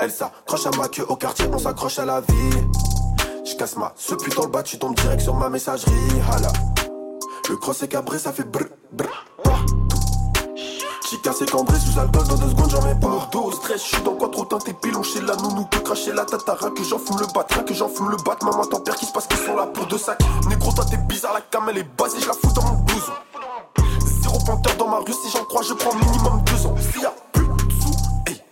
[0.00, 2.58] Elle s'accroche à ma queue au quartier, on s'accroche à la vie.
[3.44, 5.92] Je casse ma ce putain le bas, tu tombes direct sur ma messagerie.
[6.30, 6.52] Hala.
[7.48, 9.24] Le cross est cabré, ça fait brr, brr,
[11.24, 13.28] J'ai cassé cambré sous alcool dans deux secondes, j'en mets pas.
[13.30, 16.24] Dos, stress, je suis dans quoi trop teinté pilon chez la nounou peut cracher la
[16.24, 18.36] tatara que j'en fume le bat, rien que j'en fume le bat.
[18.42, 20.18] Maman, ton père qui se passe qu'ils sont là pour deux sacs.
[20.48, 23.12] Négro, toi t'es bizarre, la cam elle est basée, je la fous dans mon blouson.
[24.20, 26.74] Zéro pointeur dans ma rue, si j'en crois, je prends minimum deux ans.
[26.92, 27.94] S'il y a plus de sous,
[28.26, 28.42] hey,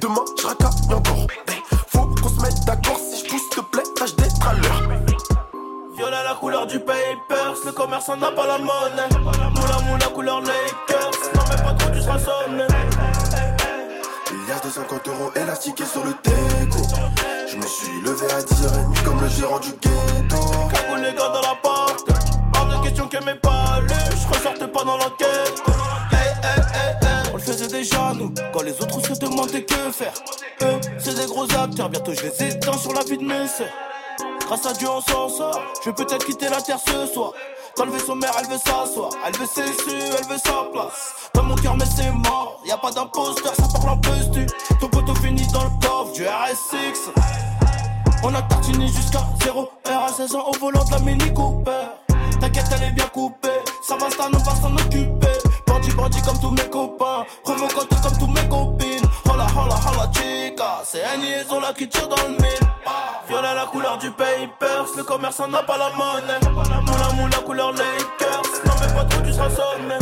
[0.00, 1.26] demain je encore.
[1.88, 3.00] Faut qu'on se mette d'accord,
[6.32, 9.08] la couleur du papers, le commerçant n'a pas la monnaie.
[9.54, 12.64] Moula moula couleur Lakers, non mais pas trop tu seras sonné.
[14.30, 16.78] Il y a des 50 euros élastiqués sur le teco.
[17.46, 20.38] Je me suis levé à 10h30 comme le gérant du ghetto.
[20.72, 22.08] Cagou les gars dans la porte,
[22.56, 25.62] hors de question que mes palais, je ressorte pas dans l'enquête.
[26.12, 27.30] Hey, hey, hey, hey.
[27.30, 30.14] On le faisait déjà nous, quand les autres se demandaient que faire.
[30.62, 33.68] Eux, c'est des gros acteurs, bientôt je les éteins sur la vie de mes sœurs.
[34.46, 37.32] Grâce à Dieu on s'en sort, je vais peut-être quitter la terre ce soir.
[37.76, 40.64] Quand elle veut son mère, elle veut s'asseoir, elle veut ses su, elle veut sa
[40.72, 41.14] place.
[41.34, 44.10] Dans mon cœur, mais c'est mort, y a pas d'imposteur, ça parle en peu
[44.80, 47.10] Ton poteau finit dans le coffre du RSX.
[48.22, 51.70] On a tartiné jusqu'à 0 R à 16 ans au volant de la Mini Cooper.
[52.40, 53.48] T'inquiète, elle est bien coupée,
[53.82, 55.38] ça va Stan, on va s'en occuper.
[55.66, 59.01] Bandit, bandit comme tous mes copains, provocante comme tous mes copines.
[59.54, 62.68] Hola, hola, chica, c'est un liaison là qui tire dans le mille.
[63.28, 66.40] Violet la couleur du papers, le commerçant n'a pas la monnaie.
[66.86, 69.96] Moula moula couleur Lakers, non mais pas trop seras sonné.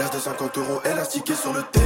[0.00, 1.84] A des 50 euros élastiqués sur le teco.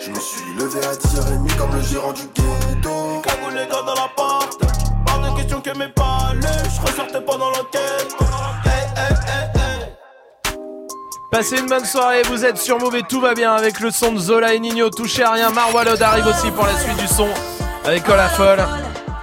[0.00, 3.20] Je me suis levé à 10h30 comme le gérant du ghetto.
[3.22, 4.62] Cagou les gars dans la porte,
[5.08, 8.16] hors de question que mes palais, je ressortais pas dans l'enquête.
[8.64, 9.53] Hey, hey, hey.
[11.34, 14.12] Passez une bonne soirée, vous êtes sur Move et tout va bien avec le son
[14.12, 14.88] de Zola et Nino.
[14.88, 17.28] Touchez à rien, Marwalod arrive aussi pour la suite du son
[17.84, 18.64] avec Cola Folle.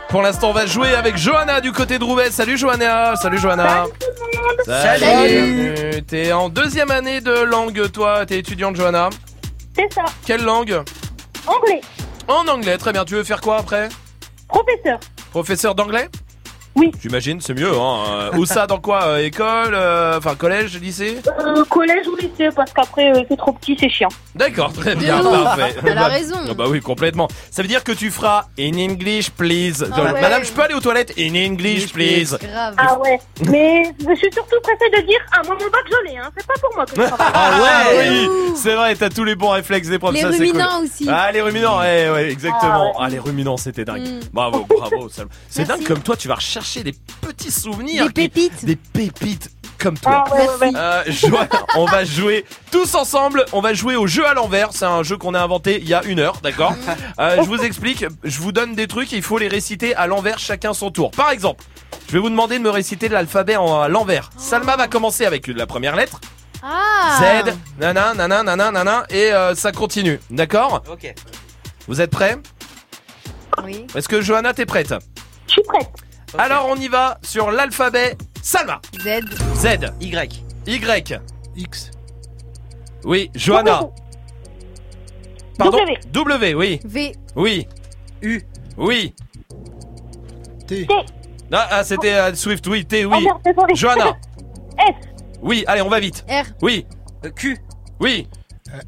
[0.10, 2.30] Pour l'instant, on va jouer avec Johanna du côté de Roubaix.
[2.30, 3.86] Salut Johanna, salut Johanna.
[4.66, 5.06] Salut.
[5.06, 6.04] Bienvenue.
[6.04, 8.26] T'es en deuxième année de langue, toi.
[8.26, 9.10] T'es étudiante, Johanna.
[9.74, 10.04] C'est ça.
[10.26, 10.84] Quelle langue?
[11.48, 11.80] Anglais.
[12.28, 13.06] En anglais, très bien.
[13.06, 13.88] Tu veux faire quoi après?
[14.50, 15.00] Professeur.
[15.32, 16.10] Professeur d'anglais?
[16.76, 16.92] Oui.
[17.02, 17.72] J'imagine, c'est mieux.
[17.74, 18.30] Hein.
[18.34, 21.18] Euh, Où ça, dans quoi Euh, École euh, Enfin, collège, lycée?
[21.40, 24.08] Euh, collège ou lycée, parce qu'après, euh, c'est trop petit, c'est chiant.
[24.36, 25.76] D'accord, très bien, parfait.
[25.86, 26.38] Elle a raison.
[26.50, 27.28] ah Bah oui, complètement.
[27.50, 29.86] Ça veut dire que tu feras in English, please.
[29.92, 30.22] Ah ouais.
[30.22, 32.38] Madame, je peux aller aux toilettes In English, please.
[32.78, 33.20] Ah ouais.
[33.50, 36.30] Mais je suis surtout pressée de dire, ah, moi, mon bac, j'en ai, hein.
[36.38, 37.32] C'est pas pour moi que je travaille.
[37.34, 40.14] Ah oui, c'est vrai, t'as tous les bons réflexes des profs.
[40.14, 40.86] Les ça, c'est ruminants cool.
[40.86, 41.08] aussi.
[41.10, 42.94] Ah, les ruminants, ouais, ouais, exactement.
[42.98, 44.02] Ah Ah, les ruminants, c'était dingue.
[44.08, 44.20] Mm.
[44.32, 45.10] Bravo, bravo.
[45.10, 45.28] Sam.
[45.50, 48.06] C'est dingue comme toi, tu vas rechercher des petits souvenirs.
[48.08, 48.66] Des pépites.
[48.66, 50.26] Des pépites comme toi.
[50.28, 50.72] Ah ouais, ouais, ouais.
[50.76, 53.46] Euh, Joanne, on va jouer tous ensemble.
[53.52, 54.70] On va jouer au jeu à l'envers.
[54.74, 56.76] C'est un jeu qu'on a inventé il y a une heure, d'accord
[57.20, 58.06] Euh, Je vous explique.
[58.24, 59.12] Je vous donne des trucs.
[59.12, 61.10] Il faut les réciter à l'envers, chacun son tour.
[61.12, 61.64] Par exemple,
[62.08, 64.30] je vais vous demander de me réciter l'alphabet en- à l'envers.
[64.38, 66.20] Salma va commencer avec la première lettre.
[66.64, 67.18] Ah
[67.48, 70.20] Z, nana, nana, nana, nana, et euh, ça continue.
[70.30, 71.12] D'accord Ok.
[71.88, 72.38] Vous êtes prêts
[73.64, 73.88] Oui.
[73.96, 74.94] Est-ce que Johanna, t'es prête
[75.48, 75.90] Je suis prête.
[76.38, 78.82] Alors on y va sur l'alphabet Salma.
[79.00, 79.22] Z.
[79.56, 79.94] Z.
[80.00, 80.44] Y.
[80.66, 81.20] Y.
[81.56, 81.92] X.
[83.04, 83.90] Oui, Johanna.
[85.58, 85.98] Pardon W.
[86.12, 86.80] W, oui.
[86.84, 87.12] V.
[87.36, 87.68] Oui.
[88.22, 88.42] U.
[88.78, 89.14] Oui.
[90.68, 90.88] T.
[91.52, 93.28] Ah, ah, c'était euh, Swift, oui, T, oui.
[93.30, 93.66] Oh.
[93.74, 94.18] Johanna.
[94.78, 94.96] S.
[95.42, 96.26] Oui, allez, on va vite.
[96.30, 96.46] R.
[96.62, 96.86] Oui.
[97.36, 97.58] Q.
[98.00, 98.28] Oui.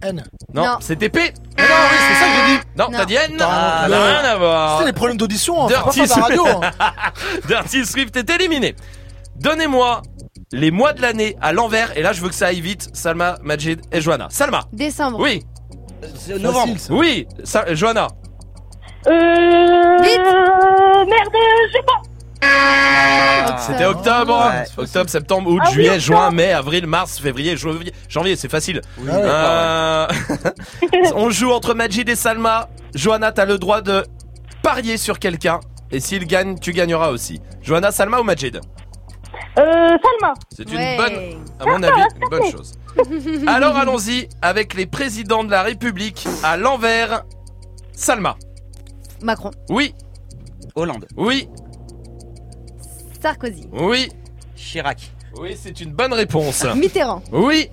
[0.02, 0.24] N.
[0.54, 0.78] Non, Non.
[0.80, 1.20] c'était P.
[1.58, 2.62] Mais non, oui, c'est ça que j'ai dit.
[2.78, 2.98] Non, Non.
[2.98, 3.38] t'as dit N.
[3.42, 3.96] Ah, non.
[4.04, 4.78] rien à voir.
[4.78, 5.70] C'était les problèmes d'audition, hein.
[5.70, 6.46] Faut pas Dirty, faire de la radio.
[6.80, 6.92] hein.
[7.48, 8.76] Dirty Swift est éliminé.
[9.38, 10.02] Donnez-moi
[10.52, 11.98] les mois de l'année à l'envers.
[11.98, 12.90] Et là, je veux que ça aille vite.
[12.94, 14.28] Salma, Majid et Johanna.
[14.30, 14.62] Salma.
[14.72, 15.20] Décembre.
[15.20, 15.44] Oui.
[16.18, 16.74] C'est novembre.
[16.74, 16.94] Facile, ça.
[16.94, 17.28] Oui.
[17.44, 18.08] Sa- Johanna.
[19.08, 19.12] Euh.
[21.06, 22.02] Merde, je sais pas.
[23.60, 24.50] C'était octobre.
[24.52, 24.66] Ouais.
[24.84, 27.94] Octobre, septembre, août, Ah juillet, juin, mai, avril, mars, février, janvier.
[28.10, 28.82] Janvier, c'est facile.
[29.08, 30.08] Euh,
[31.16, 32.70] on joue entre Majid et Salma.
[32.94, 34.04] Johanna, t'as le droit de
[34.62, 35.60] parier sur quelqu'un.
[35.92, 37.42] Et s'il gagne, tu gagneras aussi.
[37.62, 38.60] Johanna, Salma ou Majid
[39.58, 40.34] Euh, Salma.
[40.56, 40.98] C'est une Ouais.
[40.98, 42.74] bonne, à mon avis, une bonne chose.
[43.48, 47.24] Alors allons-y avec les présidents de la République à l'envers.
[47.94, 48.36] Salma.
[49.22, 49.52] Macron.
[49.70, 49.94] Oui,
[50.76, 51.06] Hollande.
[51.16, 51.48] oui,
[53.24, 53.68] Sarkozy.
[53.72, 54.10] oui.
[54.56, 55.00] Chirac.
[55.40, 56.64] Oui, c'est une bonne réponse.
[56.76, 57.24] Mitterrand.
[57.32, 57.70] Oui.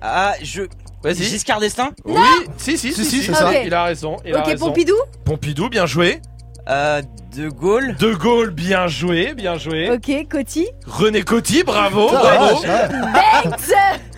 [0.00, 0.62] Ah, je.
[1.04, 1.22] Vas-y.
[1.22, 1.90] Giscard d'Estaing?
[2.04, 2.18] Oui,
[2.56, 3.62] si, si, si, Si, si, si, c'est ça.
[3.62, 4.16] Il a raison.
[4.24, 4.66] Il a Ok, raison.
[4.66, 4.94] Pompidou?
[5.24, 6.20] Pompidou, bien joué.
[6.68, 7.02] Euh,
[7.36, 7.96] De Gaulle.
[7.96, 9.90] De Gaulle, bien joué, bien joué.
[9.90, 10.68] Ok, Coty.
[10.86, 12.62] René Coty, bravo, bravo.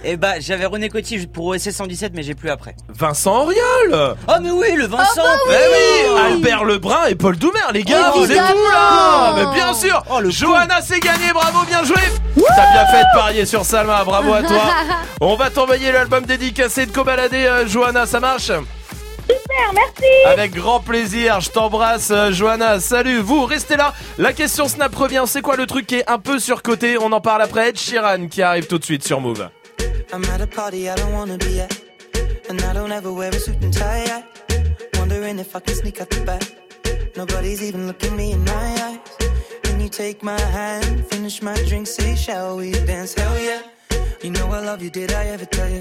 [0.04, 2.76] Eh bah, j'avais René Coty pour OSS 117, mais j'ai plus après.
[2.88, 4.14] Vincent Auriol.
[4.28, 5.52] Oh, mais oui, le Vincent Eh
[6.12, 10.20] oui, Albert Lebrun et Paul Doumer, les gars, vous êtes là Mais bien sûr Oh,
[10.20, 12.02] le Johanna c'est gagné, bravo, bien joué
[12.36, 14.64] T'as bien fait de parier sur Salma, bravo à toi
[15.20, 18.50] On va t'envoyer l'album dédicacé de Cobaladé, euh, Johanna, ça marche?
[19.55, 20.26] Super, merci.
[20.26, 25.24] Avec grand plaisir, je t'embrasse euh, Johanna, salut, vous restez là, la question Snap revient,
[25.26, 26.98] c'est quoi le truc qui est un peu surcoté?
[26.98, 29.48] On en parle après, Ed Sheeran qui arrive tout de suite sur Move.
[30.12, 31.72] I'm at a party I don't wanna be at.
[32.48, 34.05] And I don't ever wear a suit and tie.
[34.06, 36.43] I wondering if I can sneak out the back.
[37.16, 38.98] Nobody's even looking me in my eyes.
[39.62, 43.14] Can you take my hand, finish my drink, say, shall we dance?
[43.14, 43.62] Hell yeah.
[44.22, 45.81] You know I love you, did I ever tell you?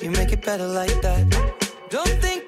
[0.00, 1.24] You make it better like that.
[1.90, 2.47] Don't think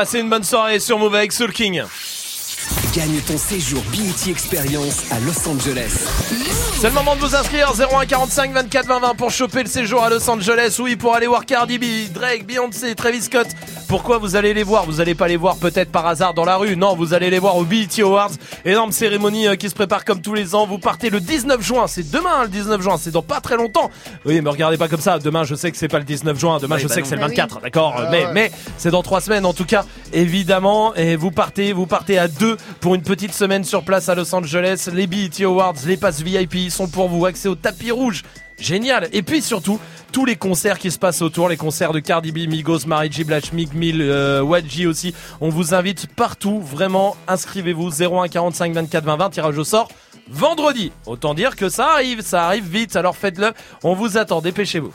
[0.00, 1.30] Passez une bonne soirée sur Move avec
[2.94, 6.08] Gagne ton séjour Beauty Experience à Los Angeles.
[6.80, 10.26] C'est le moment de vous inscrire 0145 24 20 pour choper le séjour à Los
[10.30, 10.78] Angeles.
[10.80, 13.46] Oui, pour aller voir Cardi B, Drake, Beyoncé, Travis Scott
[13.90, 14.86] pourquoi vous allez les voir?
[14.86, 16.76] Vous allez pas les voir peut-être par hasard dans la rue?
[16.76, 18.30] Non, vous allez les voir au BET Awards.
[18.64, 20.64] Énorme cérémonie euh, qui se prépare comme tous les ans.
[20.64, 21.88] Vous partez le 19 juin.
[21.88, 22.96] C'est demain hein, le 19 juin.
[22.98, 23.90] C'est dans pas très longtemps.
[24.24, 25.18] Oui, mais regardez pas comme ça.
[25.18, 26.58] Demain, je sais que c'est pas le 19 juin.
[26.58, 27.62] Demain, je bah sais que c'est le bah 24.
[27.62, 27.96] D'accord?
[27.98, 29.84] Ah mais mais c'est dans trois semaines en tout cas.
[30.12, 30.94] Évidemment.
[30.94, 34.32] Et vous partez, vous partez à deux pour une petite semaine sur place à Los
[34.32, 34.88] Angeles.
[34.92, 37.26] Les BET Awards, les passes VIP sont pour vous.
[37.26, 38.22] Accès au tapis rouge
[38.60, 39.08] génial.
[39.12, 39.78] Et puis surtout,
[40.12, 43.24] tous les concerts qui se passent autour, les concerts de Cardi B, Migos, Mary J,
[43.24, 45.14] Blatch, Mig Mill, euh, Wadji aussi.
[45.40, 49.88] On vous invite partout, vraiment, inscrivez-vous 01 45 24 20 tirage au sort
[50.30, 50.92] vendredi.
[51.06, 54.92] Autant dire que ça arrive, ça arrive vite, alors faites-le, on vous attend, dépêchez-vous.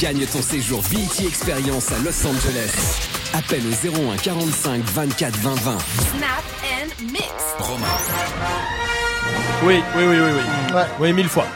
[0.00, 3.00] Gagne ton séjour BT Experience à Los Angeles.
[3.34, 5.78] Appelle au 01 45 24 20 Snap
[6.62, 7.22] and mix.
[7.58, 7.86] Romain.
[9.64, 10.40] Oui, oui, oui, oui,
[10.74, 10.80] oui.
[11.00, 11.46] Oui, mille fois.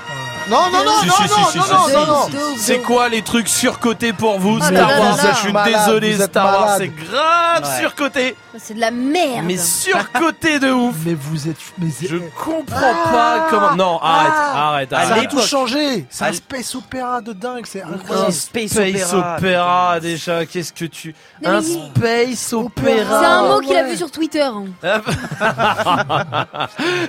[0.48, 3.22] Non, non, non, si, non, si, non, si, non, non, non, non, C'est quoi les
[3.22, 7.80] trucs surcotés pour vous, ah, Star Wars Je suis désolé, Star Wars, c'est grave ouais.
[7.80, 8.36] surcoté.
[8.58, 9.44] C'est de la merde.
[9.44, 10.96] Mais surcoté de ouf.
[11.06, 11.56] Mais vous êtes.
[11.78, 13.76] Mais je comprends ah, pas comment.
[13.76, 15.08] Non, arrête, ah, arrête, arrête.
[15.08, 16.06] Ça a tout changé.
[16.10, 18.28] C'est un space opéra de dingue, c'est incroyable.
[18.28, 20.46] Un space, opéra déjà.
[20.46, 21.14] Qu'est-ce que tu.
[21.44, 23.20] Un space opéra.
[23.20, 24.42] C'est un mot qu'il a vu sur Twitter.
[24.42, 24.64] Hein.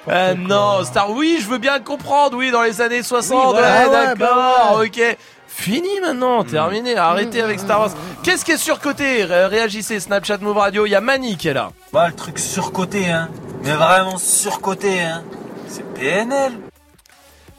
[0.07, 1.09] Euh, non, Star.
[1.11, 2.37] Oui, je veux bien comprendre.
[2.37, 3.20] Oui, dans les années 60.
[3.29, 5.17] D'accord, ah, ok.
[5.47, 6.47] Fini maintenant, hmm.
[6.47, 7.63] terminé, arrêtez avec hmm.
[7.63, 7.91] Star Wars.
[8.23, 9.25] Qu'est-ce qui est surcoté?
[9.25, 11.71] Réagissez, Snapchat Move Radio, il y a Mani qui est là.
[11.93, 13.29] Bah, le truc surcoté, hein.
[13.63, 15.23] Mais vraiment surcoté, hein.
[15.67, 16.53] C'est PNL.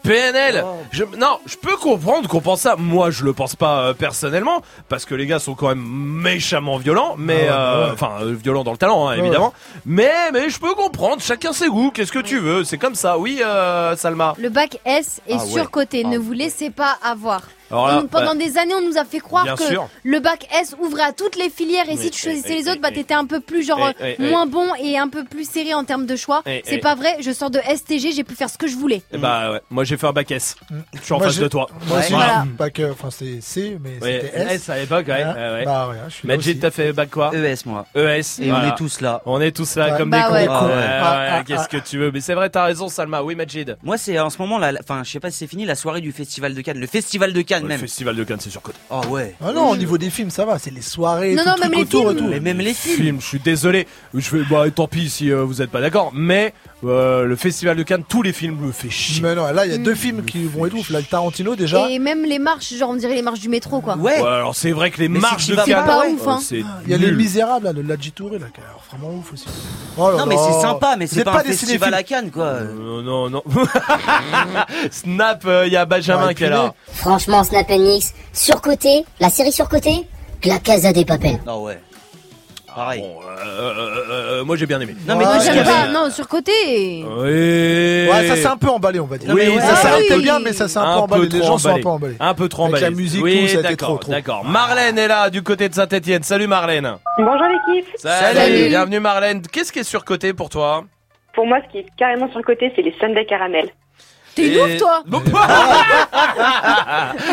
[0.02, 0.64] PNL.
[0.64, 0.78] Oh.
[0.90, 2.76] Je, non, je peux comprendre qu'on pense ça.
[2.76, 6.76] Moi, je le pense pas euh, personnellement parce que les gars sont quand même méchamment
[6.76, 9.52] violents, mais ah euh, enfin euh, violents dans le talent hein, évidemment.
[9.86, 11.22] Mais mais je peux comprendre.
[11.22, 11.90] Chacun ses goûts.
[11.90, 12.64] Qu'est-ce que tu veux?
[12.64, 13.18] C'est comme ça.
[13.18, 14.34] Oui, euh, Salma.
[14.38, 17.42] Le bac S est ah surcoté, ne ah vous laissez pas avoir.
[17.72, 19.74] Alors bah, pendant des années, on nous a fait croire que
[20.04, 22.70] le bac S ouvrait à toutes les filières et si tu choisissais eh, les eh,
[22.70, 25.48] autres, bah eh, t'étais un peu plus genre euh, moins bon et un peu plus
[25.48, 26.42] serré en termes de choix.
[26.64, 29.02] C'est pas vrai, je sors de STG, j'ai pu faire ce que je voulais.
[29.18, 30.56] Bah ouais, moi j'ai fait un bac S.
[30.70, 30.76] Mm.
[30.94, 31.68] Je suis en face de toi.
[31.86, 32.40] Moi aussi, voilà.
[32.40, 34.52] un bac, euh, enfin c'est C, mais c'était S.
[34.52, 35.22] S à l'époque, ouais.
[35.22, 35.34] Hein.
[35.34, 35.64] ouais.
[35.64, 37.86] Bah ouais, hein, je suis Majid, t'as fait bac quoi ES moi.
[37.94, 38.40] ES.
[38.40, 39.22] Et on est tous là.
[39.26, 40.52] On est tous là comme bah des cons.
[40.54, 41.68] Ah, ah, qu'est-ce ah.
[41.70, 43.22] que tu veux Mais c'est vrai, t'as raison Salma.
[43.22, 43.76] Oui Majid.
[43.82, 46.12] Moi c'est en ce moment enfin je sais pas si c'est fini la soirée du
[46.12, 46.78] festival de Cannes.
[46.78, 48.78] Le festival de Cannes le festival de Cannes, c'est surcoté.
[48.90, 49.34] Ah ouais.
[49.40, 50.58] Ah non, au niveau des films, ça va.
[50.58, 52.28] C'est les soirées, non, tout non, truc et tout.
[52.28, 52.96] Mais même les films.
[52.96, 53.86] films je suis désolé.
[54.14, 56.12] Je vais, bah, tant pis si euh, vous n'êtes pas d'accord.
[56.14, 56.52] Mais
[56.84, 59.22] euh, le Festival de Cannes, tous les films me fait chier.
[59.22, 59.96] Mais non, là, il y a deux mm.
[59.96, 60.90] films qui vont être ouf.
[60.90, 61.88] Là, le Tarantino déjà.
[61.88, 63.96] Et même les marches, genre on dirait les marches du métro, quoi.
[63.96, 64.20] Ouais.
[64.20, 66.38] ouais alors c'est vrai que les marches de Cannes, pas ouf, euh, hein.
[66.64, 67.16] Ah, il y a Les nul.
[67.16, 68.48] Misérables, là, de là, qui a l'air
[68.90, 69.46] vraiment ouf aussi.
[69.96, 71.94] Oh non, mais c'est sympa, mais c'est pas, un des festival cinéphiles.
[71.94, 72.44] à Cannes, quoi.
[72.44, 73.42] Euh, non, non, non.
[74.90, 76.74] Snap, il y a Benjamin qui est là.
[76.92, 80.06] Franchement, Snap Nix, surcoté, la série surcotée,
[80.44, 81.40] la Casa des Papels.
[81.46, 81.78] Ah ouais.
[82.72, 83.02] Ah, Pareil.
[83.02, 84.94] Bon, euh, euh, euh, moi j'ai bien aimé.
[85.06, 85.88] Non, mais moi j'aime pas.
[85.88, 86.52] Non, sur côté.
[87.04, 88.08] Oui.
[88.10, 89.34] Ouais, ça s'est un peu emballé, on va dire.
[89.34, 90.22] Oui, ça s'est oui.
[90.22, 91.28] bien, mais ça s'est un, peu emballé.
[91.28, 92.16] Les gens sont un peu emballés.
[92.18, 92.84] Un peu trop emballés.
[92.84, 94.10] Avec la musique, oui, tout, ça a été trop, trop.
[94.10, 94.44] D'accord.
[94.44, 96.22] Marlène est là, du côté de Saint-Etienne.
[96.22, 96.96] Salut Marlène.
[97.18, 97.86] Bonjour l'équipe.
[97.96, 98.68] Salut.
[98.68, 99.42] Bienvenue Marlène.
[99.42, 100.84] Qu'est-ce qui est surcoté pour toi?
[101.34, 103.68] Pour moi, ce qui est carrément surcoté, c'est les sundae caramel.
[104.34, 105.22] T'es une ouf, toi Non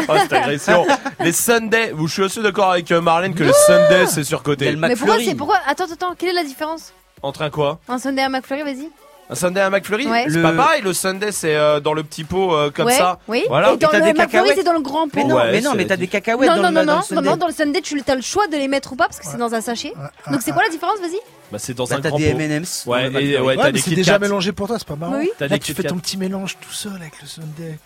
[0.09, 0.85] Oh, cette agression.
[1.21, 4.75] Les Sunday, je suis aussi d'accord avec euh, Marlène que les Sunday, c'est surcoté.
[4.75, 6.93] Mais pourquoi c'est pourquoi Attends, attends, quelle est la différence?
[7.21, 7.79] Entre un quoi?
[7.87, 8.89] Un Sunday à McFlurry, vas-y.
[9.31, 10.07] Un Sunday à McFlurry?
[10.07, 10.25] Ouais.
[10.27, 13.19] C'est pas pareil, le Sunday, c'est euh, dans le petit pot euh, comme Ouais, ça.
[13.27, 13.43] Oui.
[13.47, 13.73] Voilà.
[13.73, 15.17] Et dans le McFlurry, c'est dans le grand pot.
[15.17, 17.47] Mais non, mais non, mais t'as des cacahuètes non, non, non, non, le non, dans
[17.47, 19.53] le Sunday, tu as le choix de les mettre ou pas parce que c'est dans
[19.53, 19.93] un sachet.
[20.31, 21.19] Donc c'est quoi la différence, vas-y
[21.51, 22.39] bah, c'est dans Là, un t'as grand des pot.
[22.39, 22.83] M&M's.
[22.85, 25.17] Ouais, et, ouais, t'as des c'est déjà mélangé pour toi, c'est pas marrant.
[25.17, 25.29] Oui.
[25.37, 27.79] T'as Là, des tu fais ton petit mélange tout seul avec le Sunday.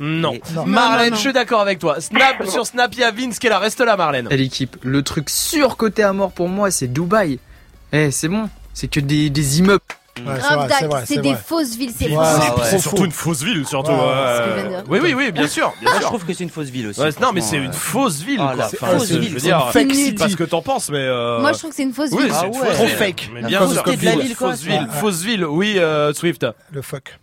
[0.00, 0.38] Non.
[0.54, 0.66] Non.
[0.66, 2.00] Marlène, je suis d'accord avec toi.
[2.00, 3.54] Snap sur Snap, il Vince qui est.
[3.54, 4.26] Reste là, Marlène.
[4.32, 4.76] à l'équipe.
[4.82, 7.38] Le truc surcoté à mort pour moi, c'est Dubaï.
[7.92, 9.80] Eh, c'est bon, c'est que des, des immeubles.
[10.20, 12.10] Ouais, c'est des fausses villes, c'est
[12.64, 13.92] C'est surtout une fausse ville, surtout.
[13.92, 15.72] Euh, oui, oui, oui, bien sûr.
[15.80, 17.00] Bien je trouve que c'est une fausse ville aussi.
[17.20, 18.40] non, mais c'est une fausse ville.
[18.40, 19.38] Ah, fausse ville.
[19.38, 20.98] Je veux pas ce que t'en penses, mais.
[20.98, 22.32] Euh, Moi, je trouve que c'est une fausse ville.
[22.32, 23.30] Ah trop fake.
[23.46, 26.46] Bien fausse ville, fausse ville, oui, euh, Swift.
[26.72, 27.18] Le fuck.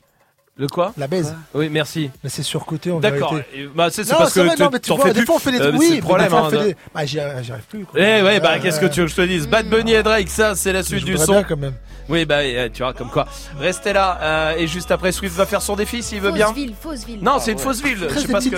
[0.61, 1.35] Le quoi La baise.
[1.55, 2.11] Oui, merci.
[2.23, 3.33] Mais c'est surcoté en D'accord.
[3.33, 3.57] vérité.
[3.57, 3.73] D'accord.
[3.75, 5.25] Bah, c'est, c'est parce c'est vrai, que non, mais tu vois, fais des plus.
[5.25, 5.73] fois on fait des trucs.
[5.73, 6.27] Euh, oui, problème.
[6.27, 6.75] Des fois, hein, des...
[6.93, 7.83] Bah, j'y arrive plus.
[7.85, 7.99] Quoi.
[7.99, 8.59] Eh ouais, bah, euh...
[8.61, 9.69] qu'est-ce que euh, tu veux que je te dise Bad hmm.
[9.71, 11.31] Bunny et Drake, ça, c'est la suite je du son.
[11.31, 11.73] Bien, quand même.
[12.09, 13.25] Oui, bah, euh, tu vois, comme quoi.
[13.59, 14.19] Restez là.
[14.21, 16.45] Euh, et juste après, Swift va faire son défi s'il veut bien.
[16.45, 17.23] Fausse ville, fausse ville.
[17.23, 17.97] Non, c'est une fausse ville.
[18.07, 18.57] Je sais pas ce que.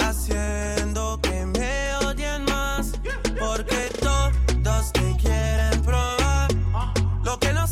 [0.00, 2.92] Haciendo que me odien más,
[3.38, 5.37] porque todos te quieren.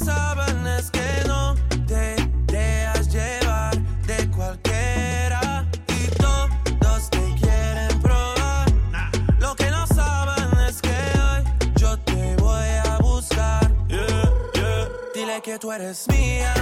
[0.06, 1.56] Saben es que no
[1.86, 2.14] te
[2.46, 3.76] dejas llevar
[4.06, 5.66] de cualquiera.
[5.88, 8.68] Y todos te quieren probar.
[9.40, 11.42] Lo que no saben es que hoy
[11.74, 13.68] yo te voy a buscar.
[15.12, 16.54] Dile que tú eres mía,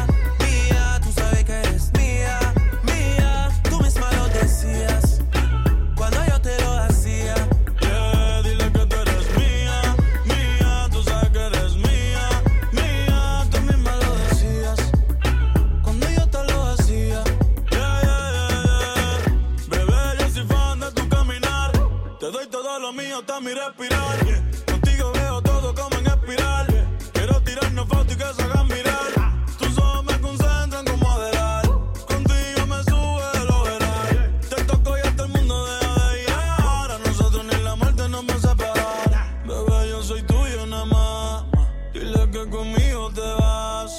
[23.14, 24.18] mío hasta mi respirar.
[24.66, 26.66] Contigo veo todo como en espiral.
[27.12, 29.46] Quiero tirarnos fotos y que se hagan mirar.
[29.58, 31.64] Tus ojos me concentran como adelar.
[32.08, 34.40] Contigo me sube el overall.
[34.48, 36.90] Te toco y hasta el mundo deja de llegar.
[36.90, 39.46] A nosotros ni la muerte nos va a separar.
[39.46, 41.44] Bebé, yo soy tuyo nada más.
[41.92, 43.98] Dile que conmigo te vas.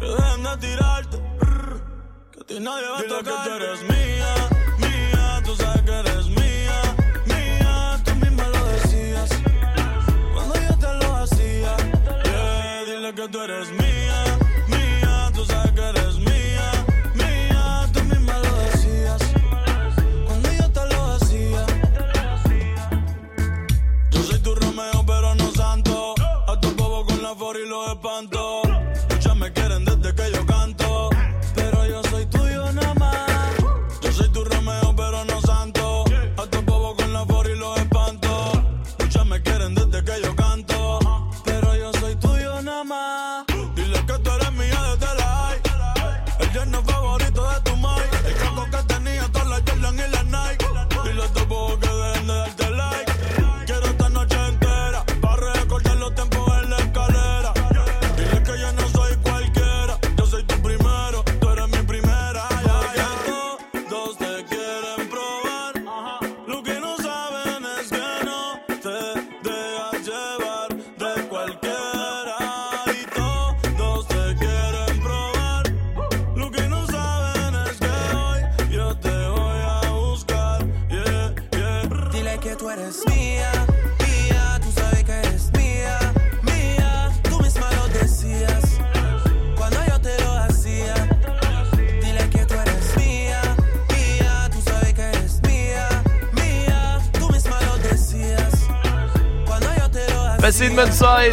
[0.00, 1.16] Que dejen de tirarte.
[1.40, 1.80] brr,
[2.32, 3.44] Que a ti nadie va a tocar.
[3.44, 3.97] que tú eres mía,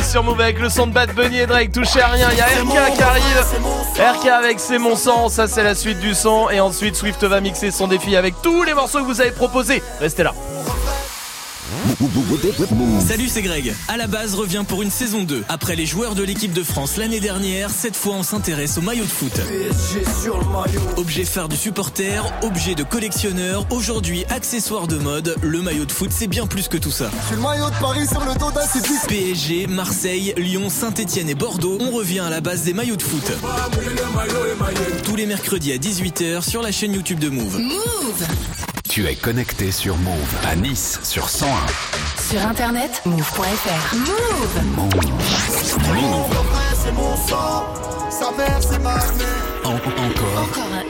[0.04, 1.72] sur Move avec le son de Bad Bunny et Drake.
[1.72, 4.20] Touchez à rien, il y a RK qui arrive.
[4.20, 6.50] RK avec C'est mon sang, ça c'est la suite du son.
[6.50, 9.84] Et ensuite, Swift va mixer son défi avec tous les morceaux que vous avez proposés.
[10.00, 10.34] Restez là.
[13.06, 13.74] Salut, c'est Greg.
[13.88, 15.44] À la base revient pour une saison 2.
[15.50, 19.06] Après les joueurs de l'équipe de France l'année dernière, cette fois on s'intéresse au maillot
[19.06, 19.34] de foot.
[20.98, 26.12] Objet phare du supporter, objet de collectionneur, aujourd'hui accessoire de mode, le maillot de foot
[26.12, 27.10] c'est bien plus que tout ça.
[27.32, 28.46] Le maillot de Paris sur le dos.
[29.08, 33.32] PSG, Marseille, Lyon, Saint-Etienne et Bordeaux, on revient à la base des maillots de foot.
[35.04, 37.58] Tous les mercredis à 18h sur la chaîne YouTube de Move.
[37.60, 38.26] Move
[38.90, 41.95] Tu es connecté sur Move à Nice sur 101.
[42.28, 43.96] Sur internet, move.fr.
[43.96, 44.60] Move
[46.74, 47.66] C'est mon sang,
[48.10, 49.62] sa mère c'est ma mère.
[49.64, 50.44] encore.
[50.44, 50.85] Encore un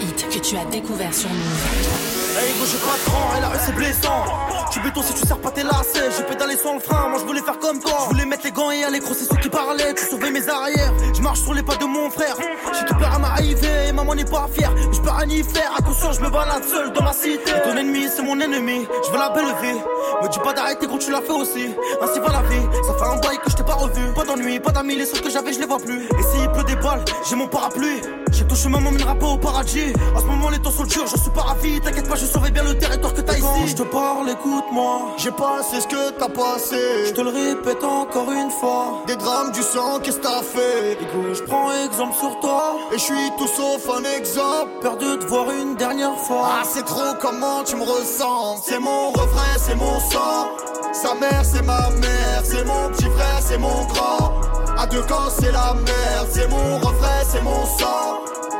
[0.47, 2.15] tu as découvert sur Move.
[2.37, 4.25] Hey j'ai pas cran et la rue c'est blessant.
[4.71, 6.11] Tu béton si tu sers pas tes lacets.
[6.17, 7.93] J'ai pédalé sans le frein, moi je voulais faire comme toi.
[8.03, 9.93] Je voulais mettre les gants et aller crosser ceux qui parlaient.
[9.95, 12.35] Tu sauvais mes arrières, je marche sur les pas de mon frère.
[12.73, 14.71] J'ai tout peur à m'arriver, maman n'est pas fière.
[14.91, 17.51] Je peux rien y faire, attention je me balade seul dans ma cité.
[17.63, 19.79] Ton ennemi c'est mon ennemi, je veux la belle vie.
[20.21, 21.69] Me dis pas d'arrêter gros tu l'as fait aussi.
[22.03, 24.13] Ainsi va la vie, ça fait un bail que je t'ai pas revu.
[24.13, 26.03] Pas d'ennui, pas d'amis, les seuls que j'avais je les vois plus.
[26.03, 28.01] Et s'il pleut des balles, j'ai mon parapluie.
[28.31, 29.93] J'ai touché maman mènera pas au paradis
[30.35, 32.77] moment les temps sont durs, je suis pas ravi T'inquiète pas je surveille bien le
[32.77, 37.05] territoire que t'as ici Quand je te parle écoute-moi J'ai passé ce que t'as passé.
[37.07, 40.93] Je te le répète encore une fois Des drames, du sang, qu'est-ce que t'as fait?
[40.93, 44.69] Écoute, je prends exemple sur toi Et je suis tout sauf un exemple.
[44.81, 48.61] Peur de te voir une dernière fois Ah, c'est trop comment tu me ressens?
[48.65, 50.49] C'est mon refrain, c'est mon sang.
[50.93, 52.41] Sa mère, c'est ma mère.
[52.43, 54.41] C'est mon petit frère, c'est mon grand.
[54.77, 56.27] À deux camps, c'est la merde.
[56.31, 58.21] C'est mon refrain, c'est mon sang.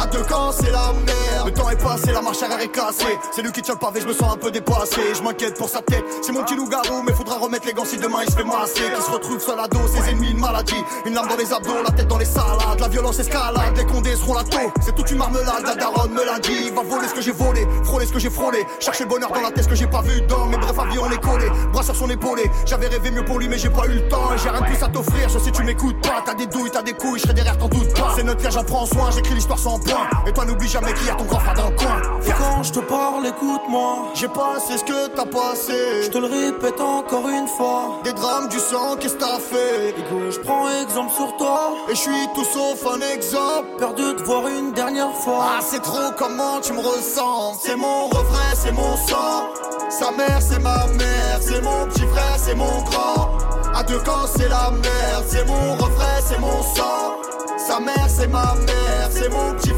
[0.00, 1.46] À deux camps, c'est la merde.
[1.46, 3.18] Le temps est passé, la marche arrière est cassée.
[3.32, 5.00] C'est lui qui tient le pavé, je me sens un peu dépassé.
[5.12, 7.96] Je m'inquiète pour sa tête, c'est mon petit loup-garou, mais faudra remettre les gants si
[7.96, 8.92] demain il se fait masser.
[8.94, 10.84] Qui se retrouve seul à dos, ses ennemis, une maladie.
[11.04, 12.78] Une lame dans les abdos, la tête dans les salades.
[12.78, 14.70] La violence escalade, les condés seront la taux.
[14.80, 16.70] C'est toute une marmelade, la daronne me l'a dit.
[16.70, 18.64] Va voler ce que j'ai volé, frôler ce que j'ai frôlé.
[18.78, 20.46] Chercher le bonheur dans la tête, ce que j'ai pas vu dans.
[20.46, 21.50] Mais bref, avis, on est collé.
[21.72, 22.48] Bras sur son épaulé.
[22.66, 24.32] J'avais rêvé mieux pour lui, mais j'ai pas eu le temps.
[24.32, 26.22] Et j'ai rien de plus à t'offrir, sauf si tu m'écoutes pas.
[26.24, 28.12] T'as des douilles, t'as des couilles, je serai derrière, t'en doute pas.
[28.14, 30.08] C'est notre cas, j'en prends soin, j'écris l'histoire sans point.
[30.26, 32.00] Et toi, n'oublie jamais qu'il y a ton grand frère dans le coin.
[32.26, 34.12] Et quand je te parle, écoute-moi.
[34.14, 36.02] J'ai passé ce que t'as passé.
[36.04, 38.00] Je te le répète encore une fois.
[38.04, 39.94] Des drames, du sang, qu'est-ce que t'as fait?
[40.30, 41.72] Je prends exemple sur toi.
[41.88, 43.68] Et je suis tout sauf un exemple.
[43.78, 45.44] Perdu de voir une dernière fois.
[45.58, 47.58] Ah, c'est trop comment tu me ressens?
[47.62, 49.48] C'est mon refrain, c'est mon sang.
[49.88, 51.38] Sa mère, c'est ma mère.
[51.40, 53.38] C'est mon petit frère, c'est mon grand.
[53.74, 55.24] À deux camps, c'est la merde.
[55.26, 57.16] C'est mon refrain, c'est mon sang.
[57.56, 59.08] Sa mère, c'est ma mère.
[59.10, 59.77] C'est mon petit frère,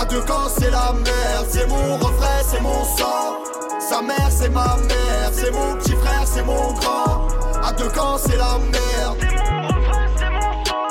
[0.00, 1.46] À deux camps, c'est la merde.
[1.50, 3.42] C'est mon refrain, c'est mon sang.
[3.80, 5.30] Sa mère, c'est ma mère.
[5.32, 7.26] C'est mon petit frère, c'est mon grand.
[7.64, 9.16] À deux camps, c'est la merde.
[9.18, 10.86] C'est mon refrain, c'est mon sang.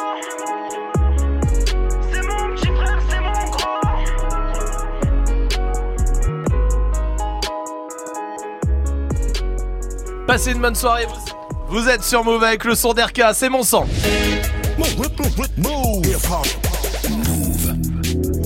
[2.12, 3.82] C'est mon petit frère, c'est mon grand.
[10.28, 11.06] Passez une bonne soirée.
[11.06, 13.86] Vous, vous êtes sur Move avec le son d'RK, c'est mon sang.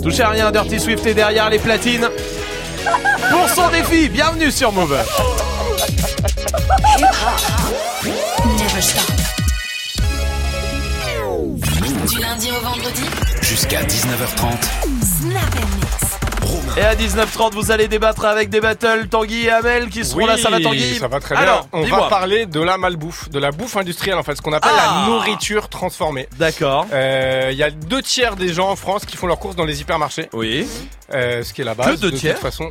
[0.01, 2.09] Touchez à rien, Dirty Swift est derrière les platines.
[3.29, 4.97] Pour son défi, bienvenue sur Move.
[12.07, 13.03] Du lundi au vendredi,
[13.41, 14.47] Jusqu'à 19h30.
[15.03, 16.10] Snap
[16.77, 20.37] Et à 19h30, vous allez débattre avec des battles Tanguy et Amel qui seront là.
[20.37, 21.81] Ça va Tanguy Ça va très Alors, bien.
[21.81, 24.71] On va parler de la malbouffe, de la bouffe industrielle en fait, ce qu'on appelle
[24.77, 25.03] Ah.
[25.05, 26.27] la nourriture transformée.
[26.37, 26.87] D'accord.
[26.93, 29.65] Euh, Il y a deux tiers des gens en France qui font leurs courses dans
[29.65, 30.29] les hypermarchés.
[30.33, 30.67] Oui.
[31.13, 31.95] Euh, ce qui est la base.
[31.95, 32.69] Que deux de tiers toute façon.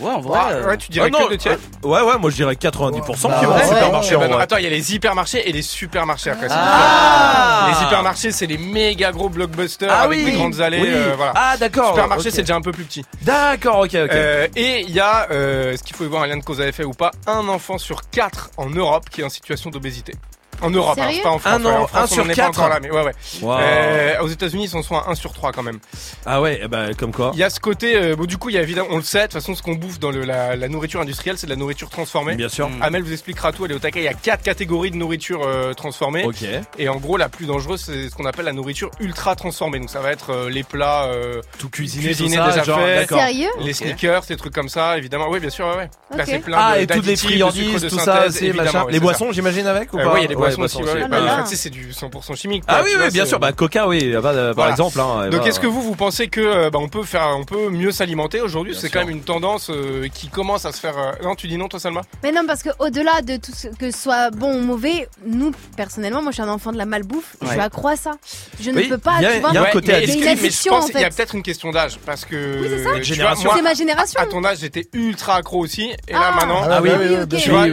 [0.00, 0.38] Ouais, en vrai.
[0.38, 1.58] Ouais, euh, ouais, tu dirais Ah non, que deux tiers.
[1.84, 3.64] euh, ouais, ouais, moi je dirais 90% Bah qui vont au ouais.
[3.66, 4.16] supermarché.
[4.16, 6.48] Ben non, attends, il y a les hypermarchés et les supermarchés après.
[6.50, 7.68] Ah.
[7.70, 10.24] Les hypermarchés, c'est les méga gros blockbusters Ah avec oui.
[10.24, 10.80] des grandes allées.
[10.80, 10.88] Oui.
[10.90, 11.32] euh, voilà.
[11.36, 12.34] Ah, d'accord, Supermarché, ok.
[12.34, 13.04] c'est déjà un peu plus petit.
[13.22, 14.10] D'accord, ok, ok.
[14.12, 16.60] Euh, et il y a, euh, ce qu'il faut y voir un lien de cause
[16.60, 20.14] à effet ou pas, un enfant sur quatre en Europe qui est en situation d'obésité.
[20.62, 21.52] En Europe, c'est pas en France.
[21.60, 23.12] Un ouais, en- en France, un sur pas quatre encore là, mais ouais, ouais.
[23.42, 23.56] Wow.
[23.60, 25.78] Euh, aux États-Unis, ils sont soit à 1 sur 3 quand même.
[26.26, 27.30] Ah ouais, eh ben, comme quoi.
[27.34, 29.02] Il y a ce côté, euh, bon, du coup, il y a évidemment, on le
[29.02, 31.50] sait, de toute façon, ce qu'on bouffe dans le- la, la nourriture industrielle, c'est de
[31.52, 32.34] la nourriture transformée.
[32.34, 32.68] Bien sûr.
[32.80, 34.00] Amel vous expliquera tout, elle est au taquet.
[34.00, 36.24] Il y a quatre catégories de nourriture euh, transformée.
[36.24, 36.44] Ok.
[36.78, 39.78] Et en gros, la plus dangereuse, c'est ce qu'on appelle la nourriture ultra transformée.
[39.80, 42.78] Donc, ça va être euh, les plats euh, tout cuisinés, cuisinés tout ça, déjà genre.
[43.08, 45.28] Sérieux les sneakers, des trucs comme ça, évidemment.
[45.30, 45.76] Oui, bien sûr, ouais.
[45.76, 45.90] ouais.
[46.16, 48.86] Là, c'est plein Ah, de- et toutes les friandises, tout ça, c'est machin.
[48.90, 50.12] Les boissons, j'imagine, avec ou pas
[50.54, 51.08] Ah.
[51.08, 52.64] Bah, c'est du 100% chimique.
[52.66, 53.38] Ah oui, tu oui, vois, bien sûr.
[53.38, 54.70] Bah, Coca, oui, bah, par Voilà.
[54.72, 55.00] exemple.
[55.00, 57.44] hein, Donc bah, est-ce que vous vous pensez que euh, bah, on peut faire on
[57.44, 58.74] peut mieux s'alimenter aujourd'hui?
[58.78, 61.56] C'est quand même une tendance euh, qui commence à se faire euh, Non, tu dis
[61.56, 62.02] non toi Salma?
[62.22, 65.52] Mais non, parce que au-delà de tout ce que ce soit bon ou mauvais, nous,
[65.76, 67.58] personnellement, moi je suis un enfant de la malbouffe, je Ouais.
[67.60, 68.12] accrois à ça.
[68.60, 69.50] Je ne peux pas, il y a- tu vois.
[69.50, 72.62] il y a un côté addiction y peut-être une question d'âge parce que
[72.96, 73.50] c'est Génération.
[73.62, 74.20] ma génération.
[74.20, 76.80] À ton âge, j'étais ultra accro aussi et là maintenant Ah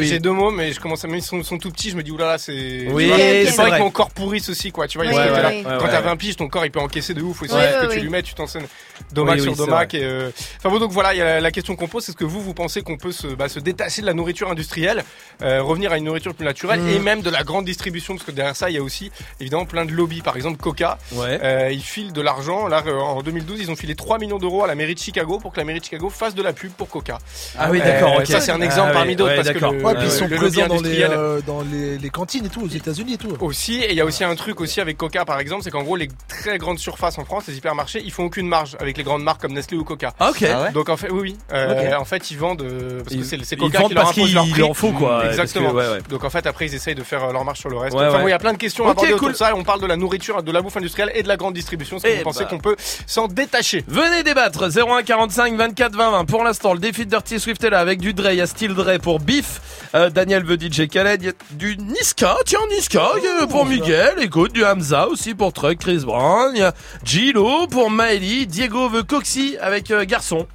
[0.01, 2.03] j'ai deux mots mais je commence à même ils sont, sont tout petits, je me
[2.03, 2.53] dis oulala, c'est
[2.91, 3.11] Oui,
[3.45, 3.77] c'est vrai vrai.
[3.80, 5.49] que mon corps pourrisse aussi quoi, tu vois, il y a Oui, ce côté-là.
[5.49, 5.64] oui, oui.
[5.64, 6.06] quand Ouais, t'as ouais.
[6.06, 8.02] 20 piges, ton corps il peut encaisser de ouf aussi, Ouais, ce que ouais, tu
[8.02, 8.65] lui mets, tu t'enseignes
[9.11, 11.76] domac Oui, sur domac et euh, enfin bon donc voilà, il y a la question
[11.76, 14.06] qu'on pose, c'est ce que vous vous pensez qu'on peut se bah, se détacher de
[14.07, 15.03] la nourriture industrielle,
[15.41, 16.88] euh, revenir à une nourriture plus naturelle Mm.
[16.90, 19.65] et même de la grande distribution parce que derrière ça, il y a aussi évidemment
[19.65, 21.40] plein de lobbies, par exemple Coca Ouais.
[21.44, 22.68] euh, ils filent de l'argent.
[22.68, 25.40] Là, euh, en 2012, ils ont filé 3 millions d'euros à la mairie de Chicago
[25.40, 27.18] pour que la mairie de Chicago fasse de la pub pour Coca.
[27.57, 28.26] Ah oui, d'accord, ok.
[28.27, 29.73] Ça, c'est un exemple Ah parmi oui, d'autres ouais, parce que d'accord.
[29.73, 31.41] le, Ouais, puis ils sont le présents dans les, industriel.
[31.48, 33.35] dans les, les cantines et tout, aux États-Unis et tout.
[33.39, 35.84] Aussi, et il y a aussi un truc aussi avec Coca par exemple, c'est qu'en
[35.84, 39.03] gros les très grandes surfaces en France, les hypermarchés, ils font aucune marge avec les
[39.03, 40.13] grandes marques comme Nestlé ou Coca.
[40.19, 40.43] Ah, ok.
[40.43, 41.38] Ah ouais Donc en fait, oui, oui.
[41.53, 41.95] Euh.
[41.97, 44.03] En fait, ils vendent euh, parce Ils- que c'est c'est ils Coca vendent qui leur
[44.03, 44.63] parce impose leur prix.
[44.63, 45.73] en faut, quoi, Exactement.
[45.73, 46.03] parce que, ouais, ouais.
[46.09, 47.95] Donc en fait, après, ils essayent de faire euh, leur marche sur le reste.
[47.95, 48.21] Ouais, enfin, ouais.
[48.23, 49.31] bon, il y a plein de questions Ok, abordées autour cool.
[49.34, 49.49] de ça.
[49.51, 51.97] Et on parle de la nourriture, de la bouffe industrielle et de la grande distribution.
[51.97, 52.49] Est-ce que Eh vous pensez bah.
[52.49, 57.05] qu'on peut s'en détacher Venez débattre 01 45 24 20 20 Pour l'instant le défi
[57.05, 59.61] de Dirty Swift est là avec du Dre Il y a Steel Dre pour Beef
[59.95, 63.02] euh, Daniel veut DJ Khaled Il y a du Niska tiens, Niska
[63.41, 67.68] euh, pour Miguel, écoute, du Hamza aussi pour Truck, Chris Brown, il y a Gilo
[67.68, 70.48] pour Maëlie, Diego veut Coxy avec euh, garçon.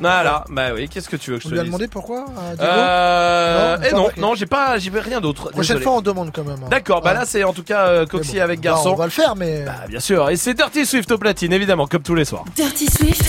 [0.00, 2.26] Voilà, bah oui, qu'est-ce que tu veux que je On te lui a demandé pourquoi
[2.36, 5.50] à Diego Euh, Non, et pas non, non, j'ai pas, j'ai rien d'autre.
[5.50, 6.58] Prochaine fois, on demande quand même.
[6.64, 6.68] hein.
[6.70, 7.20] D'accord, bah Ah.
[7.20, 8.90] là c'est en tout cas euh, Coxy avec Bah, garçon.
[8.90, 9.62] on va le faire, mais.
[9.64, 12.44] Bah, bien sûr, et c'est Dirty Swift au platine, évidemment, comme tous les soirs.
[12.54, 13.24] Dirty Swift,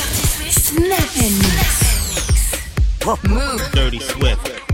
[0.52, 1.84] Snap and Mix.
[3.30, 3.62] Move.
[3.74, 4.67] Dirty Swift.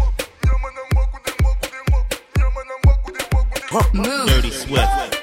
[3.73, 5.22] Dirty Swift.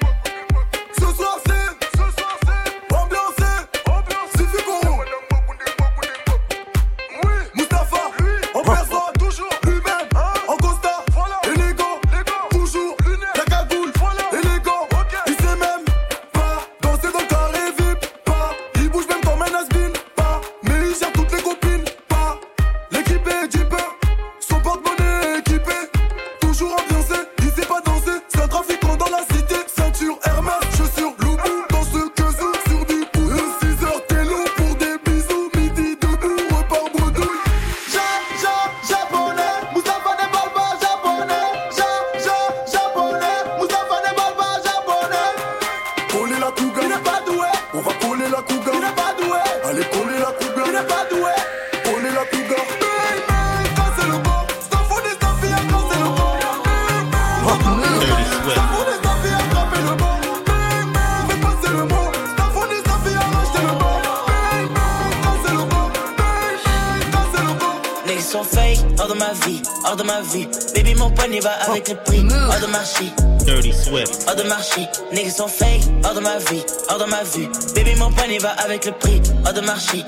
[75.40, 77.48] Sont fake, hors de ma vie, hors de ma vue.
[77.74, 80.04] Baby, mon poignet va avec le prix, hors de marché.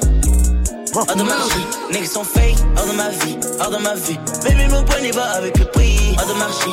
[0.95, 1.61] Hors de marché,
[1.91, 4.19] niggas sont fake, hors de ma vie, hors de ma vue.
[4.45, 6.71] Baby, mon poignet va avec le prix, hors de marché.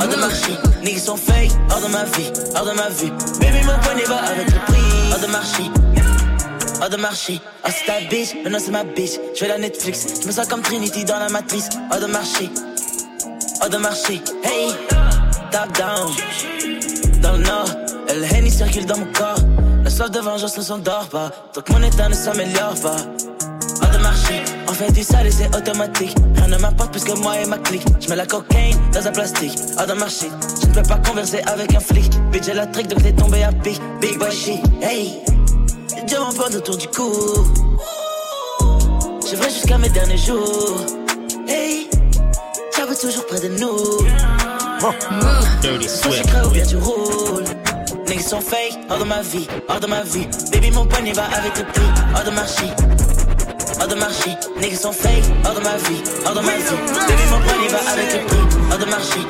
[0.00, 0.52] Hors de marché,
[0.82, 3.10] niggas sont fake, hors de ma vie, hors de ma vue.
[3.40, 5.62] Baby, mon poignet va avec le prix, hors de marché.
[6.80, 9.20] Hors de marché, oh c'est ta bitch, non c'est ma bitch.
[9.34, 11.68] Je vais la Netflix, je me sens comme Trinity dans la matrice.
[11.92, 12.48] Hors de marché,
[13.60, 14.72] hors de marché, hey,
[15.50, 16.73] top down.
[17.24, 17.64] Dans le nord,
[18.14, 19.38] le Henny circule dans mon corps.
[19.82, 22.96] La soif de vengeance ne s'endort pas, tant que mon état ne s'améliore pas.
[23.80, 26.14] Hors de marché, on fait du sale et c'est automatique.
[26.36, 27.82] Rien ne m'importe plus que moi et ma clique.
[27.98, 29.58] Je mets la cocaïne dans un plastique.
[29.78, 30.26] Hors de marché,
[30.60, 32.12] je ne peux pas converser avec un flic.
[32.30, 33.80] Bitch, j'ai la trick donc t'es tombé à pic.
[34.02, 35.18] Big boy shit, hey.
[36.06, 37.10] Dieu m'emporte autour du cou.
[39.30, 40.76] Je vais jusqu'à mes derniers jours.
[41.48, 41.88] Hey,
[42.76, 43.78] j'avoue toujours près de nous.
[45.62, 46.26] Dirty Swift.
[46.26, 47.44] secret ou bien tu roules.
[48.06, 50.28] Niggas sont fake, hors de ma vie, hors de ma vie.
[50.52, 52.66] Baby, mon poignet va avec le prix, hors de marché.
[53.80, 56.76] Hors de marché, niggas sont fake, hors de ma vie, hors de ma vie.
[57.08, 59.20] Baby, mon poignet va avec le prix, hors de marché.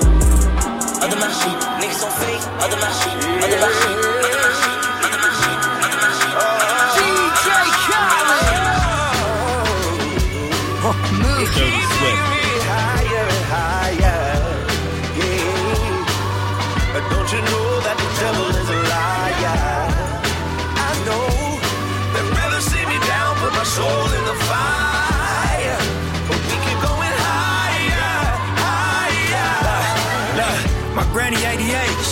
[1.01, 1.49] Hors de marché,
[1.81, 3.11] niggas sont fake, hors de marché,
[3.41, 4.39] hors de marché, hors de
[11.47, 11.84] marché,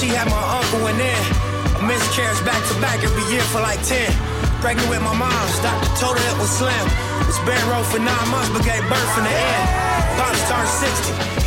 [0.02, 1.24] she had my uncle in there.
[1.78, 4.10] A miscarriage back to back every year for like 10.
[4.58, 6.86] Pregnant with my mom's, doctor told her it was slim.
[7.22, 9.66] Was bed row for nine months, but gave birth in the end.
[10.18, 10.72] Pops turned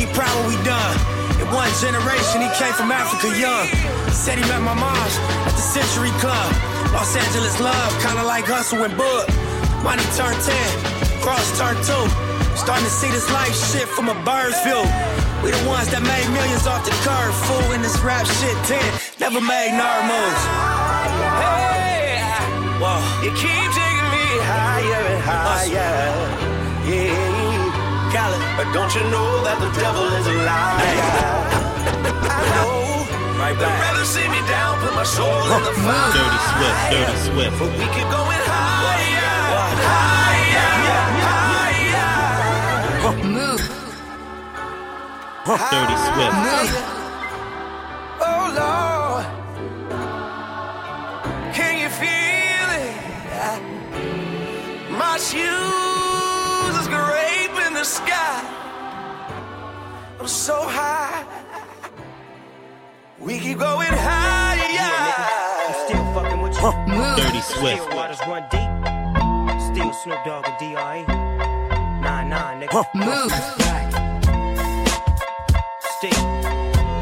[0.00, 0.08] he
[0.48, 0.96] we done.
[1.36, 3.68] In one generation, he came from Africa young.
[4.08, 6.48] Said he met my mom's at the Century Club.
[6.96, 9.28] Los Angeles love, kinda like Hustle and Bud.
[9.84, 11.92] Money turned 10, cross turned 2.
[12.56, 15.25] Starting to see this life shit from a bird's view.
[15.42, 18.80] We the ones that made millions off the curve, fool in this rap shit 10.
[19.20, 20.42] Never made nerd moves.
[21.40, 22.18] Hey,
[22.82, 22.98] Whoa.
[23.24, 25.94] you keep taking me higher and higher.
[26.86, 28.42] Yeah, Khaled.
[28.58, 31.46] but don't you know that the devil is a liar?
[32.26, 32.74] I know.
[33.38, 36.12] Right They'd rather see me down, put my soul in the fire.
[36.16, 36.80] Dirty Swift.
[36.90, 37.54] Dirty Swift.
[37.60, 39.15] But we keep going higher, higher,
[45.46, 46.34] Dirty Swift.
[48.18, 49.26] Oh Lord,
[51.54, 52.94] can you feel it?
[54.90, 58.42] My shoes is scraping the sky.
[60.18, 61.24] I'm so high.
[63.20, 64.66] We keep going higher.
[65.86, 66.72] Still fucking with you.
[66.88, 67.16] Move.
[67.18, 67.82] Dirty Swift.
[67.84, 68.70] Still waters run deep.
[69.70, 71.04] Still Snoop Dogg and D.R.E.
[72.02, 72.84] Nah, nah, nigga.
[72.96, 73.65] Move.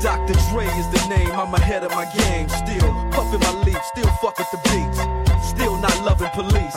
[0.00, 0.34] Dr.
[0.54, 2.48] Dre is the name, I'm ahead of my game.
[2.48, 5.02] Still puffin' my leaf, still fuck with the beats.
[5.42, 6.76] Still not loving police.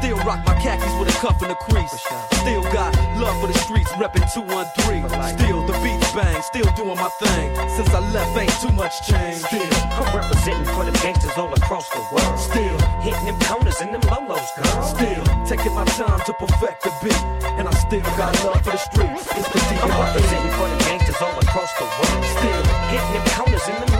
[0.00, 1.92] Still rock my khakis with a cuff and a crease.
[2.40, 5.04] Still got love for the streets, reppin' 213.
[5.36, 7.52] Still the beats bang, still doing my thing.
[7.76, 9.44] Since I left, ain't too much change.
[9.44, 9.68] Still,
[10.00, 12.38] I'm representing for them gangsters all across the world.
[12.40, 14.82] Still hitting them corners and them lolos, girl.
[14.82, 17.22] Still taking my time to perfect the beat,
[17.60, 19.28] and I still got love for the streets.
[19.36, 22.24] It's the I'm representing for them gangsters all across the world.
[22.24, 23.91] Still hitting them corners and them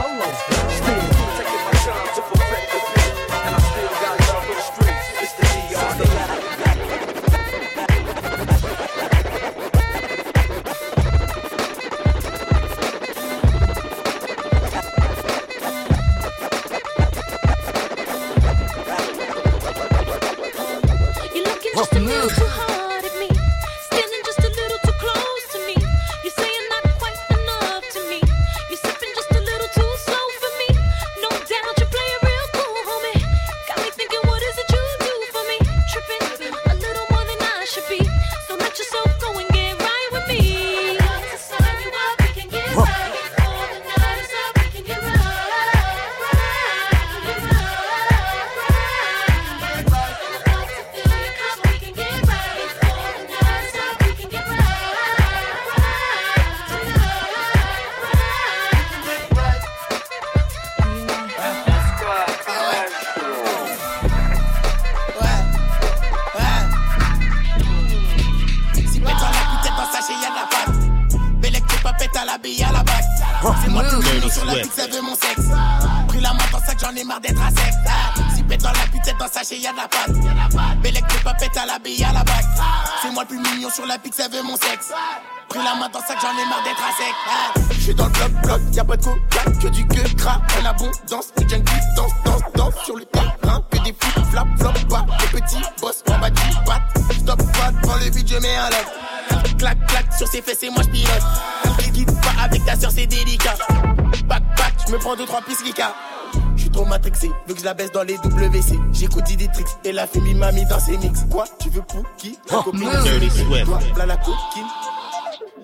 [107.73, 111.25] la baisse dans les WC J'écoute Didétrix et la fille m'a mis dans ses mix.
[111.31, 112.37] Quoi tu veux pour qui?
[112.45, 114.67] Ta copine elle se Dirty met des doigts, la coquine.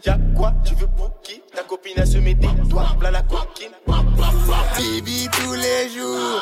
[0.06, 1.42] Y'a quoi tu veux pour qui?
[1.56, 3.70] Ta copine elle se met des doigts, la coquine.
[3.86, 6.42] Baby tous les jours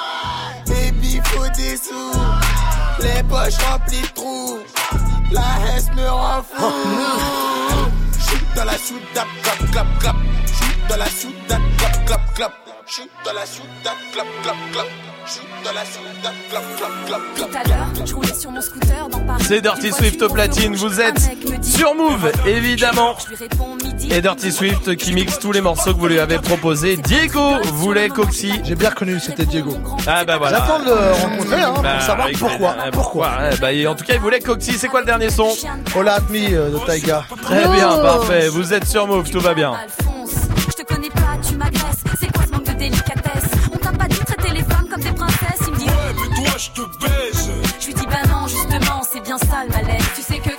[0.68, 2.14] Baby faut des sous.
[3.02, 4.60] Les poches remplies de trous.
[5.31, 6.72] La hesse me rend fou.
[8.19, 10.15] J'suis dans la soudade, clap clap clap J'suis dans la soudade, clap clap clap.
[10.45, 11.61] J'suis dans la clap
[12.05, 12.53] clap clap
[13.26, 13.47] dans clap
[14.14, 14.89] clap clap Paris.
[19.41, 21.19] C'est Dirty Swift au platine, vous êtes
[21.61, 23.15] sur Move, évidemment.
[24.09, 26.95] Et Dirty Swift qui mixe tous les morceaux que vous lui avez proposés.
[26.95, 28.53] Diego voulait Coxy.
[28.64, 29.76] J'ai bien reconnu, c'était Diego.
[30.07, 30.59] Ah bah voilà.
[30.59, 32.69] J'attends de le rencontrer hein, Bah, pour savoir avec- pourquoi.
[32.80, 34.73] euh, pourquoi ouais, bah, et En tout cas, il voulait Coxy.
[34.77, 35.49] C'est quoi le dernier son?
[35.95, 37.26] Hola at me euh, de Taiga.
[37.41, 38.47] Très bien, parfait.
[38.47, 39.73] Vous êtes sur Move, tout va bien.
[40.88, 42.03] Connais pas, tu m'agresses.
[42.19, 43.51] C'est quoi ce manque de délicatesse?
[43.72, 46.45] On t'a pas dit traiter les femmes comme des princesses Il me dit ouais, mais
[46.45, 47.49] toi je te baise.
[47.80, 50.05] Je lui dis bah non, justement, c'est bien ça le malaise.
[50.15, 50.49] Tu sais que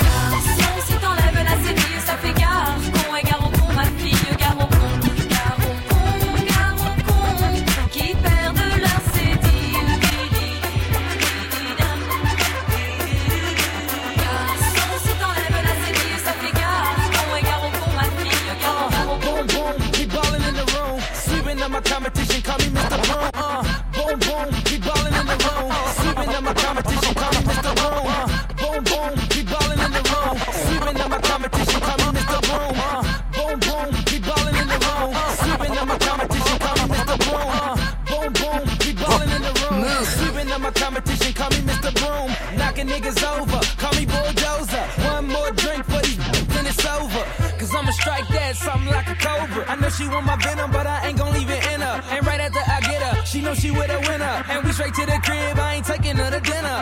[49.98, 52.00] she want my venom, but I ain't gon' leave it in her.
[52.10, 54.44] And right after I get her, she know she with a winner.
[54.48, 56.78] And we straight to the crib, I ain't taking her to dinner.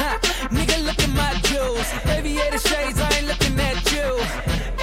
[0.00, 0.18] Ha,
[0.48, 1.88] nigga, look at my jewels.
[2.06, 4.08] Aviator shades, I ain't looking at you.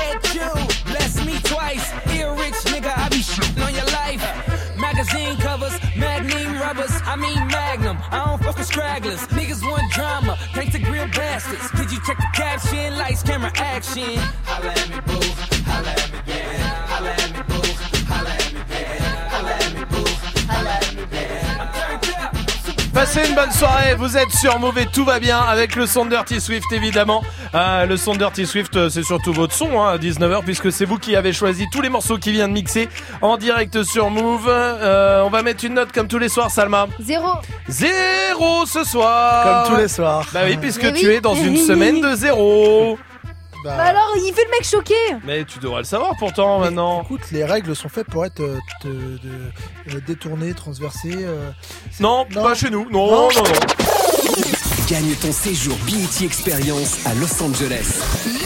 [0.07, 0.49] At you,
[0.85, 1.85] bless me twice.
[2.13, 4.21] Ear rich nigga, I be shitting on your life.
[4.77, 7.97] magazine covers, magnum rubbers, I mean magnum.
[8.11, 9.21] I don't fuck with stragglers.
[9.33, 11.71] Niggas want drama, thanks to grill bastards.
[11.71, 12.97] Did you check the caption?
[12.97, 14.19] Lights, camera, action.
[14.45, 15.27] Holla at me, boo.
[15.65, 16.87] Holla at me, yeah.
[16.93, 17.62] Holla at me, boo.
[23.03, 26.11] Passez une bonne soirée, vous êtes sur Mauvais, tout va bien avec le son de
[26.11, 27.21] Dirty Swift évidemment.
[27.53, 30.71] Euh, le son de Dirty Swift, euh, c'est surtout votre son hein, à 19h puisque
[30.71, 32.88] c'est vous qui avez choisi tous les morceaux qui viennent de mixer
[33.21, 34.47] en direct sur Move.
[34.47, 36.88] Euh, on va mettre une note comme tous les soirs, Salma.
[37.01, 37.27] Zéro.
[37.67, 39.65] Zéro ce soir.
[39.65, 40.25] Comme tous les soirs.
[40.34, 41.15] Bah oui, puisque Mais tu oui.
[41.15, 42.97] es dans une semaine de zéro.
[43.64, 44.94] Bah, Bah alors, il fait le mec choqué.
[45.23, 47.02] Mais tu devrais le savoir pourtant maintenant.
[47.03, 49.19] Écoute, les règles sont faites pour être euh, te- de-
[49.95, 51.15] euh, détournées, transversées.
[51.15, 51.49] euh,
[51.91, 52.90] c'est- Non, pas chez nous.
[52.90, 53.44] Non, non, non.
[54.90, 58.43] Gagne ton séjour BET Experience à Los Angeles.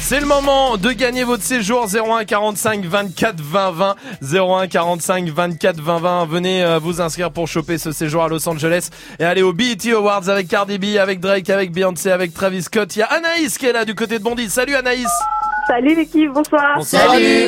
[0.00, 3.94] C'est le moment de gagner votre séjour 01 45 24 20 20
[4.32, 8.48] 01 45 24 20 20 venez euh, vous inscrire pour choper ce séjour à Los
[8.48, 8.88] Angeles
[9.18, 12.96] et aller au BET Awards avec Cardi B, avec Drake, avec Beyoncé, avec Travis Scott.
[12.96, 14.48] Il y a Anaïs qui est là du côté de Bondy.
[14.48, 15.10] Salut Anaïs.
[15.68, 16.80] Salut l'équipe, bonsoir.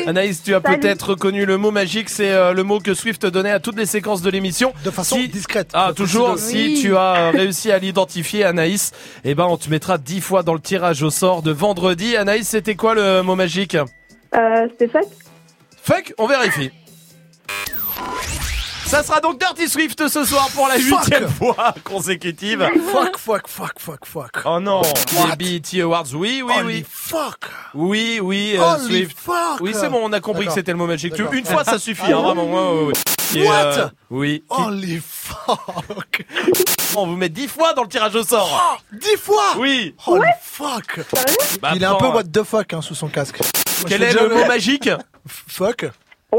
[0.06, 0.78] Anaïs, tu as Salut.
[0.78, 3.86] peut-être reconnu le mot magique, c'est euh, le mot que Swift donnait à toutes les
[3.86, 4.74] séquences de l'émission.
[4.84, 5.70] De façon discrète.
[5.72, 8.92] Ah, toujours, si tu as euh, réussi à l'identifier, Anaïs,
[9.24, 12.14] eh ben, on te mettra 10 fois dans le tirage au sort de vendredi.
[12.14, 13.74] Anaïs, c'était quoi le mot magique?
[13.74, 15.08] Euh, c'était fuck
[15.82, 16.70] Fuck, on vérifie.
[18.90, 22.68] Ça sera donc Dirty Swift ce soir pour la huitième fois consécutive.
[22.92, 24.42] Fuck, fuck, fuck, fuck, fuck.
[24.44, 24.82] Oh non,
[25.14, 25.36] What?
[25.38, 26.86] les BET Awards, oui, oui, Holy oui.
[26.90, 27.44] fuck.
[27.74, 29.16] Oui, oui, euh, Holy Swift.
[29.20, 29.60] fuck.
[29.60, 31.16] Oui, c'est bon, on a compris que c'était le mot magique.
[31.32, 32.44] Une fois, ça suffit, hein, vraiment.
[32.46, 32.92] ouais, ouais, ouais.
[33.40, 33.54] Et, What?
[33.78, 34.42] euh, Oui.
[34.48, 36.24] Holy fuck.
[36.96, 38.76] On vous met 10 fois dans le tirage au sort.
[38.76, 39.94] Oh, Dix fois Oui.
[40.04, 41.00] Holy fuck.
[41.62, 43.38] Bah, Il est un peu what the fuck hein, sous son casque.
[43.86, 44.90] Quel est le mot magique
[45.28, 45.86] Fuck.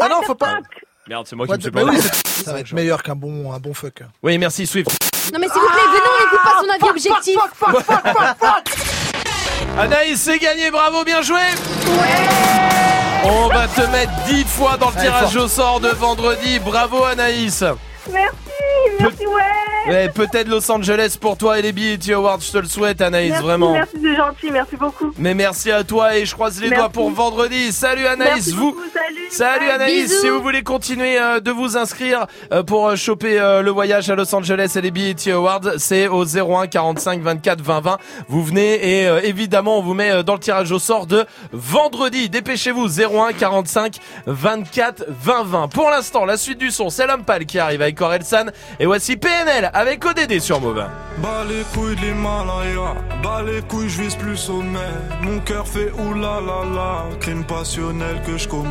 [0.01, 0.59] Ah non, faut pas.
[1.07, 3.73] Merde, c'est moi qui me suis c'est- ça va être meilleur qu'un bon, un bon
[3.73, 4.03] fuck.
[4.23, 4.89] Oui, merci Swift.
[5.33, 7.37] Non mais s'il vous plaît, venez, on n'écoute pas son avis objectif.
[9.79, 11.39] Anaïs, c'est gagné, bravo, bien joué
[13.23, 16.59] On va te mettre 10 fois dans le tirage au sort de vendredi.
[16.59, 17.63] Bravo Anaïs
[18.11, 18.35] Merci,
[18.99, 19.91] merci, ouais.
[19.93, 23.29] Ouais, peut-être Los Angeles pour toi et les BET Awards, je te le souhaite Anaïs,
[23.31, 23.73] merci, vraiment.
[23.73, 25.11] Merci, c'est gentil, merci beaucoup.
[25.17, 26.79] Mais merci à toi et je croise les Merci.
[26.81, 27.71] doigts pour vendredi.
[27.71, 28.71] Salut Anaïs, Merci vous.
[28.71, 29.27] beaucoup, salut.
[29.31, 30.21] Salut Anaïs, Bisous.
[30.21, 34.09] si vous voulez continuer euh, de vous inscrire euh, pour euh, choper euh, le voyage
[34.09, 37.97] à Los Angeles et les BET Awards, c'est au 01 45 24 20 20.
[38.29, 42.29] Vous venez et évidemment on vous met dans le tirage au sort de vendredi.
[42.29, 43.97] Dépêchez-vous 01 45
[44.27, 45.67] 24 20 20.
[45.69, 48.45] Pour l'instant, la suite du son, c'est l'homme pâle qui arrive avec Orelsan
[48.79, 50.85] et voici PNL avec ODD sur Move.
[51.17, 54.79] Bas les couilles de l'Himalaya, bas les couilles, je vise plus sommet.
[55.21, 58.69] Mon cœur fait oulala la, crime passionnel que je commets.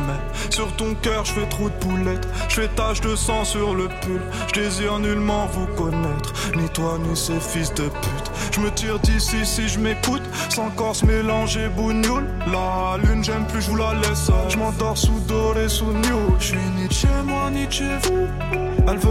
[0.49, 3.87] Sur ton cœur, je fais trou de poulette, je fais tache de sang sur le
[4.01, 4.21] pull.
[4.47, 8.31] Je désire nullement vous connaître, ni toi ni ces fils de pute.
[8.51, 12.27] Je me tire d'ici si je m'écoute, sans corse mélanger bougnoule.
[12.51, 14.29] La lune, j'aime plus, je vous la laisse.
[14.49, 16.35] Je m'endors sous doré, sous new.
[16.39, 18.27] Je suis ni de chez moi, ni de chez vous.
[18.87, 19.10] Elle veut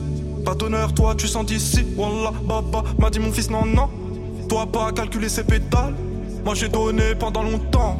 [0.45, 1.85] Pas d'honneur, toi tu sens d'ici.
[1.95, 3.89] Wallah, baba, m'a dit mon fils, non, non.
[4.49, 5.93] Toi pas calculer ses pétales.
[6.43, 7.97] Moi j'ai donné pendant longtemps.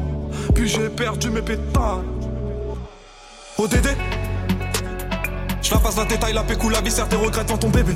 [0.54, 2.04] Puis j'ai perdu mes pétales.
[3.58, 3.88] ODD
[5.62, 7.94] Je la passe la détail, la pécou, la viscère, tes regrets ton bébé.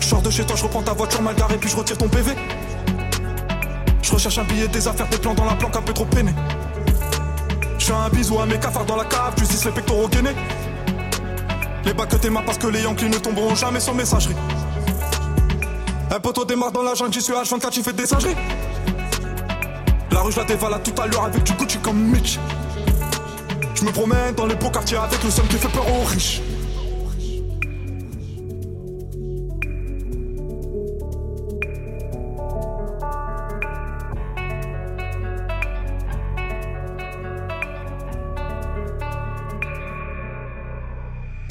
[0.00, 2.32] Je de chez toi, je reprends ta voiture mal garée, puis je retire ton PV.
[4.02, 6.32] Je recherche un billet, des affaires, des plans dans la planque, un peu trop peiné.
[7.78, 10.34] Je fais un bisou à mes cafards dans la cave, tu dis les pectoraux gainés.
[11.84, 14.36] Les bacs que t'es parce que les Yankees ne tomberont jamais sur messagerie.
[16.10, 18.36] Un poteau démarre dans la jungle, j'y suis H24, tu fais des singeries.
[20.10, 22.38] La rue, je la dévalade tout à l'heure avec du Gucci comme Mitch.
[23.74, 26.42] Je me promène dans les beaux quartiers avec le seum qui fait peur aux riches.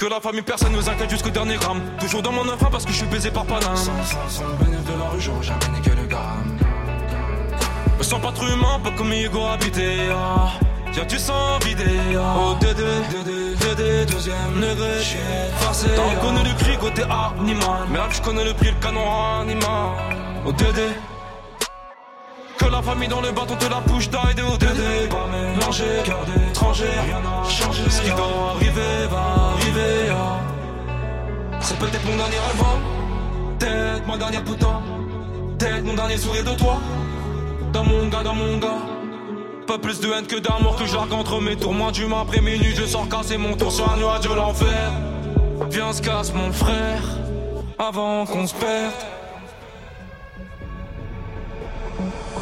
[0.10, 2.98] La famille personne nous inquiète jusqu'au dernier gramme Toujours dans mon enfant parce que je
[2.98, 5.92] suis baisé par Paname Sans, sans, sans le bénéfice de la rue j'aurais jamais niqué
[5.92, 6.58] le gramme
[7.98, 10.50] Me sens pas trop humain, pas comme Hugo habité ah.
[10.92, 11.84] Tiens, tu sens vidé.
[11.84, 12.84] 2 2
[13.24, 14.90] 2 2 2 deuxième degré.
[15.60, 15.88] Forcé.
[15.90, 17.88] T'en connais le cri côté animal.
[17.92, 19.92] Merde, je connais le prix, le canon animal.
[20.46, 20.82] 2 2
[22.58, 26.20] que la famille dans le bâton te la push d'aide au DD Pas mélangé, cœur
[26.26, 29.49] d'étranger, rien n'a changé Ce qui doit arriver va
[31.62, 32.80] C'est peut-être mon dernier album.
[33.60, 34.82] Peut-être ma dernière putain.
[35.58, 36.78] Peut-être mon dernier sourire de toi.
[37.72, 38.82] Dans mon gars, dans mon gars.
[39.68, 41.74] Pas plus de haine que d'amour que j'argue entre mes tours.
[41.74, 43.72] Moins d'humain après minuit je sors casser mon tour.
[43.72, 44.92] Sur un nuage de l'enfer.
[45.70, 47.04] Viens se casse mon frère.
[47.78, 48.94] Avant qu'on se perde.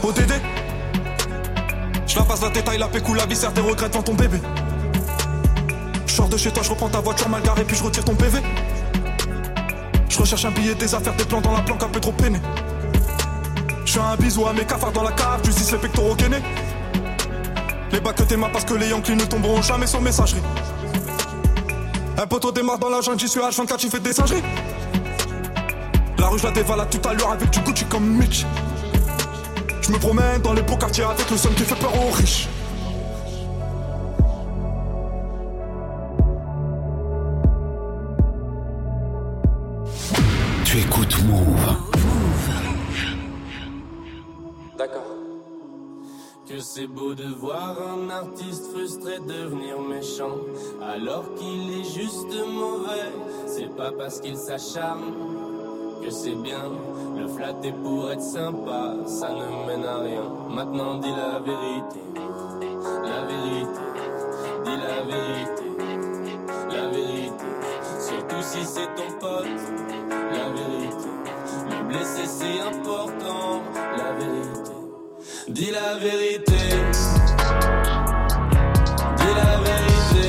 [0.04, 0.34] ODD
[2.06, 4.40] Je la passe la détail, la pécou, la viscère, tes regrets devant ton bébé.
[6.18, 8.16] Je sors de chez toi, je reprends ta voiture mal garée, puis je retire ton
[8.16, 8.40] PV.
[10.10, 12.40] Je recherche un billet, des affaires, des plans dans la planque, un peu trop peiné.
[13.86, 16.42] Je fais un bisou à mes cafards dans la cave, je dis les pectoraux gainés.
[17.92, 20.42] Les bacs que t'aimas parce que les Yankees ne tomberont jamais sur messagerie.
[22.18, 24.42] Un poteau démarre dans la jungle, j'y suis H24, j'y fais des singeries.
[26.18, 28.44] La rue, je la dévalade tout à l'heure avec du Gucci comme Mitch.
[29.82, 32.48] Je me promène dans les beaux quartiers avec le son qui fait peur aux riches.
[46.58, 50.38] Que c'est beau de voir un artiste frustré devenir méchant,
[50.82, 53.12] alors qu'il est juste mauvais.
[53.46, 55.14] C'est pas parce qu'il s'acharne
[56.02, 56.72] que c'est bien.
[57.16, 60.24] Le flatter pour être sympa, ça ne mène à rien.
[60.50, 62.00] Maintenant dis la vérité,
[63.04, 63.84] la vérité,
[64.66, 65.64] dis la vérité,
[66.72, 67.46] la vérité.
[68.00, 69.46] Surtout si c'est ton pote,
[70.10, 71.10] la vérité.
[71.70, 73.62] Le blesser c'est important,
[73.96, 74.77] la vérité.
[75.50, 76.58] Dis la vérité.
[79.18, 80.28] Dis la vérité.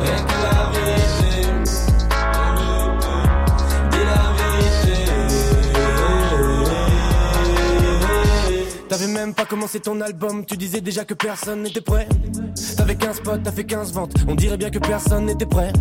[0.00, 1.32] Rien que la vérité.
[3.90, 4.98] Dis la vérité.
[8.88, 12.08] T'avais même pas commencé ton album, tu disais déjà que personne n'était prêt.
[12.76, 15.72] T'avais 15 potes, t'as fait 15 ventes, on dirait bien que personne n'était prêt.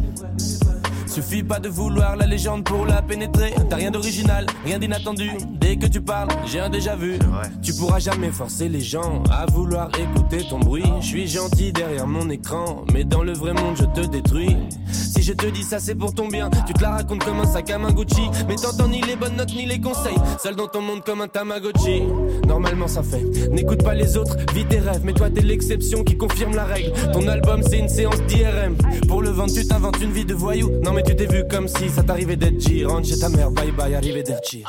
[1.12, 3.54] Suffit pas de vouloir la légende pour la pénétrer.
[3.70, 5.32] T'as rien d'original, rien d'inattendu.
[5.60, 7.20] Dès que tu parles, j'ai un déjà vu.
[7.62, 10.86] Tu pourras jamais forcer les gens à vouloir écouter ton bruit.
[11.02, 14.56] Je suis gentil derrière mon écran, mais dans le vrai monde je te détruis.
[14.94, 16.50] Si je te dis ça, c'est pour ton bien.
[16.66, 19.36] Tu te la racontes comme un sac à main Gucci, mais t'entends ni les bonnes
[19.36, 20.16] notes ni les conseils.
[20.42, 22.04] Seul dans ton monde comme un Tamagotchi.
[22.48, 23.50] Normalement ça fait.
[23.52, 26.94] N'écoute pas les autres, vis tes rêves, mais toi t'es l'exception qui confirme la règle.
[27.12, 28.78] Ton album c'est une séance d'IRM.
[29.10, 30.72] Pour le vendre, tu t'inventes une vie de voyou.
[30.84, 32.86] Non mais tu t'es vu comme si ça t'arrivait d'être G.
[32.86, 34.64] Rentre chez ta mère, bye bye, arrivé d'être Dis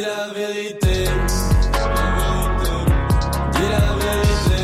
[0.00, 1.04] la vérité.
[3.52, 4.60] Dis la vérité.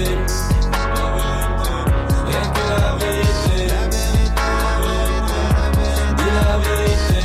[2.26, 3.58] Rien que la vérité.
[6.16, 7.20] Dis la vérité.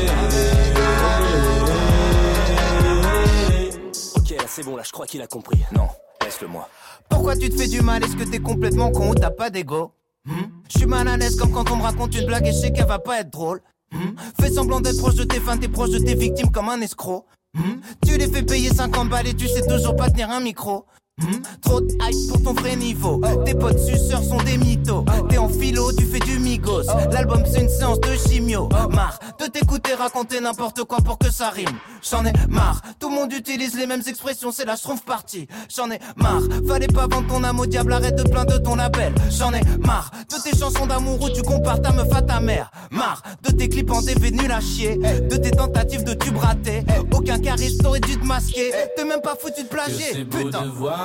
[4.16, 5.64] Ok, là c'est bon, là je crois qu'il a compris.
[5.74, 5.88] Non,
[6.24, 6.68] laisse-le moi.
[7.10, 8.04] Pourquoi tu te fais du mal?
[8.04, 9.92] Est-ce que t'es complètement con ou t'as pas d'ego?
[10.28, 12.72] Je suis mal à l'aise comme quand on me raconte une blague et je sais
[12.72, 13.62] qu'elle va pas être drôle.
[13.92, 14.16] Hmm?
[14.40, 17.26] Fais semblant d'être proche de tes fans, t'es proche de tes victimes comme un escroc.
[17.54, 17.80] Hmm?
[18.06, 20.86] Tu les fais payer 50 balles et tu sais toujours pas tenir un micro.
[21.18, 21.42] Hmm?
[21.62, 23.22] Trop de hype pour ton vrai niveau.
[23.46, 25.06] Tes potes suceurs sont des mythos.
[25.30, 26.84] T'es en philo, tu fais du migos.
[27.10, 28.68] L'album c'est une séance de chimio.
[28.92, 31.70] Marre de t'écouter raconter n'importe quoi pour que ça rime.
[32.02, 32.82] J'en ai marre.
[33.00, 35.48] Tout le monde utilise les mêmes expressions, c'est la schtroumpf partie.
[35.74, 36.42] J'en ai marre.
[36.68, 39.16] Fallait pas vendre ton âme au diable, arrête de plaindre de ton label.
[39.30, 42.72] J'en ai marre de tes chansons d'amour où tu compares ta meuf à ta mère.
[42.92, 44.98] Marre de tes clips en DV nul à chier.
[44.98, 46.84] De tes tentatives de tube raté.
[47.14, 48.74] Aucun charisme t'aurait dû te masquer.
[48.98, 50.26] T'es même pas foutu de plagier.
[50.26, 50.64] Putain.
[50.64, 51.05] de voir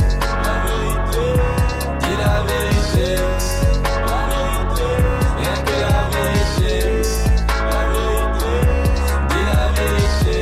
[2.21, 3.09] la vérité,
[5.37, 6.75] rien que la vérité,
[7.71, 8.53] la vérité,
[9.29, 10.39] dis la vérité.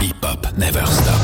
[0.00, 1.23] Hip Hop Never Stop.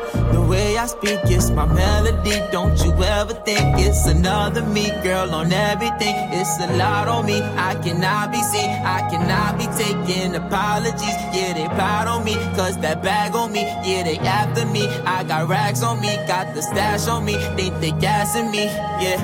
[0.31, 2.37] the way I speak is my melody.
[2.51, 6.15] Don't you ever think it's another me, girl, on everything.
[6.33, 7.41] It's a lot on me.
[7.41, 8.69] I cannot be seen.
[8.69, 11.17] I cannot be taking apologies.
[11.35, 12.35] Yeah, they proud on me.
[12.55, 13.61] Cause that bag on me.
[13.61, 14.87] Yeah, they after me.
[15.05, 16.15] I got racks on me.
[16.27, 17.35] Got the stash on me.
[17.57, 18.65] They think they gassing me.
[19.03, 19.19] Yeah.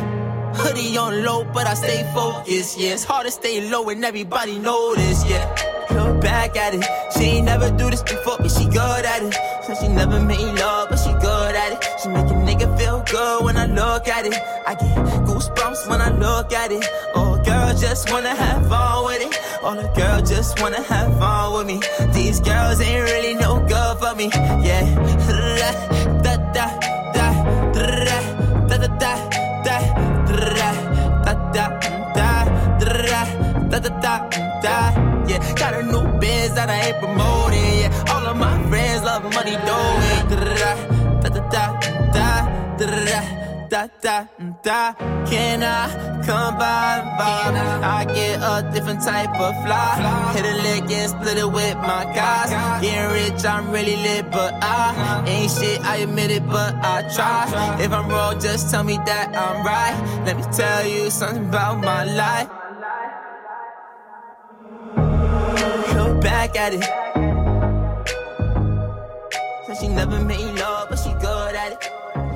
[0.56, 2.80] Hoodie on low, but I stay focused.
[2.80, 5.24] Yeah, it's hard to stay low and everybody know this.
[5.30, 5.46] Yeah,
[5.92, 6.84] look back at it.
[7.14, 9.34] She ain't never do this before, but she good at it.
[9.64, 11.80] Said she never made love, but she good at it.
[12.02, 14.34] She make a nigga feel good when I look at it.
[14.66, 14.96] I get
[15.28, 16.86] goosebumps when I look at it.
[17.16, 19.40] Oh, girl, just wanna have fun with it.
[19.64, 21.82] Oh, the girl just wanna have fun with me.
[22.14, 24.30] These girls ain't really no good for me.
[24.68, 24.86] Yeah,
[26.24, 26.68] da da da
[27.14, 27.28] da
[27.74, 27.98] da
[28.68, 29.14] da da da
[29.64, 29.78] da
[30.44, 30.68] da
[31.54, 31.66] da
[32.14, 32.38] da
[33.70, 34.30] da da da
[34.62, 39.04] da yeah got a new biz that I ain't promoting yeah all of my friends
[39.04, 40.78] love money doing da da
[41.22, 41.66] da da
[42.14, 42.58] da
[42.90, 43.38] da
[43.70, 44.26] da da
[44.64, 44.94] da
[45.26, 47.38] can I come by by
[47.84, 52.04] I get a different type of fly hit a lick and split it with my
[52.16, 52.50] guys
[52.82, 57.78] getting rich I'm really lit but I ain't shit I admit it but I try
[57.84, 61.82] if I'm wrong just tell me that I'm right let me tell you something about
[61.84, 62.57] my life
[66.48, 66.84] back at it
[69.66, 71.92] Said she never made love but she good at it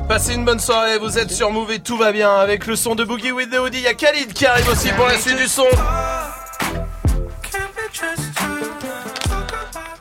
[0.07, 2.95] Passez une bonne soirée, vous êtes sur Move et tout va bien avec le son
[2.95, 3.77] de Boogie with the Hoodie.
[3.77, 5.63] Il y a Khalid qui arrive aussi pour la suite du son.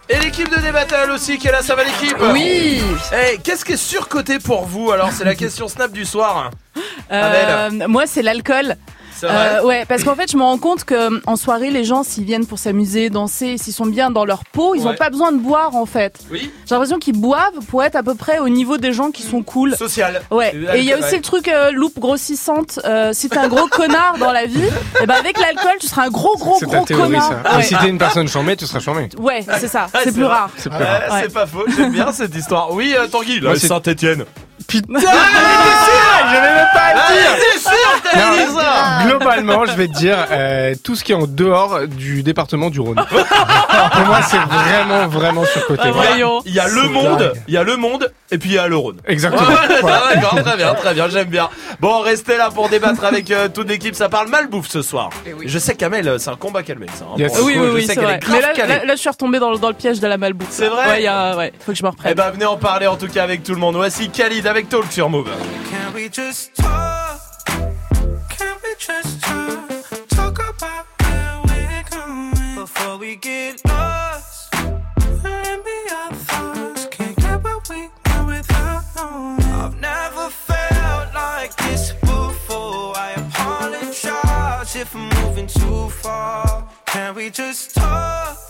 [0.09, 2.83] Et l'équipe de Débattle aussi qui est là, ça va l'équipe Oui.
[3.13, 5.11] Eh, Qu'est-ce qui est surcoté pour vous alors?
[5.13, 6.51] C'est la question Snap du soir.
[7.13, 8.75] Euh, moi, c'est l'alcool.
[9.24, 12.24] Euh, ouais, parce qu'en fait, je me rends compte que en soirée, les gens, s'ils
[12.24, 14.92] viennent pour s'amuser, danser, s'ils sont bien dans leur peau, ils Ouais.
[14.92, 16.18] ont pas besoin de boire en fait.
[16.31, 16.50] Oui.
[16.66, 19.42] J'ai l'impression qu'ils boivent pour être à peu près au niveau des gens qui sont
[19.42, 19.76] cool.
[19.76, 20.23] Social.
[20.31, 20.55] Ouais.
[20.74, 22.78] Et il y a aussi le truc euh, loupe grossissante.
[22.84, 24.65] Euh, si t'es un gros connard dans la vie,
[25.02, 27.32] et ben avec l'alcool, tu seras un gros gros C'est ta gros théorie, connard.
[27.44, 27.57] ça.
[27.57, 27.60] Ouais.
[27.60, 29.08] Et si t'es une personne charmée, tu seras charmé.
[29.18, 29.86] Ouais, c'est ça.
[29.94, 30.32] Ah, c'est plus vrai.
[30.32, 30.50] rare.
[30.57, 31.18] C'est plus Ouais, rare.
[31.23, 32.73] C'est pas faux, j'aime bien cette histoire.
[32.73, 34.24] Oui, euh, Tanguy, là, Moi, c'est- Saint-Etienne.
[34.67, 37.31] Putain, Ah, je vais même pas le dire.
[37.53, 41.15] c'est sûr, t'as dit ça Globalement, je vais te dire euh, tout ce qui est
[41.15, 42.97] en dehors du département du Rhône.
[43.93, 45.83] Pour moi, c'est vraiment, vraiment surcoté.
[45.93, 46.41] Ah.
[46.45, 47.33] Il y a le monde, dingue.
[47.49, 48.99] il y a le monde, et puis il y a le Rhône.
[49.07, 49.49] Exactement.
[49.49, 50.15] Ouais, Voilà.
[50.15, 51.49] D'accord, très bien, très bien, j'aime bien.
[51.81, 53.95] Bon, restez là pour débattre avec euh, toute l'équipe.
[53.95, 55.11] Ça parle malbouffe ce soir.
[55.45, 57.05] Je sais qu'Amel, euh, c'est un combat calmé, ça.
[57.11, 57.33] hein, Yes.
[57.33, 58.15] pour le Oui, oui, Je oui, sais qu'elle vrai.
[58.23, 58.69] est Mais là, calée.
[58.75, 60.49] là, là, je suis retombée dans, le- dans le piège de la malbouffe.
[60.51, 62.15] C'est vrai Ouais, il y a, ouais, faut que je me Eh reprenne.
[62.15, 63.77] ben, venez en parler en tout cas avec tout le monde.
[63.77, 65.31] Voici Khalid avec Talk sur Move.
[65.70, 67.20] Can we just talk?
[70.09, 70.39] Talk?
[70.39, 74.53] About where we're going before we get lost.
[75.23, 76.89] Let me our thoughts.
[76.91, 79.41] Can't get what we want without knowing.
[79.45, 82.97] I've never felt like this before.
[82.97, 86.69] I apologize if I'm moving too far.
[86.87, 88.50] Can we just talk?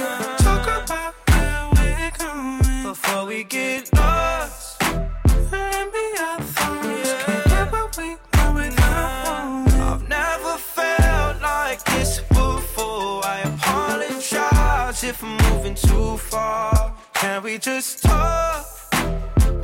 [3.41, 4.83] we get lost.
[4.83, 7.21] and be our thought yeah.
[7.25, 9.93] can't get what we know without nah.
[9.93, 13.25] I've never felt like this before.
[13.25, 16.93] I apologize if I'm moving too far.
[17.15, 18.63] Can we just talk?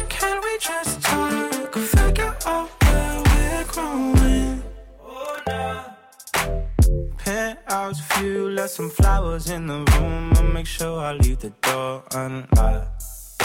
[0.10, 1.74] Can we just talk?
[1.74, 4.64] Figure out where we're growing.
[5.04, 5.84] Oh, nah
[7.18, 10.34] penthouse view, left some flowers in the room.
[10.36, 13.07] I make sure I leave the door unlocked.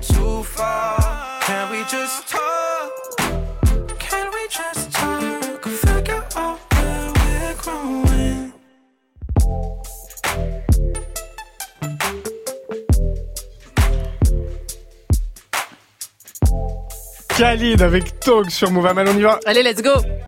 [0.00, 1.40] Too far.
[1.42, 2.90] Can we just talk?
[3.98, 5.64] Can we just talk?
[5.66, 8.52] Figure out where we're growing.
[17.28, 18.86] Khalid avec Tog sur Move.
[18.86, 19.38] Amal, on y va.
[19.46, 20.10] Allez, let's go